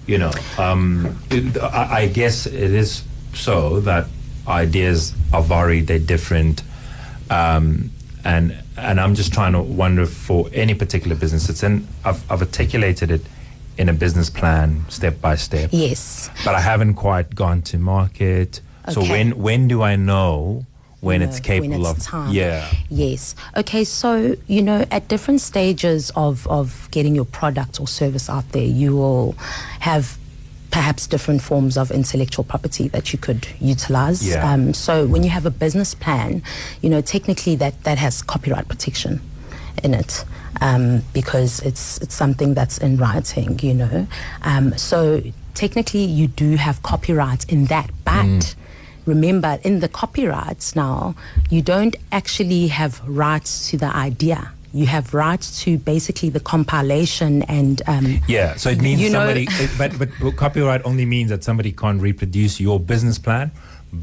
you 0.06 0.18
know, 0.18 0.32
um, 0.58 1.18
it, 1.30 1.56
I, 1.62 2.02
I 2.02 2.06
guess 2.08 2.46
it 2.46 2.54
is 2.74 3.02
so 3.34 3.80
that 3.80 4.06
ideas 4.46 5.14
are 5.32 5.42
varied, 5.42 5.86
they're 5.86 5.98
different, 5.98 6.62
um, 7.30 7.90
and 8.24 8.54
and 8.76 9.00
I'm 9.00 9.14
just 9.14 9.32
trying 9.32 9.52
to 9.52 9.60
wonder 9.62 10.06
for 10.06 10.48
any 10.52 10.74
particular 10.74 11.16
business. 11.16 11.48
It's 11.48 11.62
in 11.62 11.86
I've, 12.04 12.22
I've 12.30 12.40
articulated 12.40 13.10
it 13.10 13.22
in 13.80 13.88
a 13.88 13.94
business 13.94 14.28
plan, 14.28 14.84
step 14.90 15.22
by 15.22 15.34
step. 15.36 15.70
Yes. 15.72 16.28
But 16.44 16.54
I 16.54 16.60
haven't 16.60 16.94
quite 16.94 17.34
gone 17.34 17.62
to 17.62 17.78
market. 17.78 18.60
Okay. 18.84 18.92
So 18.92 19.00
when 19.00 19.38
when 19.38 19.68
do 19.68 19.82
I 19.82 19.96
know 19.96 20.66
when 21.00 21.22
it's 21.22 21.40
capable 21.40 21.80
when 21.80 21.90
it's 21.92 22.06
of? 22.06 22.12
time. 22.12 22.30
Yeah. 22.30 22.70
Yes. 22.90 23.34
Okay. 23.56 23.84
So 23.84 24.36
you 24.46 24.60
know, 24.60 24.84
at 24.90 25.08
different 25.08 25.40
stages 25.40 26.10
of 26.14 26.46
of 26.46 26.88
getting 26.90 27.14
your 27.14 27.24
product 27.24 27.80
or 27.80 27.88
service 27.88 28.28
out 28.28 28.46
there, 28.52 28.70
you 28.82 28.94
will 28.94 29.32
have 29.80 30.18
perhaps 30.70 31.06
different 31.06 31.40
forms 31.40 31.78
of 31.78 31.90
intellectual 31.90 32.44
property 32.44 32.86
that 32.88 33.12
you 33.12 33.18
could 33.18 33.48
utilize. 33.60 34.28
Yeah. 34.28 34.48
Um, 34.48 34.74
so 34.74 35.06
when 35.06 35.24
you 35.24 35.30
have 35.30 35.46
a 35.46 35.50
business 35.50 35.94
plan, 35.94 36.42
you 36.82 36.90
know, 36.90 37.00
technically 37.00 37.56
that 37.56 37.82
that 37.84 37.96
has 37.96 38.20
copyright 38.20 38.68
protection 38.68 39.22
in 39.82 39.94
it. 39.94 40.24
Um, 40.60 41.02
because 41.14 41.60
it's 41.60 41.98
it's 41.98 42.14
something 42.14 42.54
that's 42.54 42.76
in 42.78 42.96
writing, 42.98 43.58
you 43.60 43.72
know. 43.74 44.06
Um, 44.42 44.76
so 44.76 45.22
technically, 45.54 46.04
you 46.04 46.26
do 46.26 46.56
have 46.56 46.82
copyright 46.82 47.44
in 47.50 47.66
that, 47.66 47.90
but 48.04 48.54
remember 49.06 49.58
in 49.64 49.80
the 49.80 49.88
copyrights 49.88 50.76
now 50.76 51.14
you 51.48 51.62
don't 51.62 51.96
actually 52.12 52.68
have 52.68 53.00
rights 53.08 53.70
to 53.70 53.78
the 53.78 53.86
idea 53.96 54.52
you 54.74 54.86
have 54.86 55.14
rights 55.14 55.62
to 55.64 55.78
basically 55.78 56.28
the 56.28 56.38
compilation 56.38 57.42
and 57.44 57.80
um, 57.88 58.20
Yeah, 58.28 58.54
so 58.56 58.68
it 58.70 58.80
means 58.82 59.00
somebody, 59.10 59.48
it- 59.50 59.70
but, 59.78 59.98
but 59.98 60.36
copyright 60.36 60.82
only 60.84 61.06
means 61.06 61.30
that 61.30 61.42
somebody 61.42 61.72
can't 61.72 62.00
reproduce 62.00 62.60
your 62.60 62.78
business 62.78 63.18
plan, 63.18 63.50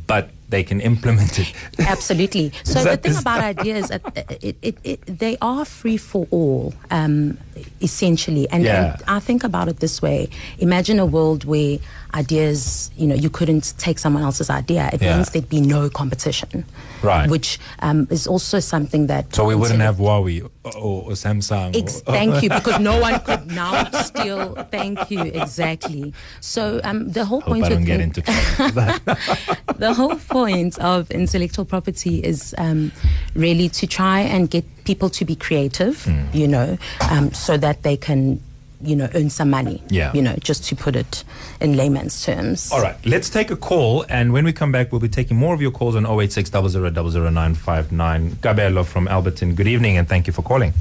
but 0.08 0.30
they 0.50 0.64
can 0.64 0.80
implement 0.82 1.40
it. 1.40 1.54
Absolutely. 1.80 2.52
So 2.64 2.84
the 2.84 2.98
thing 2.98 3.18
about 3.18 3.42
ideas, 3.58 3.92
it, 3.92 4.58
it, 4.62 4.78
it, 4.84 5.06
they 5.06 5.38
are 5.42 5.66
free 5.66 5.98
for 5.98 6.28
all, 6.32 6.74
um, 6.90 7.38
essentially. 7.82 8.48
And, 8.50 8.64
Yeah. 8.64 8.94
and 8.94 9.04
I 9.08 9.20
think 9.20 9.44
about 9.44 9.68
it 9.68 9.80
this 9.80 10.02
way: 10.02 10.30
imagine 10.60 11.00
a 11.00 11.06
world 11.06 11.44
where 11.46 11.80
ideas, 12.14 12.90
you 12.98 13.08
know, 13.08 13.16
you 13.16 13.30
couldn't 13.30 13.74
take 13.78 14.00
someone 14.00 14.24
else's 14.24 14.50
idea. 14.50 14.90
It 14.94 15.02
Yeah. 15.02 15.16
means 15.16 15.30
there'd 15.32 15.50
be 15.50 15.62
no 15.62 15.90
competition, 15.90 16.66
Right. 17.04 17.30
Which 17.30 17.60
um, 17.80 18.08
is 18.10 18.26
also 18.28 18.60
something 18.60 19.08
that. 19.08 19.36
So 19.36 19.46
we 19.46 19.54
wouldn't 19.56 19.82
have 19.82 19.98
Huawei 19.98 20.42
or, 20.64 20.74
or, 20.76 21.12
Samsung. 21.14 21.76
Ex- 21.76 22.02
or- 22.08 22.14
thank 22.14 22.42
you, 22.42 22.50
because 22.50 22.80
no 22.80 23.00
one 23.08 23.20
could 23.22 23.46
now 23.48 23.90
steal. 24.02 24.56
Thank 24.72 25.12
you, 25.12 25.22
exactly. 25.22 26.14
So 26.42 26.82
um, 26.84 27.12
the 27.12 27.24
whole 27.26 27.42
Hope 27.42 27.50
point 27.54 27.66
I 27.66 27.70
don't 27.70 27.84
get 27.86 28.00
in- 28.02 28.10
into 28.10 28.22
the 29.78 29.94
whole 29.94 30.16
point 30.16 30.78
of 30.80 31.10
intellectual 31.12 31.66
property 31.66 32.20
is 32.24 32.56
um, 32.58 32.92
really 33.36 33.70
to 33.70 33.86
try 33.88 34.22
and 34.22 34.50
get 34.50 34.66
people 34.86 35.10
to 35.12 35.26
be 35.26 35.36
creative, 35.36 36.04
Hmm. 36.04 36.26
you 36.34 36.48
know, 36.48 36.78
um, 37.12 37.32
so 37.34 37.58
that 37.58 37.84
they 37.84 37.98
can, 37.98 38.42
you 38.82 38.96
know, 38.96 39.10
earn 39.16 39.30
some 39.30 39.50
money. 39.50 39.82
Yeah. 39.90 40.12
You 40.14 40.22
know, 40.22 40.36
just 40.40 40.64
to 40.66 40.76
put 40.76 40.96
it 40.96 41.24
in 41.60 41.76
layman's 41.76 42.24
terms. 42.24 42.72
All 42.72 42.82
right, 42.82 42.98
let's 43.06 43.30
take 43.30 43.52
a 43.52 43.56
call, 43.56 44.06
and 44.10 44.34
when 44.34 44.46
we 44.46 44.54
come 44.54 44.72
back, 44.72 44.92
we'll 44.92 45.02
be 45.02 45.10
taking 45.10 45.38
more 45.38 45.54
of 45.54 45.62
your 45.62 45.72
calls 45.72 45.96
on 45.96 46.06
086 46.06 46.52
959 46.52 48.38
Gabello 48.42 48.84
from 48.86 49.08
Alberton. 49.08 49.56
Good 49.56 49.68
evening, 49.68 49.98
and 49.98 50.08
thank 50.08 50.28
you 50.28 50.34
for 50.34 50.42
calling. 50.42 50.74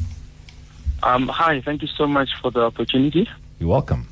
Um, 1.03 1.29
hi, 1.29 1.61
thank 1.61 1.83
you 1.83 1.89
so 1.89 2.07
much 2.07 2.31
for 2.41 2.51
the 2.51 2.63
opportunity. 2.63 3.29
You're 3.59 3.71
welcome. 3.71 4.09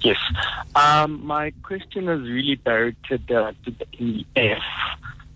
Yes. 0.00 0.18
Um, 0.74 1.24
my 1.26 1.52
question 1.62 2.08
is 2.08 2.20
really 2.28 2.56
directed 2.56 3.30
uh, 3.30 3.52
to 3.64 3.70
the 3.70 4.24
EF. 4.36 4.62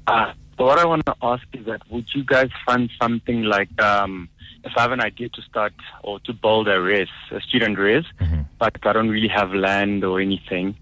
Uh, 0.07 0.33
but 0.57 0.65
what 0.67 0.79
I 0.79 0.85
want 0.85 1.07
to 1.07 1.17
ask 1.23 1.43
is 1.55 1.65
that 1.67 1.83
would 1.91 2.07
you 2.15 2.25
guys 2.25 2.51
fund 2.67 2.91
something 3.01 3.43
like 3.43 3.81
um, 3.81 4.29
if 4.65 4.73
I 4.77 4.83
have 4.83 4.93
an 4.93 5.01
idea 5.01 5.29
to 5.31 5.43
start 5.43 5.73
or 6.03 6.21
to 6.21 6.33
build 6.33 6.69
a 6.69 6.81
res, 6.81 7.09
a 7.31 7.41
student 7.41 7.79
res, 7.79 8.05
but 8.59 8.75
I 8.87 8.93
don't 8.93 9.09
really 9.09 9.29
have 9.29 9.53
land 9.53 10.05
or 10.05 10.21
anything, 10.21 10.77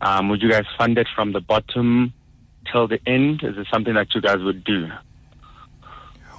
um, 0.00 0.28
would 0.28 0.42
you 0.42 0.50
guys 0.50 0.64
fund 0.76 0.98
it 0.98 1.08
from 1.14 1.32
the 1.32 1.40
bottom 1.40 2.12
till 2.70 2.88
the 2.88 3.00
end? 3.06 3.42
Is 3.42 3.56
it 3.56 3.66
something 3.72 3.94
that 3.94 4.14
you 4.14 4.20
guys 4.20 4.38
would 4.40 4.64
do? 4.64 4.88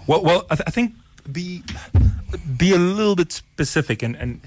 Well, 0.07 0.21
well, 0.23 0.45
I, 0.49 0.55
th- 0.55 0.67
I 0.67 0.71
think 0.71 0.93
be 1.31 1.63
be 2.57 2.73
a 2.73 2.77
little 2.77 3.15
bit 3.15 3.31
specific, 3.31 4.03
and 4.03 4.15
and 4.17 4.41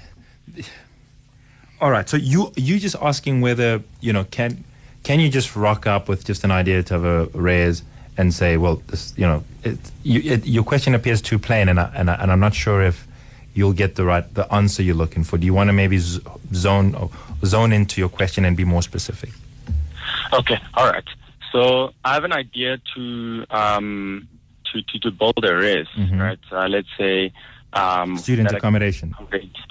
all 1.80 1.90
right. 1.90 2.08
So 2.08 2.16
you 2.16 2.52
you 2.56 2.78
just 2.78 2.96
asking 3.00 3.40
whether 3.40 3.82
you 4.00 4.12
know 4.12 4.24
can 4.24 4.64
can 5.02 5.18
you 5.18 5.30
just 5.30 5.56
rock 5.56 5.86
up 5.86 6.08
with 6.08 6.24
just 6.24 6.44
an 6.44 6.50
idea 6.50 6.82
to 6.82 6.94
have 6.94 7.04
a 7.04 7.26
raise 7.38 7.82
and 8.16 8.32
say, 8.32 8.56
well, 8.56 8.76
this, 8.86 9.12
you 9.16 9.26
know, 9.26 9.44
it, 9.62 9.78
you, 10.02 10.32
it, 10.32 10.46
your 10.46 10.64
question 10.64 10.94
appears 10.94 11.20
too 11.20 11.38
plain, 11.38 11.68
and 11.68 11.78
I, 11.78 11.92
and 11.94 12.10
I, 12.10 12.14
and 12.14 12.32
I'm 12.32 12.40
not 12.40 12.54
sure 12.54 12.82
if 12.82 13.06
you'll 13.54 13.72
get 13.72 13.94
the 13.94 14.04
right 14.04 14.32
the 14.34 14.52
answer 14.52 14.82
you're 14.82 14.94
looking 14.94 15.24
for. 15.24 15.38
Do 15.38 15.46
you 15.46 15.54
want 15.54 15.68
to 15.68 15.72
maybe 15.72 15.98
z- 15.98 16.20
zone 16.52 17.10
zone 17.44 17.72
into 17.72 18.00
your 18.00 18.08
question 18.08 18.44
and 18.44 18.56
be 18.56 18.64
more 18.64 18.82
specific? 18.82 19.30
Okay, 20.32 20.58
all 20.74 20.90
right. 20.90 21.04
So 21.52 21.92
I 22.04 22.14
have 22.14 22.24
an 22.24 22.32
idea 22.32 22.78
to 22.94 23.46
um, 23.50 24.28
to, 24.72 24.82
to, 24.82 24.98
to 25.00 25.10
build 25.10 25.44
a 25.44 25.56
res, 25.56 25.86
right? 26.12 26.38
Uh, 26.50 26.68
let's 26.68 26.88
say 26.98 27.32
um, 27.72 28.16
Student 28.16 28.52
accommodation. 28.52 29.14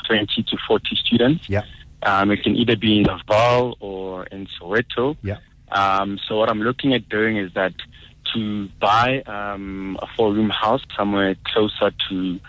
20 0.07 0.43
to 0.43 0.57
40 0.67 0.95
students. 0.95 1.49
Yeah. 1.49 1.63
Um, 2.03 2.31
it 2.31 2.43
can 2.43 2.55
either 2.55 2.75
be 2.75 2.99
in 2.99 3.03
Naval 3.03 3.77
or 3.79 4.25
in 4.27 4.47
Soweto. 4.59 5.17
Yeah. 5.23 5.37
Um, 5.71 6.19
so 6.27 6.37
what 6.37 6.49
I'm 6.49 6.61
looking 6.61 6.93
at 6.93 7.09
doing 7.09 7.37
is 7.37 7.51
that 7.53 7.73
to 8.33 8.67
buy 8.79 9.21
um, 9.21 9.97
a 10.01 10.07
four-room 10.15 10.49
house 10.49 10.81
somewhere 10.97 11.35
closer 11.45 11.91
to, 12.09 12.39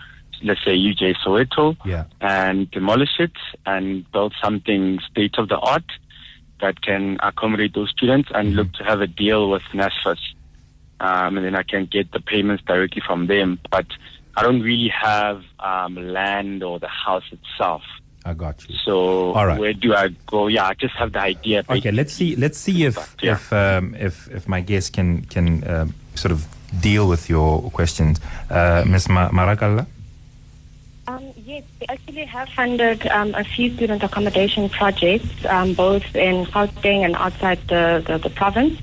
let's 0.43 0.63
say, 0.63 0.75
UJ 0.75 1.15
Soweto, 1.25 1.77
Yeah. 1.85 2.05
and 2.21 2.69
demolish 2.71 3.19
it 3.19 3.31
and 3.65 4.09
build 4.11 4.33
something 4.41 4.99
state 5.09 5.35
of 5.37 5.49
the 5.49 5.57
art 5.57 5.85
that 6.59 6.81
can 6.81 7.17
accommodate 7.21 7.73
those 7.75 7.89
students 7.91 8.29
and 8.33 8.55
look 8.55 8.71
to 8.73 8.83
have 8.83 9.01
a 9.01 9.07
deal 9.07 9.49
with 9.49 9.61
NSFAS. 9.73 10.17
Um, 10.99 11.37
and 11.37 11.45
then 11.45 11.55
I 11.55 11.61
can 11.63 11.85
get 11.85 12.11
the 12.11 12.19
payments 12.19 12.63
directly 12.65 13.01
from 13.05 13.27
them. 13.27 13.59
But 13.69 13.85
I 14.35 14.41
don't 14.41 14.61
really 14.61 14.89
have 14.89 15.43
um, 15.59 15.95
land 15.95 16.63
or 16.63 16.79
the 16.79 16.87
house 16.87 17.23
itself. 17.31 17.83
I 18.27 18.33
got 18.33 18.55
you. 18.67 18.75
So 18.85 19.31
All 19.33 19.47
right. 19.47 19.59
where 19.59 19.73
do 19.73 19.93
I 19.95 20.09
go? 20.25 20.47
Yeah, 20.47 20.67
I 20.67 20.73
just 20.73 20.95
have 20.95 21.11
the 21.13 21.21
idea. 21.21 21.63
Okay, 21.69 21.91
let's 21.91 22.11
see. 22.13 22.35
Let's 22.35 22.57
see 22.57 22.83
if 22.85 22.97
Yeah. 23.21 23.33
if 23.35 23.53
um, 23.53 23.95
if 23.95 24.27
if 24.37 24.47
my 24.47 24.59
guest 24.61 24.91
can 24.93 25.23
can 25.33 25.63
um, 25.69 25.93
sort 26.15 26.31
of 26.35 26.45
deal 26.81 27.07
with 27.07 27.29
your 27.29 27.71
questions, 27.71 28.19
uh, 28.51 28.83
Ms. 28.85 29.07
Ma- 29.09 29.29
Marakalla. 29.31 29.85
Yes, 31.47 31.63
we 31.79 31.85
actually 31.87 32.25
have 32.25 32.49
funded 32.49 33.07
um, 33.07 33.33
a 33.33 33.41
few 33.41 33.73
student 33.73 34.03
accommodation 34.03 34.67
projects, 34.67 35.45
um, 35.45 35.75
both 35.75 36.13
in 36.13 36.45
Gauteng 36.45 37.05
and 37.05 37.15
outside 37.15 37.65
the, 37.69 38.03
the, 38.05 38.17
the 38.17 38.29
province. 38.29 38.77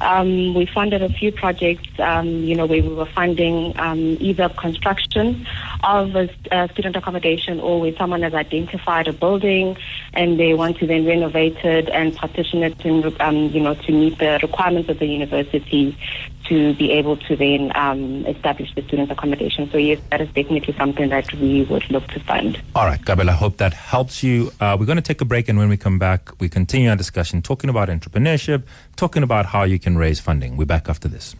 Um, 0.00 0.54
we 0.54 0.64
funded 0.64 1.02
a 1.02 1.08
few 1.08 1.32
projects, 1.32 1.88
um, 1.98 2.28
you 2.28 2.54
know, 2.54 2.66
where 2.66 2.80
we 2.80 2.88
were 2.88 3.04
funding 3.04 3.76
um, 3.80 4.16
either 4.20 4.48
construction 4.50 5.44
of 5.82 6.14
a, 6.14 6.28
a 6.52 6.68
student 6.68 6.94
accommodation 6.94 7.58
or 7.58 7.80
where 7.80 7.96
someone 7.96 8.22
has 8.22 8.32
identified 8.32 9.08
a 9.08 9.12
building 9.12 9.76
and 10.12 10.38
they 10.38 10.54
want 10.54 10.78
to 10.78 10.86
then 10.86 11.04
renovate 11.04 11.56
it 11.64 11.88
and 11.88 12.14
partition 12.14 12.62
it, 12.62 12.80
in, 12.86 13.02
you 13.52 13.60
know, 13.60 13.74
to 13.74 13.90
meet 13.90 14.18
the 14.18 14.38
requirements 14.40 14.88
of 14.88 15.00
the 15.00 15.06
university 15.06 15.98
to 16.44 16.74
be 16.74 16.90
able 16.92 17.16
to 17.16 17.36
then 17.36 17.72
um, 17.74 18.26
establish 18.26 18.74
the 18.74 18.82
student 18.82 19.10
accommodation. 19.10 19.70
So 19.70 19.78
yes, 19.78 20.00
that 20.10 20.20
is 20.20 20.28
definitely 20.28 20.74
something 20.74 21.08
that 21.08 21.32
we 21.34 21.64
would 21.64 21.90
look 21.90 22.06
to 22.08 22.20
fund. 22.20 22.60
All 22.74 22.86
right, 22.86 23.02
Gabriel, 23.04 23.30
I 23.30 23.34
hope 23.34 23.56
that 23.58 23.72
helps 23.72 24.22
you. 24.22 24.52
Uh, 24.60 24.76
we're 24.78 24.86
going 24.86 24.96
to 24.96 25.02
take 25.02 25.20
a 25.20 25.24
break, 25.24 25.48
and 25.48 25.58
when 25.58 25.68
we 25.68 25.76
come 25.76 25.98
back, 25.98 26.38
we 26.40 26.48
continue 26.48 26.90
our 26.90 26.96
discussion 26.96 27.42
talking 27.42 27.70
about 27.70 27.88
entrepreneurship, 27.88 28.64
talking 28.96 29.22
about 29.22 29.46
how 29.46 29.64
you 29.64 29.78
can 29.78 29.96
raise 29.96 30.20
funding. 30.20 30.56
We're 30.56 30.66
back 30.66 30.88
after 30.88 31.08
this. 31.08 31.34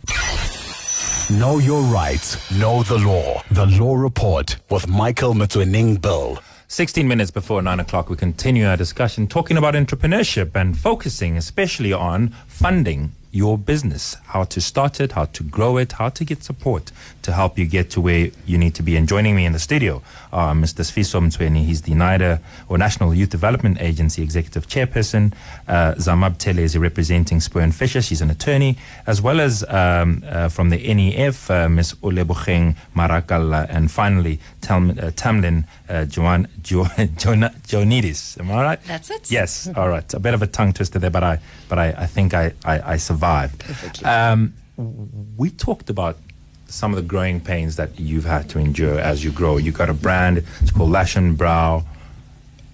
Know 1.30 1.58
your 1.58 1.80
rights, 1.82 2.50
know 2.50 2.82
the 2.82 2.98
law. 2.98 3.42
The 3.50 3.66
Law 3.66 3.96
Report 3.96 4.56
with 4.70 4.86
Michael 4.86 5.32
Motsoeneng 5.32 6.00
Bill. 6.00 6.38
16 6.68 7.06
minutes 7.06 7.30
before 7.30 7.62
9 7.62 7.80
o'clock, 7.80 8.10
we 8.10 8.16
continue 8.16 8.66
our 8.66 8.76
discussion 8.76 9.26
talking 9.26 9.56
about 9.56 9.74
entrepreneurship 9.74 10.54
and 10.54 10.76
focusing 10.76 11.36
especially 11.36 11.92
on 11.92 12.28
funding 12.46 13.12
your 13.34 13.58
business, 13.58 14.16
how 14.26 14.44
to 14.44 14.60
start 14.60 15.00
it, 15.00 15.12
how 15.12 15.24
to 15.24 15.42
grow 15.42 15.76
it, 15.76 15.92
how 15.92 16.08
to 16.08 16.24
get 16.24 16.44
support 16.44 16.92
to 17.24 17.32
help 17.32 17.58
you 17.58 17.66
get 17.66 17.90
to 17.90 18.00
where 18.00 18.30
you 18.46 18.56
need 18.58 18.74
to 18.76 18.82
be. 18.82 18.96
And 18.96 19.08
joining 19.08 19.34
me 19.34 19.44
in 19.44 19.52
the 19.52 19.58
studio 19.58 20.02
are 20.32 20.54
Mr. 20.54 20.84
Sifiso 20.84 21.20
Mtsweni. 21.20 21.64
He's 21.64 21.82
the 21.82 21.92
NYDA 21.92 22.40
or 22.68 22.78
National 22.78 23.14
Youth 23.14 23.30
Development 23.30 23.76
Agency 23.80 24.22
Executive 24.22 24.68
Chairperson. 24.68 25.32
Uh, 25.66 25.94
Zama 25.98 26.30
Buthelezi 26.30 26.64
is 26.64 26.78
representing 26.78 27.40
Spoor 27.40 27.62
and 27.62 27.74
Fisher. 27.74 28.02
She's 28.02 28.20
an 28.20 28.30
attorney, 28.30 28.76
as 29.06 29.20
well 29.22 29.40
as 29.40 29.64
um, 29.68 30.22
uh, 30.26 30.48
from 30.48 30.70
the 30.70 30.78
NEF, 30.94 31.50
uh, 31.50 31.68
Ms. 31.68 31.94
Olebogeng 32.02 32.76
Marakalla, 32.94 33.66
and 33.70 33.90
finally 33.90 34.38
Tam, 34.60 34.90
uh, 34.90 35.10
Tamlin 35.12 35.64
uh, 35.88 36.04
Joan, 36.04 36.46
jo, 36.62 36.84
Joannides. 37.68 38.38
Am 38.38 38.50
I 38.50 38.62
right? 38.62 38.84
That's 38.84 39.10
it. 39.10 39.30
Yes. 39.30 39.68
All 39.76 39.88
right. 39.88 40.12
A 40.14 40.20
bit 40.20 40.34
of 40.34 40.42
a 40.42 40.46
tongue 40.46 40.72
twister 40.72 40.98
there, 40.98 41.10
but 41.10 41.24
I, 41.24 41.38
but 41.68 41.78
I, 41.78 41.94
I 41.96 42.06
think 42.06 42.34
I, 42.34 42.52
I, 42.64 42.92
I 42.92 42.96
survived. 42.98 43.64
Um, 44.04 44.54
we 44.76 45.50
talked 45.50 45.88
about 45.88 46.18
some 46.66 46.92
of 46.92 46.96
the 46.96 47.02
growing 47.02 47.40
pains 47.40 47.76
that 47.76 47.98
you've 47.98 48.24
had 48.24 48.48
to 48.50 48.58
endure 48.58 48.98
as 48.98 49.22
you 49.22 49.30
grow. 49.30 49.56
You've 49.56 49.78
got 49.78 49.90
a 49.90 49.94
brand, 49.94 50.44
it's 50.60 50.70
called 50.70 50.90
Lash 50.90 51.16
and 51.16 51.36
Brow, 51.36 51.84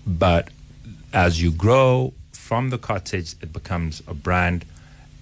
but 0.07 0.49
as 1.13 1.43
you 1.43 1.51
grow 1.51 2.13
from 2.33 2.71
the 2.71 2.79
cottage, 2.79 3.35
it 3.41 3.53
becomes 3.53 4.03
a 4.07 4.15
brand. 4.15 4.65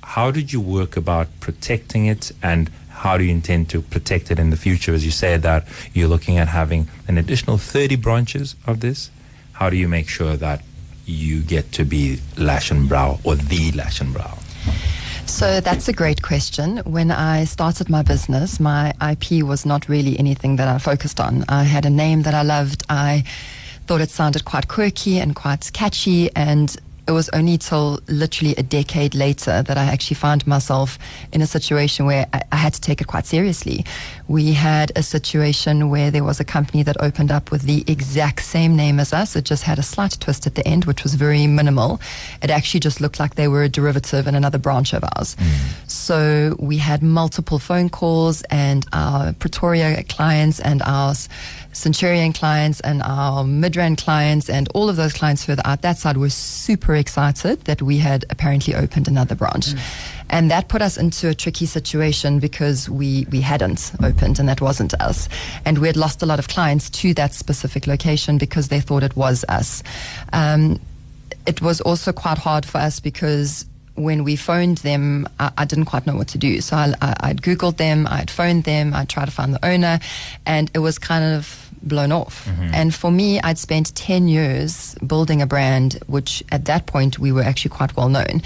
How 0.03 0.31
did 0.31 0.53
you 0.53 0.61
work 0.61 0.97
about 0.97 1.29
protecting 1.41 2.07
it 2.07 2.33
and 2.43 2.71
how 2.89 3.17
do 3.17 3.25
you 3.25 3.31
intend 3.31 3.69
to 3.71 3.83
protect 3.83 4.31
it 4.31 4.39
in 4.39 4.51
the 4.51 4.57
future? 4.57 4.93
As 4.93 5.05
you 5.05 5.11
said 5.11 5.43
that 5.43 5.67
you're 5.93 6.09
looking 6.09 6.37
at 6.39 6.49
having 6.49 6.89
an 7.07 7.17
additional 7.17 7.59
30 7.59 7.97
branches 7.97 8.57
of 8.67 8.81
this. 8.81 9.11
How 9.53 9.71
do 9.71 9.77
you 9.77 9.89
make 9.89 10.09
sure 10.09 10.37
that 10.37 10.63
you 11.05 11.43
get 11.43 11.73
to 11.73 11.85
be 11.85 12.21
Lash 12.37 12.71
and 12.71 12.89
Brow 12.89 13.19
or 13.25 13.35
the 13.35 13.73
Lash 13.73 14.01
and 14.01 14.13
Brow? 14.13 14.39
So 15.29 15.61
that's 15.61 15.89
a 15.89 15.93
great 15.93 16.23
question. 16.23 16.79
When 16.79 17.13
I 17.13 17.45
started 17.45 17.89
my 17.89 18.03
business, 18.03 18.59
my 18.59 18.93
IP 19.01 19.45
was 19.45 19.65
not 19.65 19.89
really 19.89 20.19
anything 20.19 20.57
that 20.57 20.67
I 20.67 20.79
focused 20.79 21.21
on. 21.21 21.45
I 21.49 21.63
had 21.63 21.85
a 21.85 21.91
name 21.91 22.23
that 22.23 22.35
I 22.35 22.43
loved. 22.43 22.83
I 22.89 23.23
thought 23.87 24.01
it 24.01 24.11
sounded 24.11 24.45
quite 24.47 24.69
quirky 24.69 25.21
and 25.21 25.37
quite 25.37 25.71
catchy 25.73 26.35
and 26.35 26.75
it 27.09 27.13
was 27.13 27.31
only 27.31 27.57
till 27.57 28.01
literally 28.07 28.55
a 28.57 28.63
decade 28.63 29.15
later 29.15 29.63
that 29.63 29.79
I 29.79 29.85
actually 29.85 30.17
found 30.17 30.47
myself 30.47 30.99
in 31.33 31.41
a 31.41 31.47
situation 31.47 32.05
where 32.05 32.27
I, 32.35 32.43
I, 32.53 32.57
had 32.57 32.75
to 32.75 32.81
take 32.83 33.01
it 33.01 33.07
quite 33.07 33.25
seriously. 33.25 33.87
We 34.29 34.53
had 34.53 34.93
a 34.95 35.03
situation 35.03 35.89
where 35.89 36.11
there 36.11 36.23
was 36.23 36.39
a 36.39 36.45
company 36.45 36.83
that 36.83 37.01
opened 37.01 37.31
up 37.31 37.51
with 37.51 37.63
the 37.63 37.83
exact 37.87 38.43
same 38.43 38.77
name 38.77 39.01
as 39.01 39.15
us. 39.15 39.37
It 39.37 39.47
just 39.47 39.63
had 39.63 39.79
a 39.79 39.83
slight 39.83 40.19
twist 40.21 40.47
at 40.47 40.55
the 40.55 40.69
end, 40.69 40.85
which 40.85 41.03
was 41.03 41.15
very 41.15 41.47
minimal. 41.47 41.99
It 42.43 42.51
actually 42.51 42.81
just 42.81 43.01
looked 43.01 43.19
like 43.19 43.37
they 43.37 43.49
were 43.49 43.63
a 43.63 43.71
derivative 43.71 44.27
and 44.27 44.37
another 44.37 44.59
branch 44.59 44.93
of 44.93 45.03
ours. 45.17 45.35
Mm. 45.37 45.91
So 45.91 46.57
we 46.59 46.77
had 46.77 47.03
multiple 47.03 47.59
phone 47.59 47.89
calls 47.89 48.43
and 48.51 48.85
our 48.93 49.33
Pretoria 49.33 50.03
clients 50.05 50.61
and 50.61 50.83
our 50.83 51.15
Centurion 51.79 52.33
clients 52.33 52.81
and 52.81 53.03
our 53.03 53.45
Midrand 53.45 54.03
clients 54.03 54.51
and 54.51 54.69
all 54.75 54.89
of 54.89 54.97
those 54.97 55.13
clients 55.13 55.45
further 55.45 55.63
out 55.65 55.83
that 55.83 55.99
side 55.99 56.17
were 56.17 56.31
super 56.31 56.95
excited 56.97 57.65
that 57.65 57.81
we 57.81 57.99
had 57.99 58.25
apparently 58.31 58.75
opened 58.75 59.09
another 59.09 59.35
branch. 59.35 59.69
Mm. 59.69 59.81
And 60.31 60.51
that 60.51 60.69
put 60.69 60.83
us 60.83 60.99
into 60.99 61.29
a 61.29 61.35
tricky 61.35 61.67
situation 61.67 62.39
because 62.39 62.89
we, 62.91 63.27
we 63.31 63.41
hadn't 63.41 63.93
opened 64.03 64.39
and 64.39 64.49
that 64.49 64.61
wasn't 64.61 64.93
us. 65.01 65.29
And 65.65 65.79
we 65.79 65.87
had 65.87 65.97
lost 65.97 66.23
a 66.23 66.27
lot 66.27 66.39
of 66.39 66.49
clients 66.49 66.91
to 66.91 67.15
that 67.15 67.33
specific 67.33 67.87
location 67.87 68.39
because 68.39 68.69
they 68.69 68.81
thought 68.81 69.03
it 69.03 69.17
was 69.17 69.45
us. 69.49 69.83
Um, 70.33 70.81
it 71.47 71.63
was 71.63 71.81
also 71.81 72.13
quite 72.13 72.39
hard 72.39 72.67
for 72.67 72.79
us 72.79 73.01
because 73.01 73.65
when 73.99 74.25
we 74.25 74.37
phoned 74.37 74.79
them, 74.79 75.29
I, 75.39 75.51
I, 75.59 75.65
didn't 75.65 75.87
quite 75.87 76.07
know 76.07 76.15
what 76.15 76.29
to 76.29 76.39
do. 76.39 76.61
So 76.61 76.77
I, 76.77 76.95
I, 77.01 77.29
would 77.29 77.43
Googled 77.43 77.77
them, 77.77 78.07
I'd 78.07 78.31
phoned 78.31 78.65
them, 78.65 78.95
I'd 78.95 79.09
tried 79.09 79.27
to 79.27 79.31
find 79.31 79.55
the 79.55 79.65
owner, 79.65 79.99
and 80.47 80.71
it 80.75 80.79
was 80.79 80.99
kind 80.99 81.25
of 81.25 81.68
blown 81.83 82.13
off. 82.13 82.47
Mm-hmm. 82.47 82.71
And 82.75 82.95
for 82.95 83.11
me, 83.11 83.41
I'd 83.41 83.59
spent 83.59 83.95
10 83.95 84.29
years 84.29 84.95
building 85.07 85.43
a 85.43 85.47
brand, 85.47 85.99
which 86.07 86.43
at 86.51 86.65
that 86.67 86.87
point 86.87 87.19
we 87.19 87.33
were 87.33 87.43
actually 87.43 87.71
quite 87.71 87.97
well 87.97 88.09
known. 88.09 88.43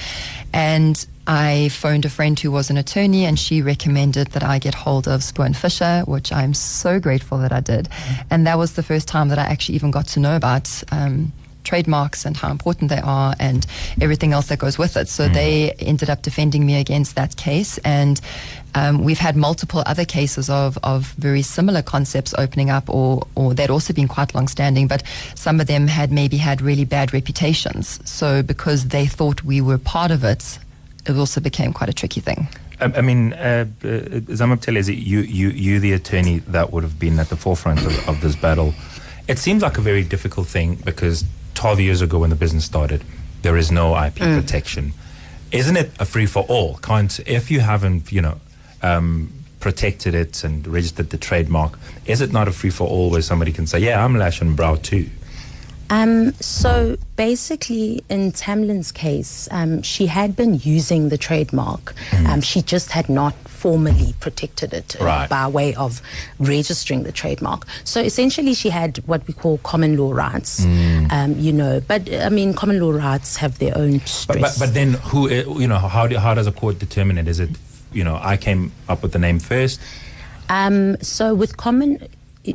And 0.53 1.05
I 1.27 1.69
phoned 1.71 2.05
a 2.05 2.11
friend 2.11 2.39
who 2.39 2.51
was 2.51 2.69
an 2.71 2.77
attorney 2.77 3.25
and 3.25 3.39
she 3.39 3.63
recommended 3.63 4.29
that 4.29 4.43
I 4.43 4.59
get 4.59 4.75
hold 4.75 5.07
of 5.07 5.23
and 5.39 5.57
Fisher, 5.57 6.03
which 6.07 6.33
I'm 6.33 6.53
so 6.53 6.99
grateful 6.99 7.39
that 7.39 7.53
I 7.53 7.61
did. 7.61 7.89
Mm-hmm. 7.89 8.23
And 8.31 8.47
that 8.47 8.59
was 8.59 8.73
the 8.73 8.83
first 8.83 9.09
time 9.09 9.29
that 9.29 9.39
I 9.39 9.45
actually 9.45 9.77
even 9.77 9.91
got 9.91 10.09
to 10.09 10.21
know 10.21 10.37
about 10.37 10.83
um, 10.91 11.33
trademarks 11.65 12.25
and 12.25 12.37
how 12.37 12.51
important 12.51 12.91
they 12.91 13.01
are 13.01 13.35
and 13.39 13.67
everything 14.01 14.33
else 14.33 14.49
that 14.49 14.59
goes 14.59 14.79
with 14.79 14.97
it. 14.97 15.09
So 15.09 15.29
mm. 15.29 15.35
they 15.35 15.73
ended 15.73 16.11
up 16.11 16.23
defending 16.23 16.67
me 16.67 16.81
against 16.81 17.15
that 17.17 17.37
case. 17.37 17.79
And 17.79 18.21
um, 18.75 19.05
we've 19.05 19.19
had 19.19 19.37
multiple 19.37 19.83
other 19.87 20.05
cases 20.05 20.49
of, 20.49 20.79
of 20.83 21.13
very 21.13 21.43
similar 21.43 21.83
concepts 21.83 22.35
opening 22.39 22.71
up 22.71 22.89
or, 22.89 23.27
or 23.35 23.55
they'd 23.55 23.71
also 23.71 23.93
been 23.93 24.09
quite 24.09 24.35
long 24.35 24.49
standing, 24.49 24.89
but 24.89 25.03
some 25.35 25.61
of 25.61 25.67
them 25.67 25.87
had 25.89 26.11
maybe 26.11 26.37
had 26.37 26.63
really 26.63 26.85
bad 26.85 27.13
reputations. 27.13 28.01
So 28.09 28.43
because 28.43 28.89
they 28.89 29.07
thought 29.07 29.45
we 29.45 29.61
were 29.61 29.79
part 29.79 30.11
of 30.11 30.25
it, 30.25 30.59
it 31.07 31.17
also 31.17 31.41
became 31.41 31.73
quite 31.73 31.89
a 31.89 31.93
tricky 31.93 32.21
thing. 32.21 32.49
I, 32.81 33.01
mean, 33.01 33.33
uh, 33.35 33.67
uh, 33.85 33.87
Zamab 34.35 34.89
you, 34.89 35.21
you, 35.21 35.49
you, 35.51 35.79
the 35.79 35.93
attorney 35.93 36.39
that 36.49 36.73
would 36.73 36.83
have 36.83 36.99
been 36.99 37.19
at 37.21 37.29
the 37.29 37.37
forefront 37.37 37.85
of, 37.85 38.09
of 38.09 38.21
this 38.21 38.35
battle. 38.35 38.75
It 39.29 39.39
seems 39.39 39.63
like 39.63 39.79
a 39.79 39.81
very 39.81 40.03
difficult 40.03 40.49
thing 40.49 40.77
because 40.85 41.25
12 41.55 41.81
years 41.81 42.03
ago 42.03 42.19
when 42.19 42.31
the 42.31 42.37
business 42.37 42.65
started, 42.65 43.05
there 43.43 43.57
is 43.57 43.71
no 43.71 43.95
IP 43.95 44.15
mm. 44.15 44.41
protection. 44.41 44.93
Isn't 45.51 45.77
it 45.77 45.91
a 45.99 46.05
free 46.05 46.27
for 46.27 46.45
all? 46.45 46.77
Can't, 46.79 47.21
if 47.27 47.51
you 47.51 47.61
haven't, 47.61 48.11
you 48.11 48.23
know, 48.23 48.41
um, 48.83 49.33
protected 49.61 50.15
it 50.15 50.45
and 50.45 50.67
registered 50.67 51.11
the 51.11 51.19
trademark, 51.19 51.79
is 52.07 52.21
it 52.21 52.33
not 52.33 52.49
a 52.49 52.53
free 52.53 52.71
for 52.71 52.87
all 52.89 53.11
where 53.11 53.23
somebody 53.23 53.53
can 53.53 53.67
say, 53.67 53.79
yeah, 53.79 54.05
I'm 54.05 54.17
Lash 54.17 54.41
and 54.41 54.57
Brow 54.57 54.77
too? 54.77 55.09
Um, 55.93 56.33
so 56.41 56.97
basically, 57.17 58.03
in 58.09 58.33
Tamlin's 58.33 58.91
case, 58.93 59.47
um, 59.51 59.83
she 59.83 60.07
had 60.07 60.35
been 60.35 60.55
using 60.55 61.11
the 61.11 61.19
trademark. 61.19 61.95
Mm. 62.11 62.29
Um, 62.29 62.41
she 62.41 62.63
just 62.63 62.93
had 62.93 63.11
not 63.11 63.35
formally 63.63 64.13
protected 64.19 64.75
it 64.75 65.01
uh, 65.01 65.05
right. 65.05 65.29
by 65.31 65.47
way 65.47 65.75
of 65.77 66.03
registering 66.39 67.05
the 67.05 67.13
trademark. 67.13 67.67
So 67.85 68.01
essentially, 68.01 68.55
she 68.55 68.71
had 68.71 68.99
what 69.07 69.27
we 69.29 69.35
call 69.35 69.59
common 69.59 69.97
law 69.97 70.13
rights. 70.13 70.65
Mm. 70.65 71.13
Um, 71.13 71.39
you 71.39 71.53
know, 71.53 71.81
but 71.81 72.13
I 72.13 72.29
mean, 72.29 72.55
common 72.55 72.81
law 72.81 72.91
rights 72.91 73.37
have 73.37 73.59
their 73.59 73.77
own 73.83 74.01
stress. 74.01 74.27
But, 74.27 74.41
but, 74.41 74.55
but 74.59 74.75
then, 74.75 74.95
who 75.11 75.21
uh, 75.29 75.59
you 75.63 75.69
know, 75.69 75.79
how 75.79 76.07
do, 76.09 76.19
how 76.19 76.35
does 76.35 76.49
a 76.49 76.53
court 76.53 76.79
determine 76.79 77.19
it? 77.19 77.29
Is 77.29 77.39
it 77.39 77.51
you 77.93 78.05
know, 78.05 78.19
I 78.21 78.37
came 78.37 78.73
up 78.89 79.03
with 79.03 79.13
the 79.13 79.19
name 79.19 79.39
first? 79.39 79.81
Um, 80.49 81.01
so 81.01 81.35
with 81.35 81.57
common 81.57 82.09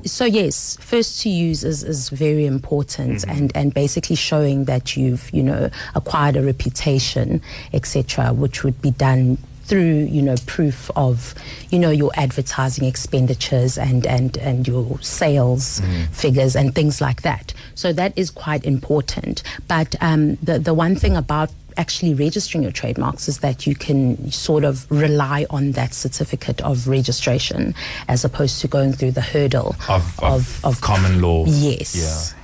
so 0.03 0.25
yes, 0.25 0.77
first 0.81 1.21
to 1.21 1.29
use 1.29 1.63
is, 1.63 1.81
is 1.81 2.09
very 2.09 2.45
important 2.45 3.19
mm-hmm. 3.19 3.29
and, 3.29 3.51
and 3.55 3.73
basically 3.73 4.17
showing 4.17 4.65
that 4.65 4.97
you've, 4.97 5.29
you 5.31 5.41
know, 5.41 5.69
acquired 5.95 6.35
a 6.35 6.41
reputation, 6.41 7.41
etc., 7.71 8.33
which 8.33 8.65
would 8.65 8.81
be 8.81 8.91
done 8.91 9.37
through, 9.67 10.07
you 10.09 10.21
know, 10.21 10.35
proof 10.45 10.89
of, 10.95 11.35
you 11.69 11.77
know, 11.77 11.91
your 11.91 12.11
advertising 12.15 12.85
expenditures 12.85 13.77
and, 13.77 14.05
and, 14.07 14.37
and 14.37 14.67
your 14.67 14.99
sales 15.01 15.81
mm. 15.81 16.07
figures 16.09 16.55
and 16.55 16.73
things 16.73 17.01
like 17.01 17.21
that. 17.21 17.53
So 17.75 17.93
that 17.93 18.13
is 18.17 18.31
quite 18.31 18.65
important. 18.65 19.43
But 19.67 19.95
um, 20.01 20.35
the, 20.35 20.57
the 20.57 20.73
one 20.73 20.95
thing 20.95 21.15
about 21.15 21.51
actually 21.77 22.13
registering 22.13 22.63
your 22.63 22.71
trademarks 22.71 23.27
is 23.27 23.39
that 23.39 23.67
you 23.67 23.75
can 23.75 24.31
sort 24.31 24.63
of 24.63 24.89
rely 24.89 25.45
on 25.49 25.73
that 25.73 25.93
certificate 25.93 26.59
of 26.61 26.87
registration 26.87 27.75
as 28.07 28.25
opposed 28.25 28.61
to 28.61 28.67
going 28.67 28.93
through 28.93 29.11
the 29.11 29.21
hurdle 29.21 29.75
of, 29.87 30.19
of, 30.23 30.63
of, 30.63 30.65
of 30.65 30.81
common 30.81 31.21
law. 31.21 31.45
Yes. 31.45 31.95
Yeah. 31.95 32.37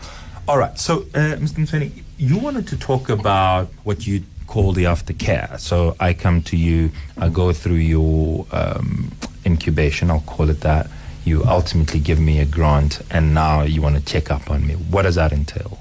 All 0.48 0.58
right. 0.58 0.78
So, 0.78 1.04
uh, 1.14 1.38
Mr. 1.40 1.66
Mtsweni, 1.66 2.04
you 2.18 2.38
wanted 2.38 2.68
to 2.68 2.78
talk 2.78 3.10
about 3.10 3.70
what 3.84 4.06
you 4.06 4.24
call 4.54 4.72
the 4.72 4.84
aftercare. 4.84 5.60
So 5.60 5.96
I 6.00 6.14
come 6.14 6.44
to 6.44 6.56
you, 6.56 6.92
I 7.18 7.30
go 7.30 7.54
through 7.54 7.82
your 7.96 8.46
um, 8.52 9.12
incubation, 9.48 10.12
I'll 10.12 10.28
call 10.36 10.48
it 10.52 10.62
that. 10.62 10.86
You 11.26 11.44
ultimately 11.46 12.00
give 12.00 12.20
me 12.20 12.40
a 12.40 12.46
grant, 12.46 13.02
and 13.10 13.34
now 13.34 13.64
you 13.64 13.82
want 13.82 13.96
to 13.96 14.06
check 14.06 14.30
up 14.30 14.52
on 14.52 14.68
me. 14.68 14.76
What 14.94 15.04
does 15.04 15.16
that 15.16 15.32
entail? 15.32 15.80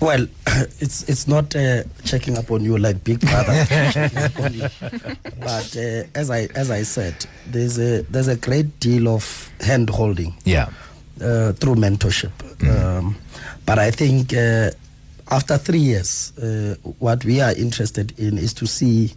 Well, 0.00 0.26
it's 0.80 1.08
it's 1.08 1.28
not 1.28 1.54
uh, 1.54 1.84
checking 2.04 2.36
up 2.36 2.50
on 2.50 2.64
you 2.64 2.76
like 2.76 3.04
Big 3.04 3.20
Brother, 3.20 3.66
but 5.48 5.76
uh, 5.76 6.20
as 6.20 6.28
I 6.30 6.48
as 6.62 6.70
I 6.70 6.82
said, 6.82 7.14
there's 7.46 7.78
a 7.78 8.02
there's 8.10 8.28
a 8.28 8.36
great 8.36 8.80
deal 8.80 9.06
of 9.08 9.24
hand 9.60 9.90
holding. 9.90 10.34
Yeah. 10.44 10.70
Uh, 11.18 11.52
through 11.52 11.76
mentorship, 11.76 12.34
mm. 12.58 12.68
um, 12.76 13.16
but 13.64 13.78
I 13.78 13.90
think 13.90 14.34
uh, 14.34 14.70
after 15.30 15.58
three 15.58 15.80
years, 15.80 16.32
uh, 16.38 16.74
what 16.98 17.24
we 17.24 17.40
are 17.40 17.52
interested 17.52 18.18
in 18.18 18.38
is 18.38 18.54
to 18.54 18.66
see 18.66 19.12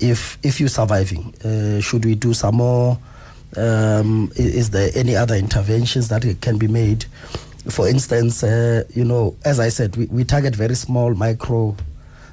if 0.00 0.38
if 0.42 0.58
you're 0.60 0.68
surviving. 0.68 1.34
Uh, 1.44 1.80
should 1.80 2.04
we 2.04 2.14
do 2.14 2.34
some 2.34 2.56
more? 2.56 2.98
Um, 3.56 4.32
is, 4.34 4.70
there 4.70 4.90
any 4.96 5.14
other 5.14 5.36
interventions 5.36 6.08
that 6.08 6.24
can 6.40 6.58
be 6.58 6.66
made? 6.66 7.04
for 7.70 7.88
instance, 7.88 8.42
uh, 8.42 8.84
you 8.94 9.04
know, 9.04 9.34
as 9.44 9.58
I 9.58 9.70
said, 9.70 9.96
we, 9.96 10.04
we 10.06 10.24
target 10.24 10.54
very 10.54 10.74
small 10.74 11.14
micro 11.14 11.74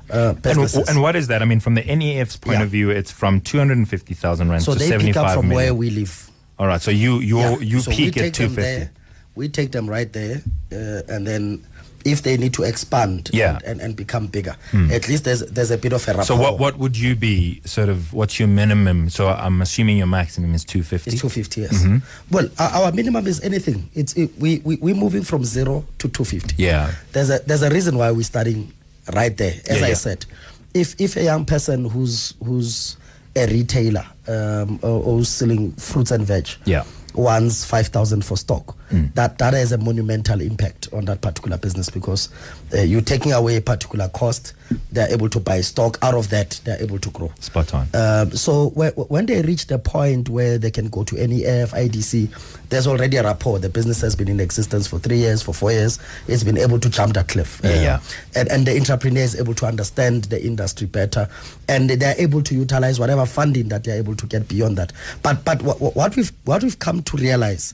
uh, 0.10 0.34
And, 0.34 0.42
businesses. 0.42 0.90
and 0.90 1.02
what 1.02 1.16
is 1.16 1.28
that? 1.28 1.42
I 1.42 1.46
mean, 1.46 1.62
from 1.62 1.76
the 1.76 1.84
NEF's 1.84 2.36
point 2.36 2.58
Yeah. 2.58 2.64
of 2.64 2.70
view, 2.70 2.90
it's 2.90 3.12
from 3.12 3.40
250,000 3.40 4.50
rand 4.50 4.64
so 4.64 4.74
to 4.74 4.80
they 4.80 4.86
pick 4.90 5.14
75 5.14 5.24
up 5.26 5.34
from 5.36 5.48
million. 5.48 5.66
where 5.68 5.74
we 5.74 5.90
live. 5.90 6.30
All 6.60 6.68
right, 6.68 6.82
so 6.82 6.92
you 6.92 7.20
you 7.20 7.38
Yeah, 7.40 7.58
you 7.60 7.80
so 7.80 7.92
peak 7.92 8.18
at 8.18 8.34
them 8.34 8.54
250. 8.54 8.62
there, 8.62 8.92
we 9.36 9.48
take 9.48 9.72
them 9.72 9.90
right 9.90 10.12
there, 10.12 10.42
uh, 10.74 11.02
and 11.08 11.26
then 11.26 11.64
if 12.06 12.22
they 12.24 12.38
need 12.38 12.54
to 12.54 12.64
expand 12.64 13.30
Yeah. 13.34 13.56
and, 13.56 13.64
and, 13.64 13.82
and 13.82 13.96
become 13.96 14.28
bigger, 14.28 14.56
Hmm. 14.72 14.92
at 14.92 15.08
least 15.08 15.24
there's 15.24 15.42
there's 15.42 15.72
a 15.72 15.78
bit 15.78 15.94
of 15.94 16.04
a 16.08 16.12
rapport. 16.12 16.26
So 16.26 16.36
what 16.36 16.60
what 16.60 16.78
would 16.78 16.98
you 16.98 17.16
be 17.16 17.62
sort 17.66 17.90
of 17.90 18.14
what's 18.14 18.40
your 18.40 18.48
minimum? 18.48 19.10
So 19.10 19.28
I'm 19.30 19.62
assuming 19.62 19.98
your 19.98 20.08
maximum 20.08 20.54
is 20.56 20.64
250. 20.66 21.12
It's 21.12 21.22
250, 21.22 21.62
yes. 21.62 21.84
Mhm. 21.84 22.02
Well, 22.32 22.50
our, 22.60 22.70
our 22.86 22.92
minimum 22.92 23.28
is 23.28 23.40
anything. 23.42 23.90
It's 23.94 24.14
it, 24.14 24.32
we, 24.40 24.60
we 24.64 24.78
we're 24.78 24.96
moving 24.96 25.24
from 25.24 25.44
zero 25.46 25.86
to 26.00 26.08
250. 26.10 26.56
Yeah. 26.62 26.92
There's 27.14 27.30
a 27.30 27.40
there's 27.46 27.62
a 27.64 27.70
reason 27.70 27.98
why 27.98 28.12
we're 28.12 28.24
starting 28.24 28.72
right 29.14 29.36
there. 29.36 29.54
As 29.68 29.80
Yeah, 29.80 29.86
I 29.86 29.90
yeah. 29.90 29.94
said, 29.96 30.26
if 30.74 30.96
if 31.00 31.16
a 31.18 31.24
young 31.24 31.46
person 31.46 31.86
who's 31.90 32.34
who's 32.44 32.98
a 33.36 33.46
retailer 33.48 34.06
um, 34.28 34.80
or, 34.82 35.04
or 35.04 35.18
who's 35.18 35.30
selling 35.30 35.72
fruits 35.74 36.12
and 36.12 36.26
veg, 36.26 36.48
Yeah. 36.66 36.84
wants 37.14 37.64
five 37.66 37.88
thousand 37.88 38.24
for 38.26 38.38
stock, 38.38 38.76
Mm. 38.92 39.14
that 39.14 39.38
that 39.38 39.54
has 39.54 39.72
a 39.72 39.78
monumental 39.78 40.42
impact 40.42 40.90
on 40.92 41.06
that 41.06 41.22
particular 41.22 41.58
business 41.58 41.90
because 41.90 42.28
uh, 42.76 42.82
you're 42.82 43.00
taking 43.02 43.32
away 43.32 43.56
a 43.56 43.62
particular 43.62 44.10
cost. 44.10 44.54
They're 44.92 45.12
able 45.12 45.30
to 45.30 45.40
buy 45.40 45.62
stock. 45.62 45.98
Out 46.02 46.14
of 46.14 46.30
that, 46.30 46.60
they're 46.66 46.82
able 46.82 47.00
to 47.00 47.10
grow. 47.10 47.32
Spot 47.40 47.74
on. 47.74 47.88
Um, 47.94 48.32
so 48.32 48.70
whe- 48.72 48.94
when 49.10 49.26
they 49.26 49.42
reach 49.42 49.68
the 49.68 49.80
point 49.80 50.30
where 50.30 50.58
they 50.58 50.72
can 50.72 50.90
go 50.90 51.04
to 51.06 51.18
any 51.18 51.42
IDC, 51.42 52.30
there's 52.70 52.88
already 52.88 53.18
a 53.18 53.24
rapport. 53.24 53.60
The 53.60 53.70
business 53.70 54.02
has 54.02 54.16
been 54.16 54.28
in 54.28 54.40
existence 54.40 54.88
for 54.88 55.00
three 55.00 55.18
years, 55.18 55.42
for 55.42 55.54
four 55.54 55.72
years. 55.72 56.00
It's 56.28 56.44
been 56.44 56.58
able 56.58 56.80
to 56.80 56.90
jump 56.90 57.14
that 57.14 57.28
cliff. 57.28 57.60
Yeah, 57.64 57.82
yeah. 57.82 58.00
And, 58.36 58.50
and 58.50 58.66
the 58.66 58.76
entrepreneur 58.78 59.22
is 59.22 59.40
able 59.40 59.54
to 59.56 59.66
understand 59.66 60.26
the 60.26 60.44
industry 60.46 60.88
better, 60.88 61.28
and 61.68 61.90
they're 61.90 62.16
able 62.18 62.42
to 62.44 62.56
utilize 62.56 63.00
whatever 63.00 63.26
funding 63.26 63.70
that 63.70 63.84
they're 63.84 63.98
able 63.98 64.16
to 64.16 64.26
get 64.26 64.48
beyond 64.48 64.78
that. 64.78 64.94
But 65.22 65.44
but 65.46 65.62
what, 65.62 65.96
what 65.96 66.16
we've 66.16 66.32
what 66.46 66.64
we've 66.64 66.80
come 66.80 67.04
to 67.04 67.18
realize 67.18 67.74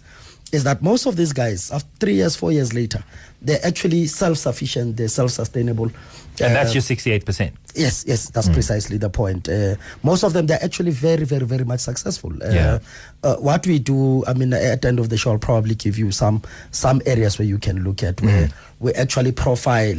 is 0.54 0.64
that 0.64 0.82
most 0.82 1.06
of 1.06 1.16
these 1.16 1.34
guys, 1.34 1.72
after 1.72 1.90
three 2.00 2.16
years, 2.16 2.36
four 2.36 2.52
years 2.52 2.74
later, 2.74 3.04
they're 3.42 3.60
actually 3.66 4.08
self-sufficient. 4.08 4.98
They're 4.98 5.08
self-sustainable. 5.08 5.92
and 6.40 6.56
that's 6.56 6.70
Uh, 6.70 6.74
your 6.74 6.82
68%. 6.84 7.52
Yes, 7.76 8.04
yes, 8.08 8.30
that's 8.30 8.48
precisely 8.50 8.98
the 8.98 9.10
point. 9.10 9.50
Uh, 9.50 9.76
most 10.04 10.24
of 10.24 10.34
them, 10.34 10.46
they're 10.48 10.64
actually 10.64 10.92
very, 10.92 11.24
very, 11.26 11.46
very 11.46 11.64
much 11.66 11.80
successful. 11.80 12.32
Uh, 12.44 12.50
Yeah. 12.52 12.80
uh, 13.24 13.36
what 13.38 13.66
we 13.68 13.80
do, 13.80 14.24
I 14.26 14.34
mean, 14.34 14.54
at 14.54 14.82
the 14.84 14.88
end 14.88 15.00
of 15.00 15.10
the 15.10 15.18
show, 15.18 15.32
I'll 15.32 15.40
probably 15.40 15.76
give 15.76 15.98
you 15.98 16.12
some 16.12 16.42
some 16.72 17.02
areas 17.06 17.40
where 17.40 17.48
you 17.48 17.58
can 17.58 17.84
look 17.84 18.04
at 18.04 18.22
where 18.22 18.50
we 18.80 18.94
actually 18.94 19.32
profile, 19.32 19.96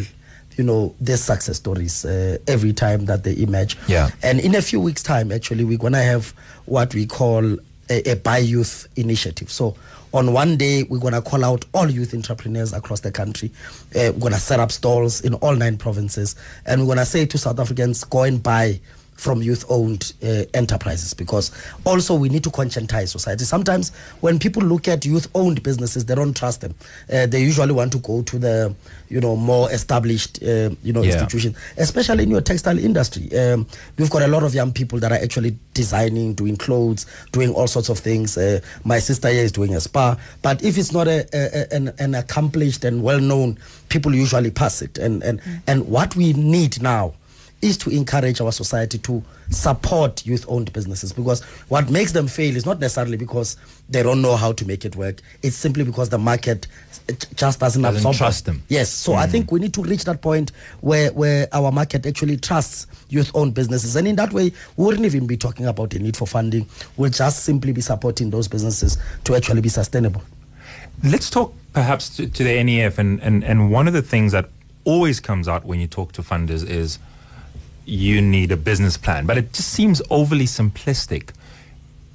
you 0.56 0.64
know, 0.64 0.94
their 1.00 1.16
success 1.16 1.56
stories 1.56 2.04
uh, 2.04 2.38
every 2.46 2.72
time 2.72 3.06
that 3.06 3.22
they 3.24 3.36
emerge. 3.36 3.76
Yeah. 3.88 4.10
And 4.22 4.38
in 4.40 4.54
a 4.54 4.62
few 4.62 4.80
weeks' 4.80 5.02
time, 5.02 5.32
actually, 5.32 5.64
we're 5.64 5.78
gonna 5.78 6.02
have 6.02 6.32
what 6.66 6.94
we 6.94 7.04
call 7.06 7.56
a, 7.90 8.12
a 8.12 8.16
buy 8.16 8.38
youth 8.38 8.88
initiative. 8.96 9.50
So 9.50 9.76
on 10.12 10.32
one 10.32 10.56
day, 10.56 10.84
we're 10.84 10.98
gonna 11.00 11.22
call 11.22 11.44
out 11.44 11.64
all 11.74 11.90
youth 11.90 12.14
entrepreneurs 12.14 12.72
across 12.72 13.00
the 13.00 13.12
country. 13.12 13.50
Uh, 13.94 14.12
we're 14.14 14.20
gonna 14.20 14.36
set 14.38 14.58
up 14.60 14.72
stalls 14.72 15.20
in 15.20 15.34
all 15.34 15.54
nine 15.54 15.76
provinces, 15.76 16.34
and 16.66 16.80
we're 16.82 16.94
gonna 16.94 17.06
say 17.06 17.26
to 17.26 17.38
South 17.38 17.58
Africans, 17.60 18.04
go 18.04 18.22
and 18.22 18.42
buy 18.42 18.80
from 19.18 19.42
youth-owned 19.42 20.12
uh, 20.22 20.44
enterprises 20.54 21.12
because 21.12 21.50
also 21.84 22.14
we 22.14 22.28
need 22.28 22.44
to 22.44 22.50
conscientize 22.50 23.08
society. 23.08 23.44
Sometimes 23.44 23.90
when 24.20 24.38
people 24.38 24.62
look 24.62 24.86
at 24.86 25.04
youth-owned 25.04 25.60
businesses, 25.64 26.04
they 26.04 26.14
don't 26.14 26.36
trust 26.36 26.60
them. 26.60 26.72
Uh, 27.12 27.26
they 27.26 27.40
usually 27.42 27.72
want 27.72 27.90
to 27.90 27.98
go 27.98 28.22
to 28.22 28.38
the, 28.38 28.72
you 29.08 29.20
know, 29.20 29.34
more 29.34 29.70
established, 29.72 30.40
uh, 30.42 30.70
you 30.84 30.92
know, 30.92 31.02
Yeah. 31.02 31.14
institutions, 31.14 31.56
especially 31.78 32.22
in 32.22 32.30
your 32.30 32.40
textile 32.40 32.78
industry. 32.78 33.28
Um, 33.36 33.66
we've 33.98 34.08
got 34.08 34.22
a 34.22 34.28
lot 34.28 34.44
of 34.44 34.54
young 34.54 34.70
people 34.72 35.00
that 35.00 35.10
are 35.10 35.18
actually 35.20 35.56
designing, 35.74 36.34
doing 36.34 36.56
clothes, 36.56 37.04
doing 37.32 37.50
all 37.54 37.66
sorts 37.66 37.88
of 37.88 37.98
things. 37.98 38.38
Uh, 38.38 38.60
my 38.84 39.00
sister 39.00 39.28
here 39.30 39.42
is 39.42 39.50
doing 39.50 39.74
a 39.74 39.80
spa, 39.80 40.16
but 40.42 40.62
if 40.62 40.78
it's 40.78 40.92
not 40.92 41.08
a, 41.08 41.26
a, 41.34 41.62
a- 41.62 41.74
an, 41.74 41.92
an 41.98 42.14
accomplished 42.14 42.84
and 42.84 43.02
well-known, 43.02 43.58
people 43.88 44.14
usually 44.14 44.52
pass 44.52 44.80
it. 44.80 44.96
And 44.96 45.24
and 45.24 45.40
and 45.66 45.88
what 45.88 46.14
we 46.14 46.34
need 46.34 46.80
now 46.80 47.14
is 47.60 47.76
to 47.78 47.90
encourage 47.90 48.40
our 48.40 48.52
society 48.52 48.98
to 48.98 49.22
support 49.50 50.24
youth-owned 50.24 50.72
businesses 50.72 51.12
because 51.12 51.42
what 51.68 51.90
makes 51.90 52.12
them 52.12 52.28
fail 52.28 52.54
is 52.54 52.64
not 52.64 52.78
necessarily 52.78 53.16
because 53.16 53.56
they 53.88 54.02
don't 54.02 54.22
know 54.22 54.36
how 54.36 54.52
to 54.52 54.64
make 54.66 54.84
it 54.84 54.94
work. 54.94 55.20
It's 55.42 55.56
simply 55.56 55.84
because 55.84 56.08
the 56.10 56.18
market 56.18 56.66
just 57.34 57.58
doesn't, 57.58 57.82
Doesn't 57.82 57.98
absorb 57.98 58.16
trust 58.16 58.44
them. 58.44 58.62
Yes, 58.68 58.90
so 58.90 59.14
I 59.14 59.26
mm. 59.26 59.30
think 59.30 59.52
we 59.52 59.60
need 59.60 59.72
to 59.74 59.82
reach 59.82 60.04
that 60.04 60.20
point 60.20 60.52
where 60.80 61.10
where 61.12 61.48
our 61.52 61.72
market 61.72 62.04
actually 62.04 62.36
trusts 62.36 62.86
youth-owned 63.08 63.54
businesses, 63.54 63.96
and 63.96 64.06
in 64.06 64.16
that 64.16 64.32
way, 64.32 64.52
we 64.76 64.84
wouldn't 64.84 65.06
even 65.06 65.26
be 65.26 65.36
talking 65.36 65.66
about 65.66 65.90
the 65.90 65.98
need 65.98 66.16
for 66.16 66.26
funding. 66.26 66.66
We'll 66.96 67.10
just 67.10 67.44
simply 67.44 67.72
be 67.72 67.80
supporting 67.80 68.30
those 68.30 68.46
businesses 68.46 68.98
to 69.24 69.34
actually 69.34 69.62
be 69.62 69.70
sustainable. 69.70 70.22
Let's 71.02 71.30
talk 71.30 71.54
perhaps 71.72 72.14
to, 72.16 72.26
to 72.26 72.44
the 72.44 72.62
NEF, 72.62 72.98
and, 72.98 73.20
and, 73.22 73.42
and 73.42 73.70
one 73.70 73.88
of 73.88 73.94
the 73.94 74.02
things 74.02 74.32
that 74.32 74.50
always 74.84 75.20
comes 75.20 75.48
out 75.48 75.64
when 75.64 75.80
you 75.80 75.86
talk 75.86 76.12
to 76.12 76.22
funders 76.22 76.68
is 76.68 76.98
you 77.88 78.20
need 78.20 78.52
a 78.52 78.56
business 78.56 78.96
plan, 78.98 79.24
but 79.24 79.38
it 79.38 79.52
just 79.52 79.70
seems 79.70 80.02
overly 80.10 80.44
simplistic. 80.44 81.30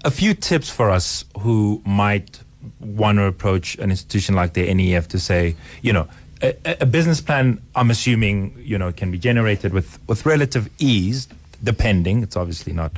A 0.06 0.12
few 0.12 0.34
tips 0.36 0.70
for 0.70 0.92
us 0.92 1.26
who 1.40 1.82
might 1.86 2.40
want 2.80 3.18
to 3.18 3.26
approach 3.26 3.76
an 3.80 3.90
institution 3.90 4.36
like 4.36 4.54
the 4.54 4.72
NEF 4.72 5.08
to 5.10 5.20
say, 5.20 5.56
you 5.82 5.92
know, 5.92 6.08
a, 6.44 6.56
a- 6.82 6.86
business 6.86 7.22
plan, 7.22 7.60
I'm 7.76 7.90
assuming, 7.90 8.54
you 8.60 8.78
know, 8.78 8.92
can 8.92 9.10
be 9.12 9.18
generated 9.18 9.74
with, 9.74 9.98
with 10.08 10.26
relative 10.26 10.70
ease, 10.78 11.28
depending. 11.64 12.22
It's 12.22 12.36
obviously 12.36 12.74
not 12.74 12.92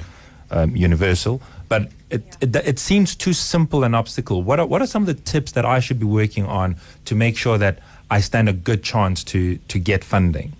um, 0.52 0.76
universal, 0.76 1.42
but 1.70 1.92
it, 2.10 2.24
it, 2.42 2.56
it 2.56 2.80
seems 2.80 3.16
too 3.16 3.34
simple 3.34 3.84
an 3.84 3.96
obstacle. 3.96 4.44
What 4.44 4.60
are, 4.60 4.66
what 4.66 4.82
are 4.82 4.88
some 4.88 5.04
of 5.04 5.08
the 5.08 5.14
tips 5.14 5.54
that 5.54 5.66
I 5.66 5.80
should 5.80 6.00
be 6.00 6.06
working 6.06 6.46
on 6.46 6.76
to 7.06 7.16
make 7.16 7.38
sure 7.38 7.58
that 7.58 7.80
I 8.12 8.20
stand 8.20 8.50
a 8.50 8.54
good 8.54 8.84
chance 8.84 9.24
to, 9.26 9.58
to 9.58 9.80
get 9.80 10.04
funding? 10.04 10.54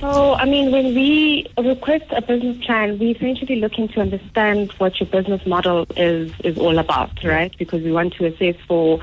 So, 0.00 0.34
I 0.34 0.46
mean, 0.46 0.72
when 0.72 0.94
we 0.94 1.46
request 1.56 2.06
a 2.10 2.20
business 2.20 2.64
plan, 2.64 2.98
we 2.98 3.12
essentially 3.12 3.56
looking 3.56 3.88
to 3.88 4.00
understand 4.00 4.72
what 4.72 4.98
your 4.98 5.08
business 5.08 5.46
model 5.46 5.86
is 5.96 6.32
is 6.44 6.58
all 6.58 6.78
about, 6.78 7.22
right? 7.22 7.56
Because 7.56 7.82
we 7.82 7.92
want 7.92 8.14
to 8.14 8.26
assess 8.26 8.56
for 8.66 9.00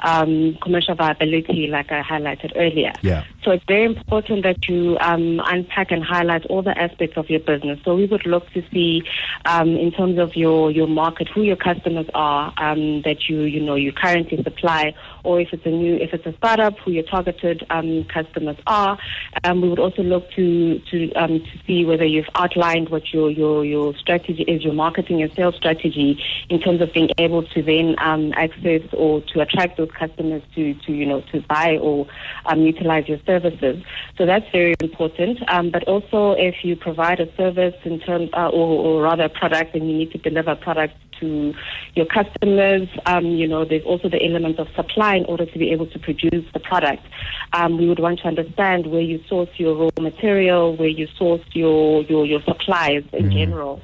um, 0.00 0.58
commercial 0.62 0.94
viability, 0.94 1.68
like 1.68 1.90
I 1.90 2.02
highlighted 2.02 2.52
earlier. 2.56 2.92
Yeah. 3.02 3.24
So 3.44 3.52
it's 3.52 3.64
very 3.66 3.84
important 3.84 4.42
that 4.42 4.68
you 4.68 4.98
um, 5.00 5.40
unpack 5.46 5.90
and 5.90 6.04
highlight 6.04 6.44
all 6.46 6.62
the 6.62 6.76
aspects 6.76 7.16
of 7.16 7.30
your 7.30 7.40
business. 7.40 7.80
So 7.84 7.94
we 7.94 8.06
would 8.06 8.26
look 8.26 8.50
to 8.52 8.62
see, 8.72 9.02
um, 9.46 9.76
in 9.76 9.90
terms 9.92 10.18
of 10.18 10.36
your, 10.36 10.70
your 10.70 10.86
market, 10.86 11.28
who 11.28 11.42
your 11.42 11.56
customers 11.56 12.06
are 12.14 12.52
um, 12.58 13.02
that 13.02 13.28
you 13.28 13.42
you 13.42 13.60
know 13.60 13.74
you 13.74 13.92
currently 13.92 14.42
supply, 14.42 14.94
or 15.24 15.40
if 15.40 15.52
it's 15.52 15.64
a 15.66 15.70
new 15.70 15.96
if 15.96 16.12
it's 16.12 16.26
a 16.26 16.32
startup, 16.36 16.78
who 16.80 16.90
your 16.90 17.04
targeted 17.04 17.64
um, 17.70 18.04
customers 18.04 18.56
are. 18.66 18.98
Um, 19.44 19.60
we 19.60 19.68
would 19.68 19.78
also 19.78 20.02
look 20.02 20.21
to 20.34 20.78
to 20.90 21.12
um, 21.14 21.40
to 21.40 21.58
see 21.66 21.84
whether 21.84 22.04
you've 22.04 22.28
outlined 22.34 22.88
what 22.88 23.12
your 23.12 23.30
your 23.30 23.64
your 23.64 23.94
strategy 23.96 24.42
is, 24.42 24.64
your 24.64 24.74
marketing 24.74 25.22
and 25.22 25.32
sales 25.34 25.54
strategy, 25.56 26.22
in 26.48 26.60
terms 26.60 26.80
of 26.80 26.92
being 26.92 27.10
able 27.18 27.42
to 27.42 27.62
then 27.62 27.94
um, 27.98 28.32
access 28.36 28.82
or 28.92 29.20
to 29.22 29.40
attract 29.40 29.76
those 29.76 29.90
customers 29.90 30.42
to 30.54 30.74
to 30.74 30.92
you 30.92 31.06
know 31.06 31.20
to 31.32 31.40
buy 31.42 31.76
or 31.78 32.06
um, 32.46 32.60
utilize 32.60 33.08
your 33.08 33.18
services. 33.26 33.82
So 34.16 34.26
that's 34.26 34.46
very 34.52 34.74
important. 34.80 35.38
Um, 35.48 35.70
but 35.70 35.84
also, 35.84 36.32
if 36.32 36.64
you 36.64 36.76
provide 36.76 37.20
a 37.20 37.34
service 37.36 37.74
in 37.84 38.00
terms, 38.00 38.30
uh, 38.32 38.48
or, 38.48 38.84
or 38.84 39.02
rather 39.02 39.24
a 39.24 39.28
product, 39.28 39.74
and 39.74 39.90
you 39.90 39.96
need 39.96 40.12
to 40.12 40.18
deliver 40.18 40.54
products 40.54 40.94
to 41.20 41.54
your 41.94 42.06
customers, 42.06 42.88
um, 43.06 43.24
you 43.24 43.46
know, 43.46 43.64
there's 43.64 43.84
also 43.84 44.08
the 44.08 44.22
element 44.22 44.58
of 44.58 44.68
supply 44.74 45.16
in 45.16 45.24
order 45.26 45.46
to 45.46 45.58
be 45.58 45.70
able 45.70 45.86
to 45.86 45.98
produce 45.98 46.44
the 46.52 46.60
product. 46.60 47.06
Um, 47.52 47.78
we 47.78 47.88
would 47.88 48.00
want 48.00 48.20
to 48.20 48.28
understand 48.28 48.86
where 48.86 49.00
you 49.00 49.22
source 49.28 49.48
your 49.56 49.74
raw 49.76 49.90
material, 50.12 50.76
where 50.76 50.88
you 50.88 51.06
source 51.16 51.42
your 51.52 52.02
your, 52.02 52.26
your 52.26 52.42
supplies 52.42 53.04
in 53.12 53.30
general. 53.30 53.82